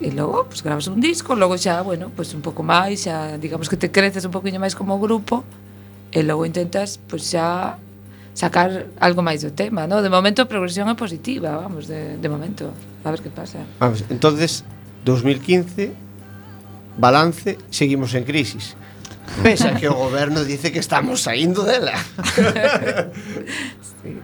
e 0.00 0.10
logo, 0.10 0.48
pois 0.48 0.58
pues, 0.58 0.62
grabas 0.64 0.88
un 0.88 0.98
disco, 0.98 1.36
logo 1.36 1.54
xa, 1.60 1.84
bueno, 1.84 2.08
pois 2.16 2.32
pues, 2.32 2.34
un 2.34 2.42
pouco 2.42 2.64
máis, 2.64 3.04
xa, 3.04 3.36
digamos 3.36 3.68
que 3.68 3.76
te 3.76 3.92
creces 3.92 4.24
un 4.24 4.32
poquinho 4.32 4.58
máis 4.58 4.74
como 4.74 4.98
grupo, 4.98 5.44
e 6.10 6.24
logo 6.24 6.48
intentas, 6.48 6.96
pois 6.96 7.22
pues, 7.22 7.36
xa 7.36 7.76
sacar 8.32 8.88
algo 8.98 9.20
máis 9.20 9.44
do 9.44 9.52
tema, 9.52 9.84
no? 9.84 10.00
De 10.00 10.08
momento 10.08 10.40
a 10.40 10.48
progresión 10.48 10.88
é 10.88 10.96
positiva, 10.96 11.60
vamos, 11.60 11.86
de, 11.86 12.16
de 12.16 12.28
momento, 12.32 12.72
a 13.04 13.12
ver 13.12 13.20
que 13.20 13.28
pasa. 13.28 13.60
Vamos, 13.78 14.02
entonces, 14.08 14.64
2015 15.04 16.10
balance, 17.00 17.58
seguimos 17.70 18.14
en 18.14 18.24
crisis. 18.24 18.76
Pensa 19.42 19.74
que 19.74 19.88
o 19.88 19.94
goberno 19.94 20.44
dice 20.44 20.72
que 20.72 20.78
estamos 20.78 21.22
saindo 21.22 21.62
dela. 21.64 21.94
sí. 24.02 24.18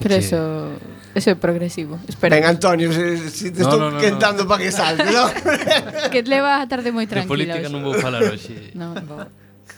Pero 0.00 0.14
sí. 0.16 0.20
eso 0.20 0.72
Eso 1.14 1.30
é 1.30 1.34
progresivo. 1.34 1.98
Espera. 2.06 2.36
Ben, 2.36 2.46
Antonio, 2.46 2.92
se, 2.92 3.18
se 3.30 3.50
te 3.50 3.62
no, 3.62 3.66
estou 3.66 3.80
no, 3.80 3.90
no, 3.90 3.98
quentando 3.98 4.44
no. 4.44 4.48
para 4.48 4.62
que 4.62 4.70
salte, 4.70 5.10
no? 5.10 5.26
que 6.12 6.22
te 6.22 6.30
leva 6.30 6.62
a 6.62 6.66
tarde 6.70 6.94
moi 6.94 7.10
tranquila. 7.10 7.58
De 7.58 7.66
política 7.66 7.66
hoxe. 7.66 7.74
non 7.74 7.82
vou 7.82 7.98
falar 7.98 8.22
hoxe. 8.22 8.70
non, 8.78 8.94
vou. 9.10 9.26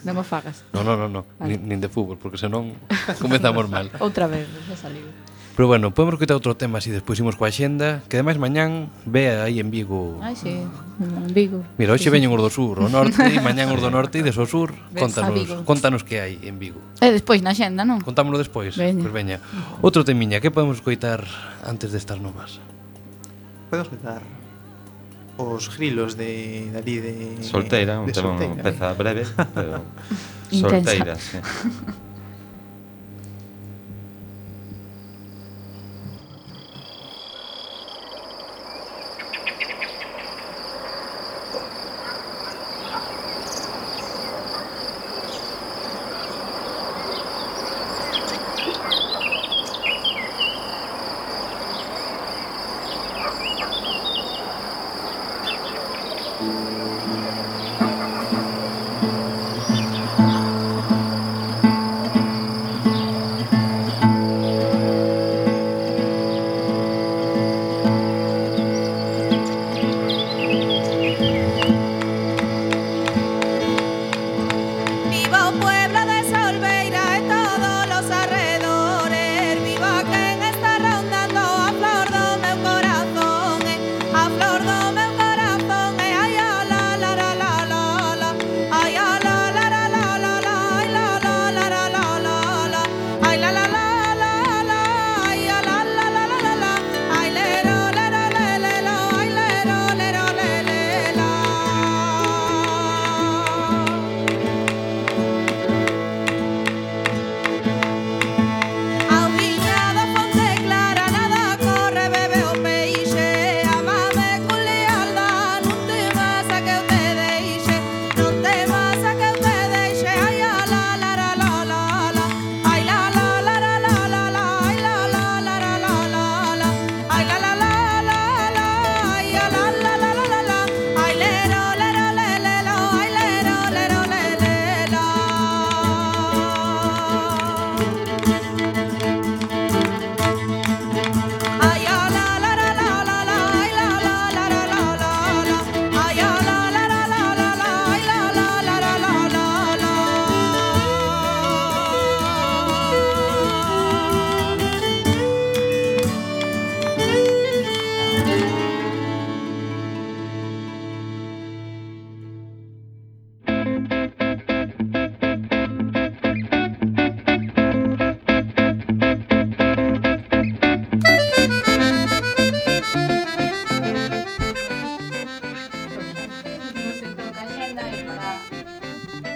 Non 0.04 0.12
me 0.12 0.24
fagas. 0.28 0.60
Non, 0.76 0.84
non, 0.84 1.00
non, 1.00 1.08
no. 1.08 1.22
vale. 1.40 1.56
nin, 1.56 1.72
nin 1.72 1.80
de 1.80 1.88
fútbol, 1.88 2.20
porque 2.20 2.36
senón 2.36 2.76
comezamos 3.16 3.64
mal. 3.72 3.88
Outra 4.04 4.28
vez, 4.28 4.44
xa 4.68 4.76
saliu. 4.76 5.08
Pero 5.54 5.68
bueno, 5.68 5.92
podemos 5.92 6.16
coitar 6.16 6.32
outro 6.40 6.56
tema 6.56 6.80
así 6.80 6.88
despois 6.88 7.20
imos 7.20 7.36
coa 7.36 7.52
xenda, 7.52 8.00
que 8.08 8.16
ademais 8.16 8.40
mañán 8.40 8.88
vea 9.04 9.44
aí 9.44 9.60
en 9.60 9.68
Vigo. 9.68 10.16
Ah, 10.24 10.32
sí, 10.32 10.64
en 10.64 11.28
Vigo. 11.36 11.60
Mira, 11.76 11.92
hoxe 11.92 12.08
sí, 12.08 12.14
veñen 12.14 12.32
sí. 12.32 12.36
os 12.36 12.40
do 12.40 12.48
sur, 12.48 12.80
o 12.80 12.88
norte, 12.88 13.20
e 13.20 13.36
mañán 13.44 13.68
os 13.68 13.84
do 13.84 13.92
norte 13.92 14.20
e 14.20 14.24
des 14.24 14.36
o 14.40 14.48
sur. 14.48 14.72
Contanos, 14.96 15.68
contanos 15.68 16.02
que 16.08 16.24
hai 16.24 16.40
en 16.40 16.56
Vigo. 16.56 16.80
E 17.04 17.08
eh, 17.08 17.12
despois 17.12 17.44
na 17.44 17.52
xenda, 17.52 17.84
non? 17.84 18.00
Contámoslo 18.00 18.40
despois. 18.40 18.80
Veña. 18.80 19.04
Pues 19.04 19.12
veña. 19.12 19.36
Outro 19.84 20.08
temiña, 20.08 20.40
que 20.40 20.48
podemos 20.48 20.80
coitar 20.80 21.20
antes 21.68 21.92
destas 21.92 22.16
de 22.16 22.24
novas? 22.24 22.56
Podemos 23.68 23.92
coitar 23.92 24.24
os 25.36 25.68
grilos 25.76 26.16
de 26.16 26.72
Dalí 26.72 26.96
de 26.96 27.44
Solteira, 27.44 28.00
un 28.00 28.08
de 28.08 28.12
tema 28.16 28.36
solteira. 28.40 28.62
peza 28.62 28.88
breve, 28.96 29.24
pero 29.52 29.84
Intensa. 30.52 30.96
solteira, 30.96 31.14
sí. 31.16 31.36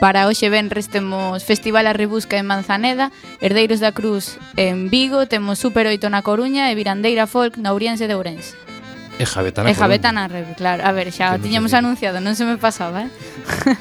Para 0.07 0.31
hoxe 0.31 0.47
venres 0.55 0.87
temos 0.87 1.43
Festival 1.43 1.91
a 1.91 1.93
Rebusca 1.93 2.39
en 2.39 2.47
Manzaneda, 2.47 3.11
Herdeiros 3.43 3.83
da 3.83 3.91
Cruz 3.91 4.39
en 4.55 4.87
Vigo, 4.87 5.27
temos 5.27 5.59
Super 5.59 5.91
8 5.91 5.99
na 6.15 6.23
Coruña 6.23 6.71
e 6.71 6.79
Virandeira 6.79 7.27
Folk 7.27 7.59
na 7.59 7.75
Ouriense 7.75 8.07
de 8.07 8.15
Ourense. 8.15 8.55
E 9.19 9.27
Jabetana. 9.27 9.67
E 9.67 9.75
Jabetana, 9.75 10.31
claro. 10.55 10.87
A 10.87 10.95
ver, 10.95 11.11
xa 11.11 11.35
tiñamos 11.43 11.75
anunciado, 11.75 12.23
non 12.23 12.39
se 12.39 12.47
me 12.47 12.55
pasaba, 12.55 13.03
eh? 13.03 13.11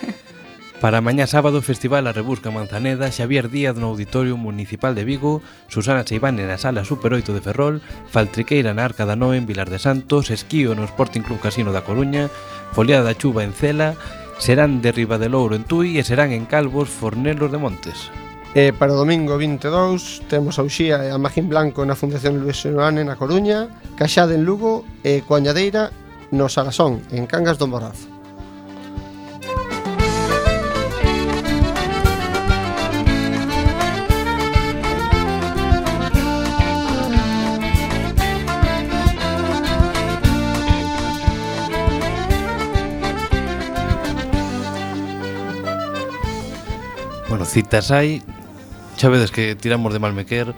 Para 0.82 0.98
mañá 0.98 1.30
sábado, 1.30 1.62
Festival 1.62 2.10
a 2.10 2.18
Rebusca 2.18 2.50
Manzaneda, 2.50 3.14
Xavier 3.14 3.54
Díaz 3.54 3.78
no 3.78 3.94
Auditorio 3.94 4.34
Municipal 4.34 4.98
de 4.98 5.06
Vigo, 5.06 5.46
Susana 5.70 6.10
Seivane 6.10 6.50
na 6.50 6.58
Sala 6.58 6.90
Super 6.90 7.14
8 7.14 7.38
de 7.38 7.46
Ferrol, 7.46 7.86
Faltriqueira 8.10 8.74
na 8.74 8.82
Arca 8.82 9.06
da 9.06 9.14
Noe 9.14 9.38
en 9.38 9.46
Vilar 9.46 9.70
de 9.70 9.78
Santos, 9.78 10.34
Esquío 10.34 10.74
no 10.74 10.90
Sporting 10.90 11.22
Club 11.22 11.38
Casino 11.38 11.70
da 11.70 11.86
Coruña, 11.86 12.34
Foliada 12.74 13.14
da 13.14 13.14
Chuva 13.14 13.46
en 13.46 13.54
Cela 13.54 13.94
serán 14.38 14.82
de 14.82 14.92
Riba 14.92 15.18
de 15.18 15.30
Louro 15.30 15.56
en 15.56 15.64
Tui 15.64 16.00
e 16.00 16.04
serán 16.04 16.32
en 16.32 16.46
Calvos 16.46 16.90
Fornelos 16.90 17.52
de 17.52 17.60
Montes. 17.60 18.12
E 18.56 18.72
para 18.72 18.96
o 18.96 19.00
domingo 19.00 19.36
22 19.36 20.24
temos 20.32 20.56
a 20.56 20.64
Uxía 20.64 21.04
e 21.04 21.12
a 21.12 21.20
Magín 21.20 21.52
Blanco 21.52 21.84
na 21.84 22.00
Fundación 22.00 22.40
Luis 22.40 22.64
Xenoane 22.64 23.04
na 23.04 23.20
Coruña, 23.20 23.68
Caxade 24.00 24.40
en 24.40 24.48
Lugo 24.48 24.88
e 25.04 25.20
Coañadeira 25.28 25.92
no 26.32 26.48
Salasón, 26.48 27.04
en 27.12 27.28
Cangas 27.28 27.60
do 27.60 27.68
Morazo. 27.68 28.15
citas 47.50 47.92
hai 47.92 48.22
xa 48.96 49.12
vedes 49.12 49.30
que 49.32 49.56
tiramos 49.56 49.92
de 49.92 50.00
Malmequer 50.00 50.56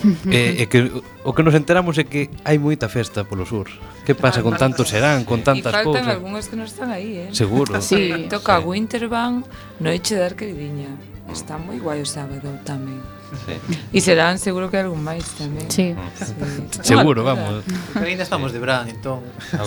e, 0.30 0.62
e 0.62 0.64
que 0.70 0.88
o 1.26 1.30
que 1.36 1.42
nos 1.44 1.52
enteramos 1.52 1.98
é 2.00 2.04
que 2.08 2.32
hai 2.46 2.56
moita 2.56 2.88
festa 2.88 3.28
polo 3.28 3.44
sur. 3.44 3.68
Que 4.08 4.16
pasa 4.16 4.40
con 4.40 4.56
tanto 4.56 4.82
serán, 4.88 5.28
con 5.28 5.44
tantas 5.44 5.70
cousas? 5.84 6.00
E 6.00 6.08
faltan 6.08 6.08
algunhas 6.08 6.48
que 6.48 6.56
non 6.56 6.66
están 6.66 6.88
aí, 6.88 7.28
eh? 7.28 7.34
Seguro. 7.36 7.76
Sí, 7.84 8.26
toca 8.32 8.58
sí. 8.58 8.64
Winterban, 8.64 9.44
Noite 9.78 10.16
da 10.16 10.32
Arqueridiña. 10.32 10.88
Está 11.28 11.60
moi 11.60 11.76
guai 11.78 12.00
o 12.00 12.08
sábado 12.08 12.48
tamén. 12.64 13.19
Sí. 13.46 13.54
E 13.94 13.98
serán 14.02 14.38
seguro 14.38 14.70
que 14.70 14.78
algún 14.82 15.02
máis 15.06 15.22
tamén. 15.38 15.70
Sí. 15.70 15.94
sí. 16.18 16.34
Seguro, 16.82 17.22
vamos. 17.22 17.62
Pero 17.94 18.06
ainda 18.06 18.26
estamos 18.26 18.50
de 18.50 18.58
verán, 18.58 18.90
entón. 18.90 19.22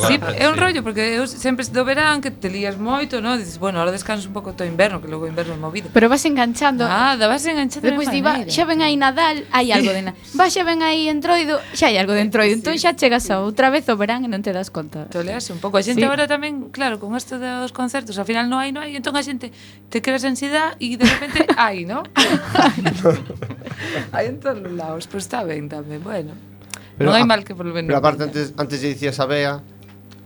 Sí, 0.08 0.20
é 0.20 0.46
un 0.52 0.60
rollo, 0.60 0.84
porque 0.84 1.16
eu 1.16 1.24
sempre 1.28 1.64
do 1.64 1.84
verán 1.88 2.20
que 2.20 2.32
te 2.32 2.52
lías 2.52 2.76
moito, 2.76 3.24
no? 3.24 3.40
Dices, 3.40 3.60
bueno, 3.60 3.80
ahora 3.80 3.96
descanso 3.96 4.28
un 4.28 4.36
pouco 4.36 4.52
todo 4.52 4.68
inverno, 4.68 5.00
que 5.00 5.08
logo 5.08 5.28
inverno 5.28 5.56
é 5.56 5.60
movido. 5.60 5.88
Pero 5.96 6.12
vas 6.12 6.24
enganchando. 6.28 6.84
Nada, 6.84 7.28
vas 7.28 7.46
enganchando 7.48 7.88
Depois 7.88 8.12
de 8.12 8.20
diva, 8.20 8.44
xa 8.52 8.68
ven 8.68 8.84
aí 8.84 9.00
Nadal, 9.00 9.48
hai 9.52 9.72
algo 9.72 9.92
de 9.96 10.12
Nadal. 10.12 10.20
Va, 10.36 10.52
xa 10.52 10.68
ven 10.68 10.84
aí 10.84 11.08
Entroido, 11.08 11.60
xa 11.72 11.88
hai 11.88 11.96
algo 11.96 12.12
de 12.12 12.22
Entroido. 12.28 12.60
Entón 12.60 12.76
xa 12.76 12.96
chegas 13.00 13.32
a 13.32 13.40
outra 13.40 13.72
vez 13.72 13.88
o 13.88 13.96
verán 13.96 14.24
e 14.24 14.30
non 14.30 14.44
te 14.44 14.52
das 14.52 14.68
conta. 14.68 15.08
Toleas 15.08 15.48
un 15.52 15.64
pouco. 15.64 15.80
A 15.80 15.84
xente 15.84 16.04
sí. 16.04 16.08
agora 16.08 16.28
tamén, 16.28 16.72
claro, 16.76 17.00
con 17.00 17.16
isto 17.16 17.40
dos 17.40 17.72
concertos, 17.72 18.20
ao 18.20 18.28
final 18.28 18.52
non 18.52 18.60
hai, 18.60 18.76
non 18.76 18.84
hai, 18.84 18.96
entón 19.00 19.16
a 19.16 19.24
xente 19.24 19.56
te 19.88 20.04
creas 20.04 20.28
ansiedade 20.28 20.76
e 20.84 21.00
de 21.00 21.06
repente 21.08 21.48
hai, 21.56 21.88
non? 21.88 22.04
hai 24.16 24.30
en 24.30 24.38
todos 24.40 24.62
os 24.62 24.74
lados, 24.74 25.06
pois 25.08 25.24
pues 25.24 25.24
está 25.30 25.44
ben 25.44 25.70
tamén, 25.70 26.02
bueno. 26.04 26.34
Pero, 26.98 27.10
non 27.10 27.18
hai 27.18 27.26
mal 27.26 27.42
que 27.42 27.54
volver. 27.58 27.86
Pero 27.86 27.98
aparte 27.98 28.26
antes 28.26 28.54
antes 28.58 28.82
lle 28.82 28.94
dicías 28.94 29.18
a 29.20 29.26
Bea, 29.26 29.62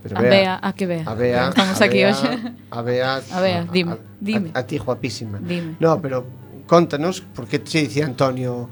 Pero 0.02 0.14
a 0.14 0.20
Bea, 0.22 0.30
Bea, 0.30 0.54
a 0.62 0.70
que 0.72 0.86
Bea. 0.86 1.04
A 1.04 1.14
Bea 1.14 1.42
Estamos 1.50 1.80
a 1.80 1.84
aquí 1.84 2.00
Bea, 2.00 2.10
hoxe. 2.12 2.28
A 2.70 2.80
Bea, 2.82 3.10
a 3.36 3.38
Bea, 3.40 3.60
dime, 3.70 3.92
a, 3.92 3.98
dime. 4.20 4.48
A, 4.54 4.58
a, 4.58 4.62
a 4.62 4.66
ti 4.66 4.78
guapísima. 4.78 5.38
Dime. 5.42 5.76
No, 5.80 5.98
pero 5.98 6.24
contanos 6.66 7.20
por 7.20 7.48
que 7.48 7.62
che 7.62 7.82
dicía 7.82 8.06
Antonio 8.06 8.68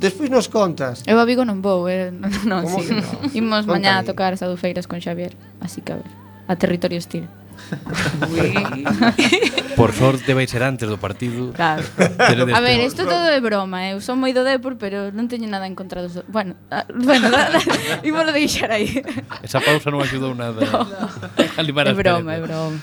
Despois 0.00 0.30
nos 0.30 0.48
contas. 0.48 1.02
Eu 1.06 1.22
a 1.22 1.24
Vigo 1.24 1.46
non 1.46 1.62
vou, 1.62 1.86
eh? 1.86 2.10
non, 2.22 2.30
non, 2.42 2.66
sí. 2.66 2.90
non? 2.90 3.06
Imos 3.30 3.70
mañá 3.70 4.02
a 4.02 4.02
tocar 4.02 4.34
as 4.34 4.42
adufeiras 4.42 4.90
con 4.90 4.98
Xavier, 4.98 5.38
así 5.62 5.78
que 5.78 5.94
a 5.94 6.02
ver, 6.02 6.10
a 6.50 6.58
territorio 6.58 6.98
hostil. 6.98 7.30
Por 9.76 9.92
sorte 9.92 10.34
vai 10.34 10.46
ser 10.46 10.62
antes 10.62 10.88
do 10.88 10.98
partido. 10.98 11.52
Claro. 11.56 11.84
A 12.54 12.60
ver, 12.60 12.80
isto 12.84 13.04
todo 13.04 13.28
é 13.30 13.40
broma, 13.40 13.88
eh? 13.88 13.94
eu 13.96 14.00
son 14.00 14.20
moi 14.20 14.34
do 14.34 14.44
Depor, 14.44 14.76
pero 14.76 15.08
non 15.14 15.26
teño 15.30 15.48
nada 15.48 15.64
en 15.64 15.74
contra 15.78 16.04
dos... 16.04 16.20
Bueno, 16.28 16.54
ah, 16.68 16.84
bueno, 16.90 17.30
da, 17.30 17.48
da, 17.48 18.32
deixar 18.32 18.70
aí. 18.74 19.02
Esa 19.40 19.62
pausa 19.64 19.88
non 19.88 20.04
axudou 20.04 20.36
nada. 20.36 20.60
No. 20.60 20.84
Eh? 21.38 21.48
é 21.56 21.94
broma, 21.96 22.30
é 22.36 22.40
broma. 22.42 22.78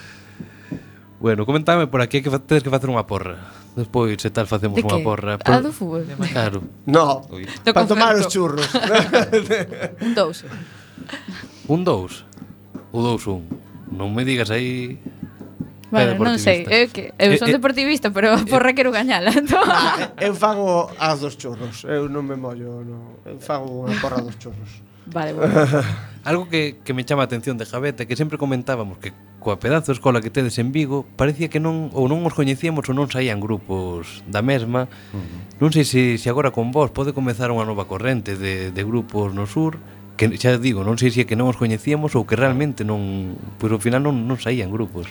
Bueno, 1.19 1.45
comentame 1.45 1.87
por 1.87 2.01
aquí 2.01 2.21
que 2.21 2.29
tedes 2.29 2.61
que 2.61 2.69
facer 2.69 2.89
unha 2.89 3.05
porra. 3.05 3.41
Despois, 3.73 4.17
se 4.21 4.29
tal, 4.29 4.45
facemos 4.45 4.77
unha 4.81 5.01
porra. 5.01 5.37
Por... 5.37 5.53
A 5.53 5.61
do 5.61 5.73
fútbol? 5.73 6.05
Claro. 6.33 6.61
No, 6.85 7.25
para 7.61 7.85
tomar 7.89 8.13
os 8.17 8.29
churros. 8.29 8.65
un 10.05 10.13
dous. 10.13 10.45
Un 11.69 11.81
dous? 11.85 12.25
O 12.93 13.01
dous 13.01 13.25
un. 13.25 13.45
Non 13.91 14.11
me 14.11 14.27
digas 14.27 14.51
aí 14.51 14.99
Bueno, 15.89 16.19
non 16.19 16.35
sei, 16.35 16.67
eu, 16.67 16.91
que, 16.91 17.15
eu 17.15 17.31
eh, 17.31 17.39
son 17.39 17.47
eh, 17.47 17.55
deportivista, 17.55 18.11
pero 18.11 18.35
a 18.35 18.43
porra 18.43 18.75
quero 18.75 18.91
gañala 18.91 19.31
entón. 19.39 19.63
Ah, 19.63 20.11
eu 20.19 20.35
fago 20.35 20.91
as 20.99 21.23
dos 21.23 21.39
churros 21.39 21.87
Eu 21.87 22.11
non 22.11 22.27
me 22.27 22.35
mollo 22.35 22.83
no. 22.83 23.23
Eu 23.23 23.39
fago 23.39 23.87
a 23.87 23.93
porra 24.03 24.19
dos 24.19 24.35
churros 24.35 24.83
Vale, 25.07 25.31
bueno. 25.39 25.55
Algo 26.27 26.49
que, 26.51 26.83
que 26.83 26.91
me 26.91 27.07
chama 27.07 27.23
a 27.23 27.31
atención 27.31 27.55
de 27.55 27.63
Javete 27.63 28.03
Que 28.03 28.19
sempre 28.19 28.35
comentábamos 28.35 28.99
que 28.99 29.15
coa 29.39 29.63
pedazo 29.63 29.95
de 29.95 30.03
escola 30.03 30.19
que 30.19 30.27
tedes 30.27 30.59
en 30.59 30.75
Vigo 30.75 31.07
Parecía 31.15 31.47
que 31.47 31.63
non 31.63 31.87
ou 31.95 32.11
non 32.11 32.19
os 32.27 32.35
coñecíamos 32.35 32.83
ou 32.91 32.95
non 32.97 33.07
saían 33.07 33.39
grupos 33.39 34.27
da 34.27 34.43
mesma 34.43 34.91
uh 34.91 35.23
-huh. 35.23 35.63
Non 35.63 35.71
sei 35.71 35.87
se, 35.87 36.19
se 36.19 36.27
agora 36.27 36.51
con 36.51 36.75
vos 36.75 36.91
pode 36.91 37.15
comezar 37.15 37.47
unha 37.47 37.63
nova 37.63 37.87
corrente 37.87 38.35
de, 38.35 38.75
de 38.75 38.83
grupos 38.83 39.31
no 39.31 39.47
sur 39.47 39.79
que 40.17 40.35
xa 40.35 40.57
digo, 40.57 40.81
non 40.81 40.97
sei 40.97 41.13
se 41.13 41.23
é 41.23 41.25
que 41.29 41.37
non 41.37 41.47
os 41.47 41.55
coñecíamos 41.55 42.17
ou 42.17 42.25
que 42.25 42.33
realmente 42.33 42.81
non, 42.81 43.37
pois 43.61 43.69
ao 43.69 43.79
final 43.79 44.01
non, 44.01 44.25
non 44.25 44.41
saían 44.41 44.73
grupos. 44.73 45.05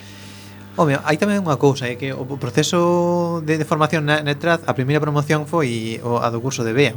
Home, 0.76 1.00
hai 1.00 1.16
tamén 1.16 1.40
unha 1.40 1.56
cousa, 1.56 1.88
é 1.88 1.96
que 1.96 2.12
o 2.12 2.36
proceso 2.36 3.40
de, 3.40 3.56
de 3.56 3.64
formación 3.64 4.04
na, 4.04 4.20
Netraz, 4.20 4.60
a 4.68 4.76
primeira 4.76 5.00
promoción 5.00 5.48
foi 5.48 5.96
o, 6.04 6.20
a 6.20 6.28
do 6.28 6.44
curso 6.44 6.68
de 6.68 6.76
BEA. 6.76 6.92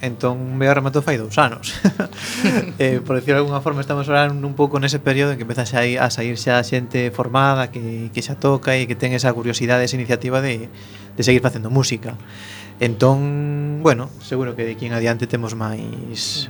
Entón, 0.00 0.56
BEA 0.56 0.78
rematou 0.78 1.04
fai 1.04 1.20
dous 1.20 1.36
anos. 1.36 1.76
eh, 2.80 3.02
por 3.04 3.20
decirlo 3.20 3.42
de 3.42 3.44
alguna 3.44 3.60
forma, 3.60 3.84
estamos 3.84 4.08
ahora 4.08 4.32
un 4.32 4.54
pouco 4.56 4.80
nese 4.80 5.02
período 5.02 5.34
en 5.34 5.36
que 5.36 5.44
empeza 5.44 5.68
xa 5.68 5.84
a 5.84 6.08
sair 6.08 6.40
xa 6.40 6.62
xente 6.64 7.10
formada 7.12 7.68
que, 7.68 8.08
que 8.14 8.24
xa 8.24 8.38
toca 8.38 8.78
e 8.78 8.88
que 8.88 8.96
ten 8.96 9.12
esa 9.12 9.34
curiosidade, 9.36 9.84
esa 9.84 9.98
iniciativa 9.98 10.40
de, 10.40 10.70
de 11.18 11.22
seguir 11.26 11.42
facendo 11.44 11.68
música. 11.68 12.16
Entón, 12.80 13.82
bueno, 13.82 14.08
seguro 14.22 14.54
que 14.54 14.64
de 14.64 14.72
aquí 14.78 14.86
en 14.86 14.94
adiante 14.94 15.26
temos 15.26 15.58
máis 15.58 16.48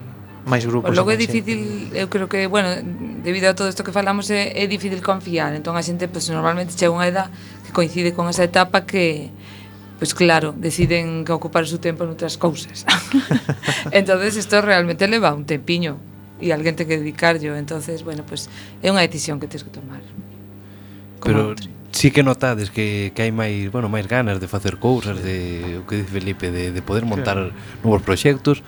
máis 0.48 0.64
grupos. 0.64 0.96
Logo 0.96 1.12
é 1.12 1.18
difícil, 1.20 1.92
eu 1.92 2.08
creo 2.08 2.26
que, 2.26 2.48
bueno, 2.48 2.72
debido 3.22 3.52
a 3.52 3.54
todo 3.54 3.68
isto 3.68 3.84
que 3.84 3.92
falamos 3.92 4.32
é, 4.32 4.56
é 4.56 4.64
difícil 4.66 5.04
confiar. 5.04 5.52
Entón 5.52 5.76
a 5.76 5.84
xente 5.84 6.08
pues, 6.08 6.26
normalmente 6.32 6.72
chega 6.72 6.90
unha 6.90 7.06
edad 7.06 7.28
que 7.68 7.70
coincide 7.76 8.16
con 8.16 8.26
esa 8.32 8.42
etapa 8.42 8.88
que 8.88 9.30
pois 9.98 10.14
pues, 10.14 10.14
claro, 10.14 10.54
deciden 10.56 11.26
que 11.26 11.34
ocupar 11.34 11.66
o 11.66 11.68
seu 11.68 11.82
tempo 11.82 12.06
en 12.06 12.14
outras 12.14 12.38
cousas. 12.38 12.86
entonces 13.90 14.38
isto 14.38 14.62
realmente 14.62 15.10
leva 15.10 15.34
un 15.34 15.42
tempiño 15.42 15.98
e 16.38 16.54
alguén 16.54 16.78
ten 16.78 16.86
que 16.86 17.02
dedicarlo, 17.02 17.58
entonces, 17.58 18.06
bueno, 18.06 18.22
pues, 18.22 18.46
é 18.78 18.94
unha 18.94 19.02
decisión 19.02 19.42
que 19.42 19.50
tens 19.50 19.66
que 19.66 19.74
tomar. 19.74 19.98
Pero 21.18 21.58
sí 21.90 22.14
que 22.14 22.22
notades 22.22 22.70
que, 22.70 23.10
que 23.10 23.26
hai 23.26 23.34
máis, 23.34 23.74
bueno, 23.74 23.90
máis 23.90 24.06
ganas 24.06 24.38
de 24.38 24.46
facer 24.46 24.78
cousas, 24.78 25.18
de 25.18 25.82
o 25.82 25.86
que 25.90 26.06
dice 26.06 26.14
Felipe 26.14 26.54
de 26.54 26.70
de 26.70 26.78
poder 26.78 27.02
montar 27.02 27.50
novos 27.82 28.06
proxectos 28.06 28.62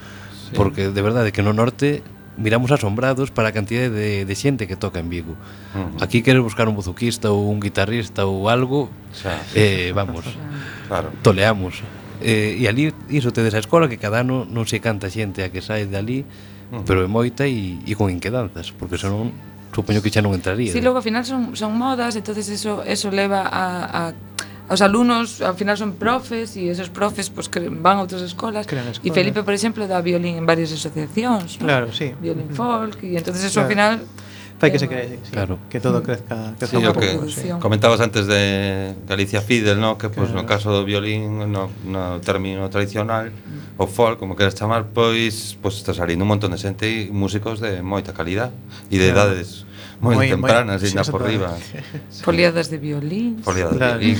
porque 0.55 0.89
de 0.91 1.03
verdade 1.03 1.33
que 1.33 1.43
no 1.43 1.53
norte 1.53 2.03
miramos 2.37 2.73
asombrados 2.73 3.31
para 3.31 3.51
a 3.51 3.53
cantidade 3.53 3.91
de, 3.91 4.25
de 4.25 4.35
xente 4.35 4.65
que 4.67 4.75
toca 4.75 4.99
en 4.99 5.13
Vigo. 5.13 5.37
Uh 5.75 5.99
-huh. 5.99 6.03
Aquí 6.05 6.23
queres 6.23 6.43
buscar 6.43 6.67
un 6.69 6.75
buzuquista 6.75 7.31
ou 7.31 7.47
un 7.51 7.61
guitarrista 7.61 8.25
ou 8.25 8.49
algo, 8.49 8.89
xa, 9.13 9.37
eh, 9.55 9.93
vamos, 9.93 10.25
claro. 10.89 11.13
toleamos. 11.23 11.85
Eh, 12.21 12.61
e 12.61 12.69
ali 12.69 12.93
iso 13.09 13.33
tedes 13.33 13.57
a 13.57 13.61
escola 13.61 13.89
que 13.89 13.97
cada 13.97 14.21
ano 14.21 14.45
non 14.49 14.65
se 14.65 14.81
canta 14.81 15.09
xente 15.09 15.45
a 15.45 15.49
que 15.53 15.61
sai 15.61 15.85
de 15.85 15.97
ali, 15.97 16.21
uh 16.25 16.81
-huh. 16.81 16.85
pero 16.89 17.05
é 17.05 17.09
moita 17.09 17.45
e, 17.45 17.81
e 17.85 17.93
con 17.97 18.09
inquedanzas, 18.09 18.73
porque 18.73 18.97
senón 18.97 19.33
supoño 19.73 20.03
que 20.03 20.11
xa 20.11 20.25
non 20.25 20.33
entraría. 20.33 20.73
Si, 20.73 20.81
sí, 20.81 20.85
logo 20.85 20.99
ao 20.99 21.05
final 21.05 21.25
son, 21.25 21.55
son 21.55 21.77
modas, 21.77 22.17
entonces 22.17 22.49
eso, 22.49 22.83
eso 22.85 23.13
leva 23.13 23.47
a, 23.47 23.65
a 23.85 24.03
os 24.71 24.81
alumnos 24.87 25.43
ao 25.43 25.59
final 25.59 25.75
son 25.75 25.99
profes 25.99 26.55
e 26.55 26.71
esos 26.71 26.95
profes 26.95 27.27
pues, 27.27 27.51
van 27.83 27.99
a 27.99 28.07
outras 28.07 28.23
escolas 28.23 28.63
e 28.71 29.09
Felipe, 29.11 29.43
por 29.43 29.51
exemplo, 29.51 29.83
dá 29.91 29.99
violín 29.99 30.39
en 30.39 30.47
varias 30.47 30.71
asociacións 30.71 31.59
claro, 31.59 31.91
¿no? 31.91 31.93
sí. 31.93 32.15
violín 32.23 32.55
folk 32.55 33.03
e 33.03 33.19
entonces 33.19 33.51
eso 33.51 33.59
claro. 33.59 33.67
ao 33.67 33.73
final 33.75 33.93
fai 34.61 34.71
que 34.71 34.79
se 34.79 34.87
crece, 34.87 35.19
sí. 35.25 35.33
claro. 35.33 35.59
que 35.73 35.81
todo 35.81 36.05
crezca, 36.05 36.55
crezca 36.59 36.79
sí, 36.79 36.85
un 36.85 36.93
pouco. 36.93 37.01
Que. 37.01 37.57
Comentabas 37.59 37.99
antes 38.05 38.29
de 38.29 38.95
Galicia 39.09 39.41
Fidel, 39.41 39.81
¿no? 39.81 39.97
que 39.97 40.13
pois 40.13 40.29
pues, 40.29 40.37
claro. 40.37 40.45
no 40.45 40.47
caso 40.47 40.69
do 40.69 40.85
violín, 40.85 41.49
no, 41.49 41.73
no 41.89 42.21
término 42.21 42.69
tradicional, 42.69 43.33
o 43.81 43.89
folk, 43.89 44.21
como 44.21 44.37
queres 44.37 44.53
chamar, 44.53 44.93
pois, 44.93 45.57
pois 45.65 45.81
está 45.81 45.97
salindo 45.97 46.29
un 46.29 46.31
montón 46.37 46.53
de 46.53 46.61
xente 46.61 46.85
e 46.93 47.09
músicos 47.09 47.59
de 47.65 47.81
moita 47.81 48.13
calidad 48.13 48.53
e 48.93 49.01
de 49.01 49.09
claro. 49.09 49.33
edades 49.33 49.65
moi, 50.01 50.17
moi 50.17 50.29
tempranas, 50.33 50.81
ainda 50.81 51.05
por 51.05 51.21
riba. 51.21 51.53
Foliadas 52.25 52.73
de 52.73 52.79
violín. 52.81 53.45
Foliadas 53.45 53.77
de 53.81 53.87
violín. 54.01 54.19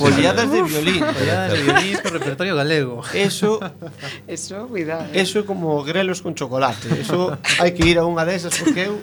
Foliadas 0.00 0.48
de 0.48 0.62
violín. 0.64 1.02
Foliadas 1.04 1.52
de 1.52 1.58
violín 1.62 1.94
pro 2.00 2.10
repertorio 2.16 2.56
galego. 2.56 3.04
Eso... 3.12 3.60
Eso, 4.26 4.66
cuidado. 4.68 5.12
Eso 5.12 5.40
é 5.40 5.44
como 5.44 5.84
grelos 5.84 6.24
con 6.24 6.32
chocolate. 6.32 6.88
Eso 6.96 7.36
hai 7.60 7.76
que 7.76 7.84
ir 7.84 8.00
a 8.00 8.08
unha 8.08 8.24
desas 8.24 8.56
porque 8.56 8.88
eu 8.88 8.96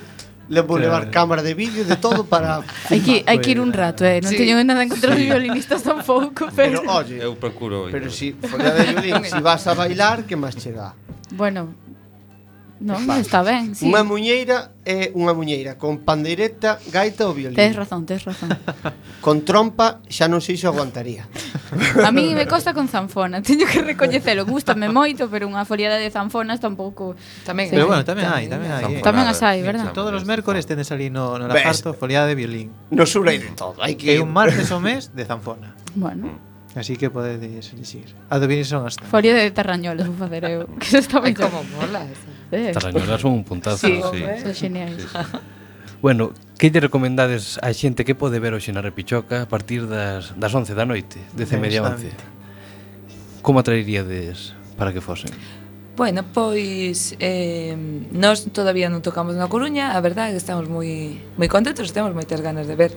le 0.49 0.61
vou 0.61 0.77
claro. 0.77 0.81
levar 0.81 1.03
cámara 1.09 1.41
de 1.41 1.53
vídeo 1.53 1.85
de 1.85 1.95
todo 1.95 2.25
para 2.25 2.65
hai 2.89 2.99
que 2.99 3.23
hai 3.23 3.39
que 3.39 3.55
ir 3.55 3.59
un 3.61 3.71
rato, 3.71 4.03
eh, 4.03 4.19
non 4.19 4.33
sí. 4.33 4.37
teño 4.41 4.59
nada 4.59 4.83
en 4.83 4.89
contra 4.91 5.15
dos 5.15 5.21
sí. 5.21 5.29
violinistas 5.29 5.85
tampouco, 5.85 6.49
pero 6.51 6.81
Pero 6.81 6.91
oye, 6.91 7.17
eu 7.23 7.37
procuro. 7.37 7.87
Pero 7.93 8.09
si 8.09 8.33
fora 8.33 8.73
de 8.73 8.89
violín, 8.91 9.23
si 9.23 9.39
vas 9.39 9.63
a 9.69 9.73
bailar, 9.77 10.25
que 10.25 10.35
máis 10.35 10.57
chega. 10.57 10.97
Bueno, 11.31 11.73
Non, 12.79 13.05
vale. 13.05 13.21
está 13.21 13.45
ben, 13.45 13.77
sí. 13.77 13.85
Unha 13.85 14.01
muñeira 14.01 14.73
é 14.83 15.13
unha 15.13 15.31
muñeira 15.31 15.77
con 15.77 16.01
pandeireta, 16.01 16.81
gaita 16.89 17.29
ou 17.29 17.37
violín. 17.37 17.55
Tes 17.55 17.77
razón, 17.77 18.03
tes 18.03 18.25
razón. 18.25 18.49
con 19.25 19.45
trompa 19.45 20.01
xa 20.09 20.25
non 20.25 20.41
sei 20.41 20.57
se 20.57 20.67
aguantaría. 20.67 21.29
A 22.01 22.11
mí 22.11 22.33
me 22.33 22.49
costa 22.49 22.73
con 22.73 22.89
zanfona, 22.89 23.39
teño 23.45 23.69
que 23.69 23.85
recoñecelo, 23.85 24.43
gustame 24.43 24.89
moito, 24.89 25.29
pero 25.29 25.45
unha 25.45 25.63
foliada 25.63 26.01
de 26.01 26.09
zanfonas 26.09 26.59
tampouco. 26.59 27.13
Tamén, 27.47 27.69
sí. 27.69 27.77
pero 27.77 27.87
bueno, 27.87 28.03
tamén 28.03 28.27
hai, 28.27 28.49
tamén 28.49 28.71
hai. 28.73 28.99
Eh. 28.99 29.05
Tamén 29.05 29.29
as 29.29 29.39
hai, 29.45 29.61
verdad? 29.61 29.93
Todos 29.93 30.11
os 30.11 30.25
mércores 30.27 30.65
tenes 30.65 30.89
ali 30.91 31.07
no 31.13 31.37
no 31.39 31.47
lafarto 31.47 31.93
foliada 31.93 32.27
de 32.27 32.35
violín. 32.35 32.73
No 32.89 33.05
surei 33.07 33.37
de 33.39 33.53
todo, 33.53 33.79
hai 33.79 33.95
que 33.95 34.17
É 34.17 34.19
un 34.19 34.33
martes 34.33 34.73
o 34.73 34.81
mes 34.81 35.13
de 35.13 35.23
zanfona. 35.23 35.77
Bueno. 35.95 36.33
Mm. 36.33 36.53
Así 36.75 36.97
que 36.97 37.09
podedes 37.09 37.71
elixir. 37.73 38.15
A 38.29 38.39
do 38.41 38.49
son 38.65 38.89
as. 38.89 38.97
Folia 38.97 39.33
de 39.37 39.51
terrañolas 39.53 40.09
vou 40.09 40.17
facer 40.17 40.43
eu, 40.49 40.65
que 40.81 40.89
se 40.89 40.99
está 41.05 41.21
ben 41.21 41.37
como 41.37 41.61
mola 41.77 42.01
esa. 42.09 42.29
Eh 42.29 42.32
eh. 42.53 42.71
Tarrañolas 42.71 43.21
son 43.21 43.33
un 43.33 43.43
puntazo. 43.43 43.85
Sí, 43.85 43.99
sí. 44.11 44.23
Eh? 44.23 44.39
Son 44.41 44.53
geniais. 44.53 45.01
Sí, 45.01 45.07
sí. 45.09 45.37
bueno, 46.01 46.31
que 46.57 46.69
lle 46.71 46.79
recomendades 46.79 47.59
a 47.59 47.73
xente 47.73 48.05
que 48.05 48.15
pode 48.15 48.39
ver 48.39 48.53
hoxe 48.53 48.71
na 48.71 48.79
Repichoca 48.79 49.43
a 49.43 49.49
partir 49.49 49.89
das, 49.89 50.31
das 50.37 50.53
11 50.53 50.71
da 50.77 50.85
noite, 50.85 51.19
10 51.35 51.53
e 51.53 51.57
media 51.59 51.81
11? 51.83 52.11
Como 53.43 53.59
atraeríades 53.59 54.55
para 54.79 54.93
que 54.93 55.01
fosen? 55.01 55.31
Bueno, 55.95 56.25
pois 56.33 57.13
eh, 57.19 57.77
nós 58.09 58.49
todavía 58.49 58.89
non 58.89 59.05
tocamos 59.05 59.37
na 59.37 59.45
Coruña, 59.45 59.93
a 59.93 59.99
verdade 60.01 60.31
é 60.31 60.33
que 60.33 60.41
estamos 60.41 60.65
moi 60.65 61.21
moi 61.37 61.45
contentos, 61.45 61.93
temos 61.93 62.17
moitas 62.17 62.41
ganas 62.41 62.65
de 62.65 62.73
ver 62.73 62.91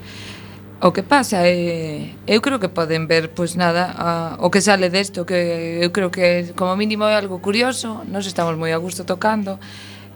O 0.79 0.93
que 0.93 1.03
pasa 1.03 1.41
é 1.41 2.13
eu 2.29 2.45
creo 2.45 2.61
que 2.61 2.69
poden 2.69 3.09
ver 3.09 3.33
pois 3.33 3.57
nada 3.57 3.97
a, 3.97 4.37
o 4.45 4.53
que 4.53 4.61
sale 4.61 4.93
desto 4.93 5.25
que 5.25 5.81
eu 5.81 5.89
creo 5.89 6.13
que 6.13 6.53
como 6.53 6.77
mínimo 6.77 7.09
é 7.09 7.17
algo 7.17 7.41
curioso, 7.41 8.05
nós 8.13 8.29
estamos 8.29 8.61
moi 8.61 8.77
a 8.77 8.79
gusto 8.79 9.09
tocando. 9.09 9.57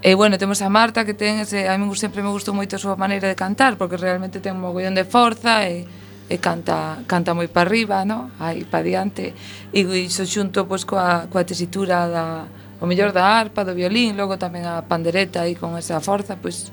E 0.04 0.12
bueno, 0.12 0.36
temos 0.36 0.60
a 0.60 0.68
Marta 0.68 1.08
que 1.08 1.16
ten 1.16 1.40
ese, 1.40 1.64
a 1.64 1.80
mí 1.80 1.88
sempre 1.96 2.20
me 2.20 2.28
gustou 2.28 2.52
moito 2.52 2.76
a 2.76 2.82
súa 2.84 2.92
maneira 3.00 3.24
de 3.24 3.40
cantar 3.40 3.80
porque 3.80 3.96
realmente 3.96 4.44
ten 4.44 4.60
un 4.60 4.60
mogollón 4.60 4.92
de 4.92 5.08
forza 5.08 5.64
e 5.64 5.88
e 6.28 6.36
canta 6.36 7.08
canta 7.08 7.32
moi 7.32 7.48
para 7.48 7.64
arriba, 7.64 8.04
no? 8.04 8.28
Aí 8.36 8.68
para 8.68 8.84
diante 8.84 9.32
e 9.72 9.80
iso 9.80 10.28
xunto 10.28 10.68
pois 10.68 10.84
coa 10.84 11.24
coa 11.32 11.40
tesitura 11.40 12.04
da 12.04 12.24
o 12.80 12.84
mellor 12.84 13.16
da 13.16 13.24
arpa, 13.24 13.64
do 13.64 13.72
violín, 13.72 14.12
logo 14.12 14.36
tamén 14.36 14.68
a 14.68 14.84
pandereta 14.84 15.40
aí 15.40 15.56
con 15.56 15.72
esa 15.80 16.04
forza, 16.04 16.36
pois 16.36 16.68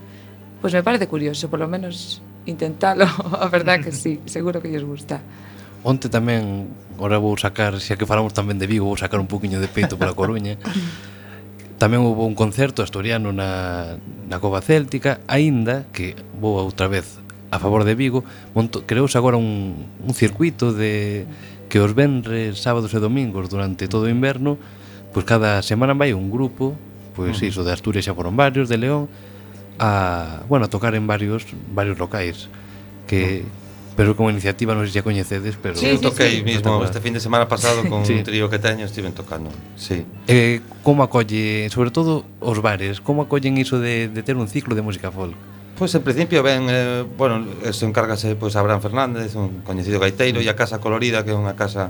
pois 0.60 0.76
me 0.76 0.84
parece 0.84 1.08
curioso, 1.08 1.48
por 1.48 1.64
lo 1.64 1.72
menos 1.72 2.20
intentalo, 2.48 3.06
a 3.39 3.48
verdad 3.48 3.80
que 3.84 3.91
sí, 3.91 4.20
seguro 4.26 4.62
que 4.62 4.72
lles 4.72 4.84
gusta. 4.84 5.22
Onte 5.84 6.10
tamén, 6.10 6.68
ora 6.98 7.22
vou 7.22 7.38
sacar, 7.38 7.78
xa 7.78 7.95
que 7.95 8.10
falamos 8.10 8.34
tamén 8.34 8.58
de 8.58 8.66
Vigo, 8.66 8.89
vou 8.89 8.98
sacar 8.98 9.22
un 9.22 9.30
poquinho 9.30 9.62
de 9.62 9.70
peito 9.70 9.95
pola 10.00 10.18
Coruña. 10.18 10.58
tamén 11.78 12.02
houve 12.02 12.26
un 12.26 12.34
concerto 12.34 12.82
asturiano 12.82 13.30
na, 13.30 14.02
na 14.02 14.41
Cova 14.41 14.66
Céltica, 14.66 15.22
aínda 15.30 15.86
que 15.93 16.18
vou 16.41 16.58
outra 16.58 16.89
vez 16.89 17.22
a 17.54 17.62
favor 17.62 17.86
de 17.86 17.93
Vigo, 17.93 18.26
monto, 18.58 18.84
creouse 18.84 19.16
agora 19.16 19.38
un, 19.38 19.86
un 20.02 20.14
circuito 20.18 20.74
de 20.74 21.24
que 21.70 21.80
os 21.80 21.93
venres, 21.93 22.60
sábados 22.60 22.91
e 22.91 23.00
domingos 23.00 23.48
durante 23.48 23.86
todo 23.86 24.10
o 24.10 24.12
inverno, 24.12 24.58
pois 25.14 25.24
cada 25.24 25.62
semana 25.62 25.93
vai 25.93 26.12
un 26.18 26.34
grupo, 26.34 26.76
pois 27.14 27.38
uh 27.38 27.39
-huh. 27.39 27.50
iso 27.54 27.62
de 27.62 27.72
Asturias 27.72 28.04
xa 28.04 28.18
foron 28.18 28.36
varios, 28.36 28.68
de 28.68 28.82
León, 28.82 29.08
a, 29.80 30.44
bueno, 30.48 30.66
a 30.66 30.70
tocar 30.70 30.96
en 30.96 31.08
varios 31.08 31.46
varios 31.74 31.98
locais 31.98 32.50
que 33.06 33.44
mm. 33.46 33.96
pero 33.98 34.16
como 34.16 34.30
iniciativa 34.30 34.78
non 34.78 34.86
sei 34.86 34.94
se 34.94 35.02
a 35.02 35.06
coñecedes, 35.06 35.58
pero 35.58 35.74
sí, 35.74 35.98
sí, 35.98 35.98
toquei 35.98 36.40
sí, 36.40 36.46
mismo 36.46 36.86
este 36.86 37.02
fin 37.02 37.18
de 37.18 37.22
semana 37.24 37.50
pasado 37.50 37.82
con 37.90 38.06
sí. 38.08 38.14
un 38.14 38.22
trío 38.22 38.46
que 38.46 38.62
teño, 38.62 38.86
estiven 38.86 39.18
tocando. 39.18 39.50
Sí. 39.74 40.06
Eh, 40.30 40.62
como 40.86 41.02
acolle, 41.02 41.66
sobre 41.74 41.90
todo 41.90 42.22
os 42.38 42.62
bares, 42.62 43.02
como 43.02 43.26
acollen 43.26 43.58
iso 43.58 43.82
de, 43.82 44.06
de 44.06 44.22
ter 44.22 44.38
un 44.38 44.46
ciclo 44.46 44.78
de 44.78 44.86
música 44.86 45.10
folk? 45.10 45.34
Pois 45.78 45.94
en 45.98 46.06
principio 46.06 46.46
ben, 46.46 46.70
eh, 46.70 47.06
bueno, 47.18 47.42
se 47.74 47.90
encárgase 47.90 48.38
pois 48.38 48.54
pues, 48.54 48.56
Abraham 48.56 48.82
Fernández, 48.82 49.34
un 49.34 49.66
coñecido 49.66 49.98
gaiteiro 49.98 50.42
e 50.42 50.50
a 50.50 50.54
Casa 50.54 50.78
Colorida, 50.78 51.26
que 51.26 51.34
é 51.34 51.38
unha 51.38 51.58
casa 51.58 51.90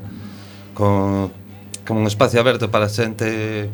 con, 0.75 1.27
como 1.83 1.99
un 1.99 2.07
espacio 2.07 2.39
aberto 2.39 2.71
para 2.71 2.87
xente 2.87 3.67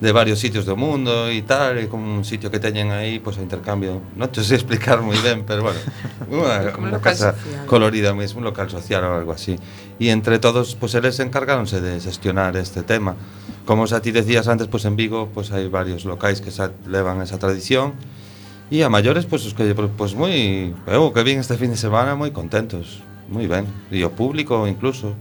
de 0.00 0.12
varios 0.12 0.38
sitios 0.38 0.68
do 0.68 0.76
mundo 0.76 1.32
e 1.32 1.40
tal, 1.40 1.80
e 1.80 1.88
con 1.88 2.04
un 2.04 2.20
sitio 2.20 2.52
que 2.52 2.60
teñen 2.60 2.92
aí, 2.92 3.16
pois, 3.16 3.40
pues, 3.40 3.40
a 3.40 3.42
intercambio, 3.48 4.04
non 4.12 4.28
te 4.28 4.44
sei 4.44 4.60
explicar 4.60 5.00
moi 5.00 5.16
ben, 5.24 5.48
pero 5.48 5.64
bueno, 5.64 5.80
unha, 6.28 6.76
unha 6.76 7.00
casa 7.00 7.32
social. 7.32 7.64
colorida 7.64 8.12
mesmo, 8.12 8.44
un 8.44 8.46
local 8.52 8.68
social 8.68 9.00
ou 9.08 9.16
algo 9.16 9.32
así. 9.32 9.56
E 9.96 10.12
entre 10.12 10.36
todos, 10.36 10.76
pois, 10.76 10.92
pues, 10.92 11.00
eles 11.00 11.16
encargáronse 11.24 11.80
de 11.80 11.96
xestionar 11.96 12.52
este 12.60 12.84
tema. 12.84 13.16
Como 13.64 13.88
xa 13.88 14.04
ti 14.04 14.12
decías 14.12 14.52
antes, 14.52 14.68
pois, 14.68 14.84
en 14.84 15.00
Vigo, 15.00 15.32
pois, 15.32 15.48
hai 15.48 15.64
varios 15.72 16.04
locais 16.04 16.44
que 16.44 16.52
xa 16.52 16.76
levan 16.84 17.24
esa 17.24 17.40
tradición, 17.40 17.96
e 18.68 18.84
a 18.84 18.92
maiores, 18.92 19.24
pois, 19.24 19.48
os 19.48 19.56
que, 19.56 19.64
pois, 19.72 20.12
moi, 20.12 20.76
eu 20.92 21.08
que 21.08 21.24
vin 21.24 21.40
este 21.40 21.56
fin 21.56 21.72
de 21.72 21.80
semana, 21.80 22.12
moi 22.12 22.28
contentos, 22.36 23.00
moi 23.32 23.48
ben, 23.48 23.64
e 23.88 24.04
o 24.04 24.12
público 24.12 24.68
incluso, 24.68 25.16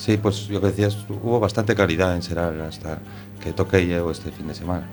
Sí, 0.00 0.16
pois, 0.16 0.48
pues, 0.48 0.56
o 0.56 0.60
que 0.62 0.68
decías, 0.68 0.96
hubo 1.10 1.38
bastante 1.38 1.74
calidad 1.74 2.16
en 2.16 2.22
Seral 2.22 2.58
hasta 2.62 3.04
que 3.40 3.52
toquei 3.52 3.88
eu 3.88 4.12
este 4.12 4.30
fin 4.30 4.46
de 4.46 4.54
semana. 4.54 4.84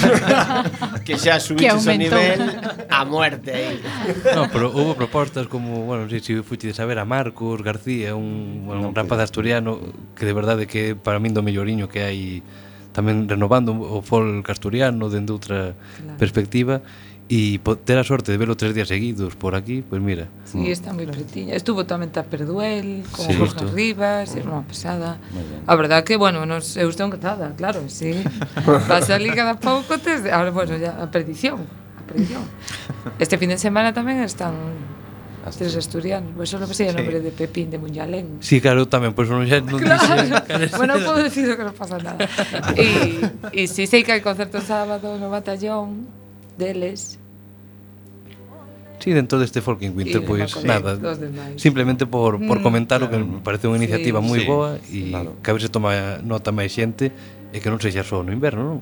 que 1.04 1.16
xa 1.16 1.40
subiches 1.40 1.88
o 1.88 1.96
nivel 1.96 2.38
a 2.92 3.04
muerte 3.08 3.50
aí. 3.50 3.80
No, 4.36 4.52
pero 4.52 4.68
houve 4.68 4.94
propostas 4.94 5.48
como, 5.48 5.88
bueno, 5.88 6.04
si 6.12 6.20
si 6.20 6.36
fuite 6.44 6.68
de 6.68 6.74
saber 6.76 7.00
a 7.00 7.08
Marcos 7.08 7.64
García, 7.64 8.14
un, 8.14 8.68
bueno, 8.68 8.88
un 8.88 8.94
rapaz 8.94 9.18
asturiano 9.20 9.80
que 10.14 10.28
de 10.28 10.34
verdade 10.36 10.68
que 10.68 10.94
para 10.94 11.18
min 11.18 11.32
do 11.32 11.40
melloriño 11.40 11.88
que 11.88 12.04
hai 12.04 12.44
tamén 12.92 13.30
renovando 13.30 13.72
o 13.72 14.04
folk 14.04 14.44
asturiano 14.50 15.08
dende 15.08 15.32
outra 15.32 15.72
claro. 15.72 16.18
perspectiva 16.18 16.84
E 17.30 17.62
ter 17.86 17.94
a 17.94 18.02
sorte 18.02 18.34
de 18.34 18.42
velo 18.42 18.58
tres 18.58 18.74
días 18.74 18.90
seguidos 18.90 19.38
por 19.38 19.54
aquí, 19.54 19.86
pois 19.86 19.86
pues 19.86 20.02
mira. 20.02 20.26
Sí, 20.42 20.66
está 20.66 20.90
moi 20.90 21.06
pretiña. 21.06 21.54
Estuvo 21.54 21.86
tamén 21.86 22.10
Taperduel, 22.10 23.06
con 23.14 23.22
sí, 23.22 23.38
Jorge 23.38 23.70
Rivas, 23.70 24.34
é 24.34 24.42
unha 24.42 24.66
pesada. 24.66 25.14
A 25.62 25.74
verdad 25.78 26.02
que, 26.02 26.18
bueno, 26.18 26.42
nos, 26.42 26.74
eu 26.74 26.90
estou 26.90 27.06
encantada, 27.06 27.54
claro, 27.54 27.86
sí. 27.86 28.18
Vas 28.90 29.14
ali 29.14 29.30
cada 29.30 29.54
pouco, 29.54 29.94
tes... 30.02 30.26
Ahora, 30.26 30.50
bueno, 30.50 30.74
ya, 30.74 30.98
a 30.98 31.06
perdición, 31.06 31.62
a 31.62 32.02
perdición. 32.02 32.42
Este 33.22 33.38
fin 33.38 33.54
de 33.54 33.62
semana 33.62 33.94
tamén 33.94 34.26
están 34.26 34.58
Tres 35.54 35.76
asturianos. 35.76 36.34
Pois 36.34 36.50
pues, 36.50 36.58
non 36.58 36.74
sei 36.74 36.90
o 36.90 36.94
nombre 36.98 37.22
de 37.22 37.30
Pepín 37.30 37.70
de 37.70 37.78
Muñalén. 37.78 38.42
Sí, 38.42 38.58
claro, 38.58 38.90
tamén, 38.90 39.14
pois 39.14 39.30
non 39.30 39.46
xa 39.46 39.62
non 39.62 39.78
claro. 39.78 40.34
bueno, 40.82 40.98
podo 40.98 41.22
dicir 41.22 41.46
que 41.54 41.62
non 41.62 41.78
pasa 41.78 41.94
nada. 41.96 42.26
E 43.54 43.70
si 43.70 43.86
sei 43.86 44.02
que 44.02 44.12
hai 44.12 44.22
concerto 44.22 44.58
sábado 44.60 45.14
no 45.14 45.30
batallón 45.30 46.10
deles 46.58 47.19
Sí, 49.00 49.16
dentro 49.16 49.40
deste 49.40 49.64
Folking 49.64 49.96
Winter, 49.96 50.20
pois 50.22 50.52
pues, 50.52 50.64
nada, 50.64 50.92
simplemente 51.56 52.04
por, 52.04 52.36
por 52.36 52.60
mm, 52.60 52.62
comentar 52.62 53.00
o 53.02 53.08
que 53.08 53.16
me 53.16 53.40
parece 53.40 53.64
unha 53.64 53.80
iniciativa 53.80 54.20
sí. 54.20 54.28
moi 54.28 54.40
sí. 54.40 54.46
boa 54.46 54.76
e 54.92 55.08
claro. 55.08 55.40
que 55.40 55.48
a 55.48 55.54
ver 55.56 55.62
se 55.64 55.72
toma 55.72 56.20
nota 56.20 56.52
máis 56.52 56.68
xente 56.68 57.08
e 57.50 57.56
que 57.64 57.72
non 57.72 57.80
sexa 57.80 58.04
só 58.04 58.20
no 58.20 58.28
inverno, 58.28 58.62
non? 58.62 58.78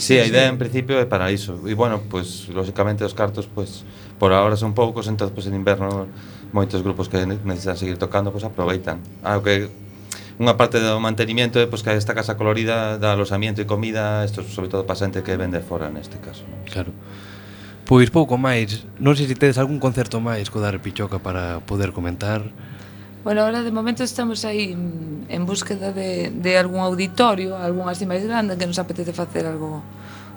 Sí, 0.00 0.16
a 0.16 0.24
idea 0.24 0.48
en 0.48 0.56
principio 0.56 0.96
é 0.96 1.04
para 1.04 1.28
iso. 1.28 1.60
E 1.68 1.76
bueno, 1.76 2.00
pois 2.08 2.48
pues, 2.48 2.56
lógicamente 2.56 3.04
os 3.04 3.12
cartos 3.12 3.44
pois 3.44 3.84
pues, 3.84 4.16
por 4.16 4.32
agora 4.32 4.56
son 4.56 4.72
poucos, 4.72 5.12
entón 5.12 5.28
pois 5.28 5.44
pues, 5.44 5.52
en 5.52 5.60
inverno 5.60 6.08
moitos 6.56 6.80
grupos 6.80 7.12
que 7.12 7.20
necesitan 7.28 7.76
seguir 7.76 8.00
tocando 8.00 8.32
pois 8.32 8.48
pues, 8.48 8.52
aproveitan. 8.56 9.04
Ah, 9.20 9.36
o 9.36 9.44
que 9.44 9.68
unha 10.40 10.56
parte 10.56 10.80
do 10.80 10.96
mantenimiento 11.04 11.60
é 11.60 11.68
pois 11.68 11.84
que 11.84 11.92
esta 11.92 12.16
casa 12.16 12.40
colorida 12.40 12.96
dá 12.96 13.12
alosamiento 13.12 13.60
e 13.60 13.68
comida, 13.68 14.24
isto 14.24 14.40
sobre 14.40 14.72
todo 14.72 14.88
para 14.88 14.96
xente 14.96 15.20
que 15.20 15.36
vende 15.36 15.60
fora 15.60 15.92
neste 15.92 16.16
caso. 16.16 16.48
¿no? 16.48 16.64
Claro. 16.64 16.96
Pois 17.90 18.06
pouco 18.06 18.38
máis, 18.38 18.86
non 19.02 19.18
sei 19.18 19.26
se 19.26 19.34
tedes 19.34 19.58
algún 19.58 19.82
concerto 19.82 20.22
máis 20.22 20.46
co 20.46 20.62
dar 20.62 20.78
Pichoca 20.78 21.18
para 21.18 21.58
poder 21.66 21.90
comentar. 21.90 22.46
Bueno, 23.26 23.42
ahora 23.42 23.66
de 23.66 23.74
momento 23.74 24.06
estamos 24.06 24.46
aí 24.46 24.78
en 25.26 25.42
búsqueda 25.42 25.90
de, 25.90 26.30
de 26.30 26.54
algún 26.54 26.86
auditorio, 26.86 27.58
algún 27.58 27.90
así 27.90 28.06
máis 28.06 28.22
grande 28.22 28.54
que 28.54 28.62
nos 28.62 28.78
apetece 28.78 29.10
facer 29.10 29.42
algo 29.42 29.82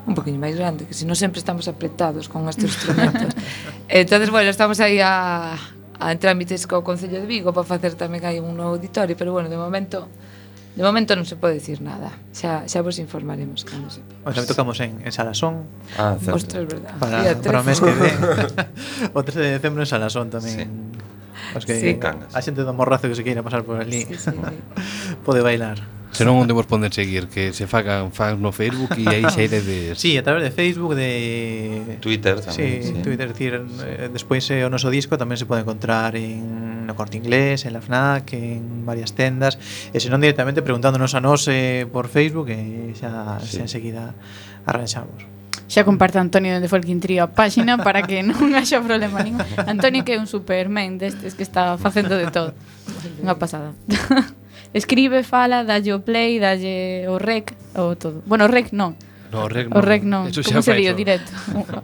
un 0.09 0.17
poquinho 0.17 0.41
máis 0.41 0.57
grande, 0.57 0.89
que 0.89 0.97
si 0.97 1.05
non 1.05 1.13
sempre 1.13 1.37
estamos 1.37 1.69
apretados 1.69 2.25
con 2.25 2.49
estes 2.49 2.73
instrumentos. 2.73 3.29
entonces, 3.85 4.33
bueno, 4.33 4.49
estamos 4.49 4.81
aí 4.81 4.97
a, 4.97 5.53
a 6.01 6.09
en 6.09 6.17
trámites 6.17 6.65
co 6.65 6.81
Concello 6.81 7.21
de 7.21 7.29
Vigo 7.29 7.53
para 7.53 7.69
facer 7.69 7.93
tamén 7.93 8.25
aí 8.25 8.41
un 8.41 8.57
novo 8.57 8.81
auditorio, 8.81 9.13
pero 9.13 9.29
bueno, 9.29 9.45
de 9.45 9.61
momento 9.61 10.09
De 10.73 10.81
momento 10.81 11.13
non 11.13 11.29
se 11.29 11.37
pode 11.37 11.61
dicir 11.61 11.85
nada. 11.85 12.09
Xa, 12.33 12.65
xa 12.65 12.81
vos 12.81 12.97
informaremos 12.97 13.61
cando 13.61 13.93
sepa. 13.93 14.12
O 14.23 14.31
tamén 14.31 14.47
tocamos 14.47 14.79
en, 14.79 15.03
en 15.03 15.11
Salasón. 15.11 15.67
Ah, 15.99 16.15
certo. 16.15 16.39
Ostras, 16.39 16.63
verdad. 16.63 16.95
Para, 16.95 17.27
Día 17.27 17.35
para 17.43 17.59
o 17.59 17.67
mes 17.67 17.83
que 17.83 17.91
ven. 17.91 18.17
o 19.17 19.19
13 19.19 19.39
de 19.39 19.51
decembro 19.59 19.83
en 19.83 19.89
Salasón 19.89 20.31
tamén. 20.31 20.55
Sí. 20.55 20.65
Os 21.53 21.67
que 21.67 21.75
sí. 21.75 21.99
a 21.99 22.39
xente 22.41 22.63
do 22.63 22.73
morrazo 22.73 23.05
que 23.11 23.15
se 23.19 23.21
queira 23.21 23.43
pasar 23.43 23.61
por 23.67 23.77
ali 23.77 24.07
sí, 24.07 24.15
sí, 24.17 24.31
sí. 24.31 24.39
pode 25.27 25.43
bailar. 25.43 25.77
Se 26.13 26.21
non 26.25 26.37
onde 26.37 26.53
vos 26.53 26.69
poden 26.69 26.93
seguir, 26.93 27.25
que 27.25 27.57
se 27.57 27.65
fagan 27.65 28.13
fans 28.13 28.37
no 28.37 28.53
Facebook 28.53 28.93
e 29.01 29.05
aí 29.09 29.25
xa 29.25 29.41
iredes... 29.41 29.97
Sí, 29.97 30.13
a 30.13 30.21
través 30.21 30.45
de 30.45 30.53
Facebook, 30.53 30.93
de... 30.93 31.97
Twitter 32.05 32.37
tamén, 32.37 32.85
sí. 32.85 32.93
sí. 32.93 33.01
Twitter, 33.01 33.33
decir, 33.33 33.57
sí. 33.65 34.13
despois 34.13 34.45
eh, 34.53 34.61
o 34.61 34.69
noso 34.69 34.93
disco 34.93 35.17
tamén 35.17 35.41
se 35.41 35.49
pode 35.49 35.65
encontrar 35.65 36.13
en 36.13 36.72
no 36.87 36.95
Corte 36.95 37.17
Inglés, 37.17 37.65
en 37.65 37.73
la 37.73 37.81
FNAC, 37.81 38.33
en 38.33 38.85
varias 38.85 39.13
tendas, 39.13 39.55
eh, 39.91 39.97
e 39.97 39.99
senón 39.99 40.21
directamente 40.21 40.61
preguntándonos 40.61 41.15
a 41.15 41.21
nós 41.23 41.47
eh, 41.47 41.87
por 41.87 42.07
Facebook 42.07 42.51
e 42.51 42.93
xa, 42.95 43.39
sí. 43.41 43.57
xa 43.57 43.67
enseguida 43.67 44.13
arranxamos. 44.67 45.25
Xa 45.67 45.87
comparte 45.87 46.19
Antonio 46.19 46.53
dende 46.53 46.69
Folkin 46.69 46.99
Trio 46.99 47.25
a 47.25 47.29
páxina 47.31 47.81
para 47.81 48.03
que 48.05 48.21
non 48.21 48.53
haxa 48.57 48.83
problema 48.83 49.23
ningún. 49.23 49.47
Antonio 49.65 50.05
que 50.05 50.15
é 50.15 50.19
un 50.19 50.27
superman 50.27 51.01
destes 51.01 51.33
que 51.33 51.41
está 51.41 51.79
facendo 51.81 52.13
de 52.19 52.29
todo. 52.29 52.53
Unha 53.23 53.39
pasada. 53.39 53.73
Escribe, 54.77 55.21
fala, 55.21 55.61
dalle 55.63 55.93
o 55.93 56.01
play, 56.01 56.41
dalle 56.41 57.05
o 57.09 57.17
rec, 57.21 57.53
o 57.77 57.93
todo. 57.93 58.25
Bueno, 58.25 58.45
o 58.45 58.49
rec 58.49 58.73
non, 58.73 58.97
No, 59.33 59.45
o 59.45 59.49
rec 59.49 59.65
non. 59.65 59.77
O 59.77 59.81
rec 59.81 60.01
non. 60.05 60.23
Como 60.29 60.61
se 60.61 60.77
dio 60.77 60.93
directo? 60.93 61.33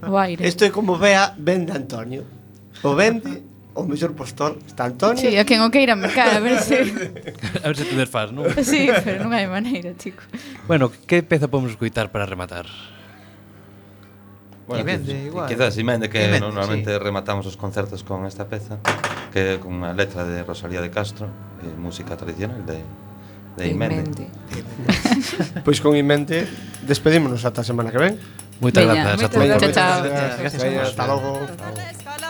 O 0.06 0.22
aire. 0.22 0.45
Isto 0.45 0.70
é 0.70 0.70
como 0.70 1.02
vea 1.02 1.34
vende 1.34 1.74
Antonio. 1.74 2.22
O 2.86 2.93
vende 2.93 3.41
o 3.80 3.88
mellor 3.88 4.11
postor 4.13 4.59
está 4.67 4.86
Antonio. 4.86 5.17
Sí, 5.17 5.39
a 5.39 5.47
quen 5.47 5.63
o 5.63 5.71
queira 5.71 5.95
mercar, 5.95 6.36
a 6.36 6.43
ver 6.43 6.59
se... 6.59 6.84
a 7.63 7.67
ver 7.71 7.77
se 7.80 7.86
te 7.88 7.95
desfaz, 7.95 8.36
non? 8.36 8.51
Sí, 8.59 8.91
pero 9.03 9.23
non 9.23 9.32
hai 9.32 9.47
maneira, 9.47 9.95
chico. 9.95 10.21
Bueno, 10.67 10.91
que 10.91 11.23
peza 11.23 11.47
podemos 11.47 11.71
escuitar 11.71 12.11
para 12.11 12.27
rematar? 12.27 12.67
Bueno, 14.69 14.84
Imende, 14.84 15.13
pues, 15.13 15.25
igual. 15.25 15.47
Quizás 15.49 15.77
Imende, 15.77 16.09
que 16.09 16.19
Imende, 16.30 16.39
normalmente 16.41 16.93
sí. 16.93 16.99
rematamos 16.99 17.47
os 17.47 17.57
concertos 17.57 18.03
con 18.03 18.30
esta 18.30 18.45
peza, 18.45 18.77
que 19.34 19.55
é 19.55 19.57
con 19.57 19.73
unha 19.73 19.97
letra 19.97 20.21
de 20.27 20.45
Rosalía 20.45 20.77
de 20.77 20.93
Castro, 20.93 21.25
e 21.65 21.73
música 21.73 22.13
tradicional 22.13 22.61
de, 22.69 22.86
de 23.57 23.63
Imende. 23.65 24.30
Pois 25.65 25.82
con 25.82 25.97
Imente 25.97 26.45
despedímonos 26.86 27.41
ata 27.49 27.61
a 27.61 27.65
semana 27.65 27.89
que 27.89 27.97
ven. 27.97 28.15
Moitas 28.61 28.86
grazas 28.86 29.23
a 29.23 29.30
todos. 29.32 29.47
Chao, 29.57 29.71
chao. 29.73 29.97
Hasta 30.86 31.03
logo. 31.07 31.41
Hasta 31.41 31.65
logo 31.65 32.28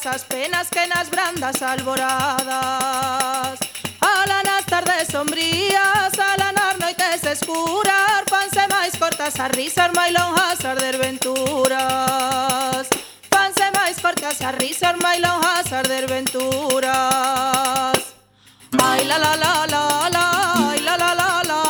días 0.00 0.14
as 0.14 0.24
penas 0.24 0.68
que 0.68 0.86
nas 0.86 1.10
brandas 1.10 1.62
alboradas. 1.62 3.58
Ala 4.00 4.42
nas 4.44 4.64
tardes 4.64 5.08
sombrías, 5.08 6.12
ala 6.18 6.52
nas 6.52 6.78
noites 6.78 7.24
escuras 7.24 8.24
Fanse 8.28 8.66
máis 8.68 8.96
cortas 8.96 9.38
as 9.38 9.50
risas, 9.50 9.90
máis 9.94 10.12
lonjas 10.12 10.64
arder 10.64 10.96
venturas. 10.98 12.88
Fanse 13.30 13.70
máis 13.76 14.00
cortas 14.00 14.40
as 14.40 14.54
risas, 14.56 14.96
máis 15.02 15.20
lonjas 15.20 15.72
arder 15.72 16.06
desventuras 16.06 17.98
Ai 18.82 19.04
la 19.04 19.18
la 19.18 19.34
la 19.36 19.66
la 19.66 20.08
la, 20.08 20.24
ai 20.70 20.80
la 20.80 20.96
la 20.96 21.14
la 21.14 21.42
la. 21.48 21.69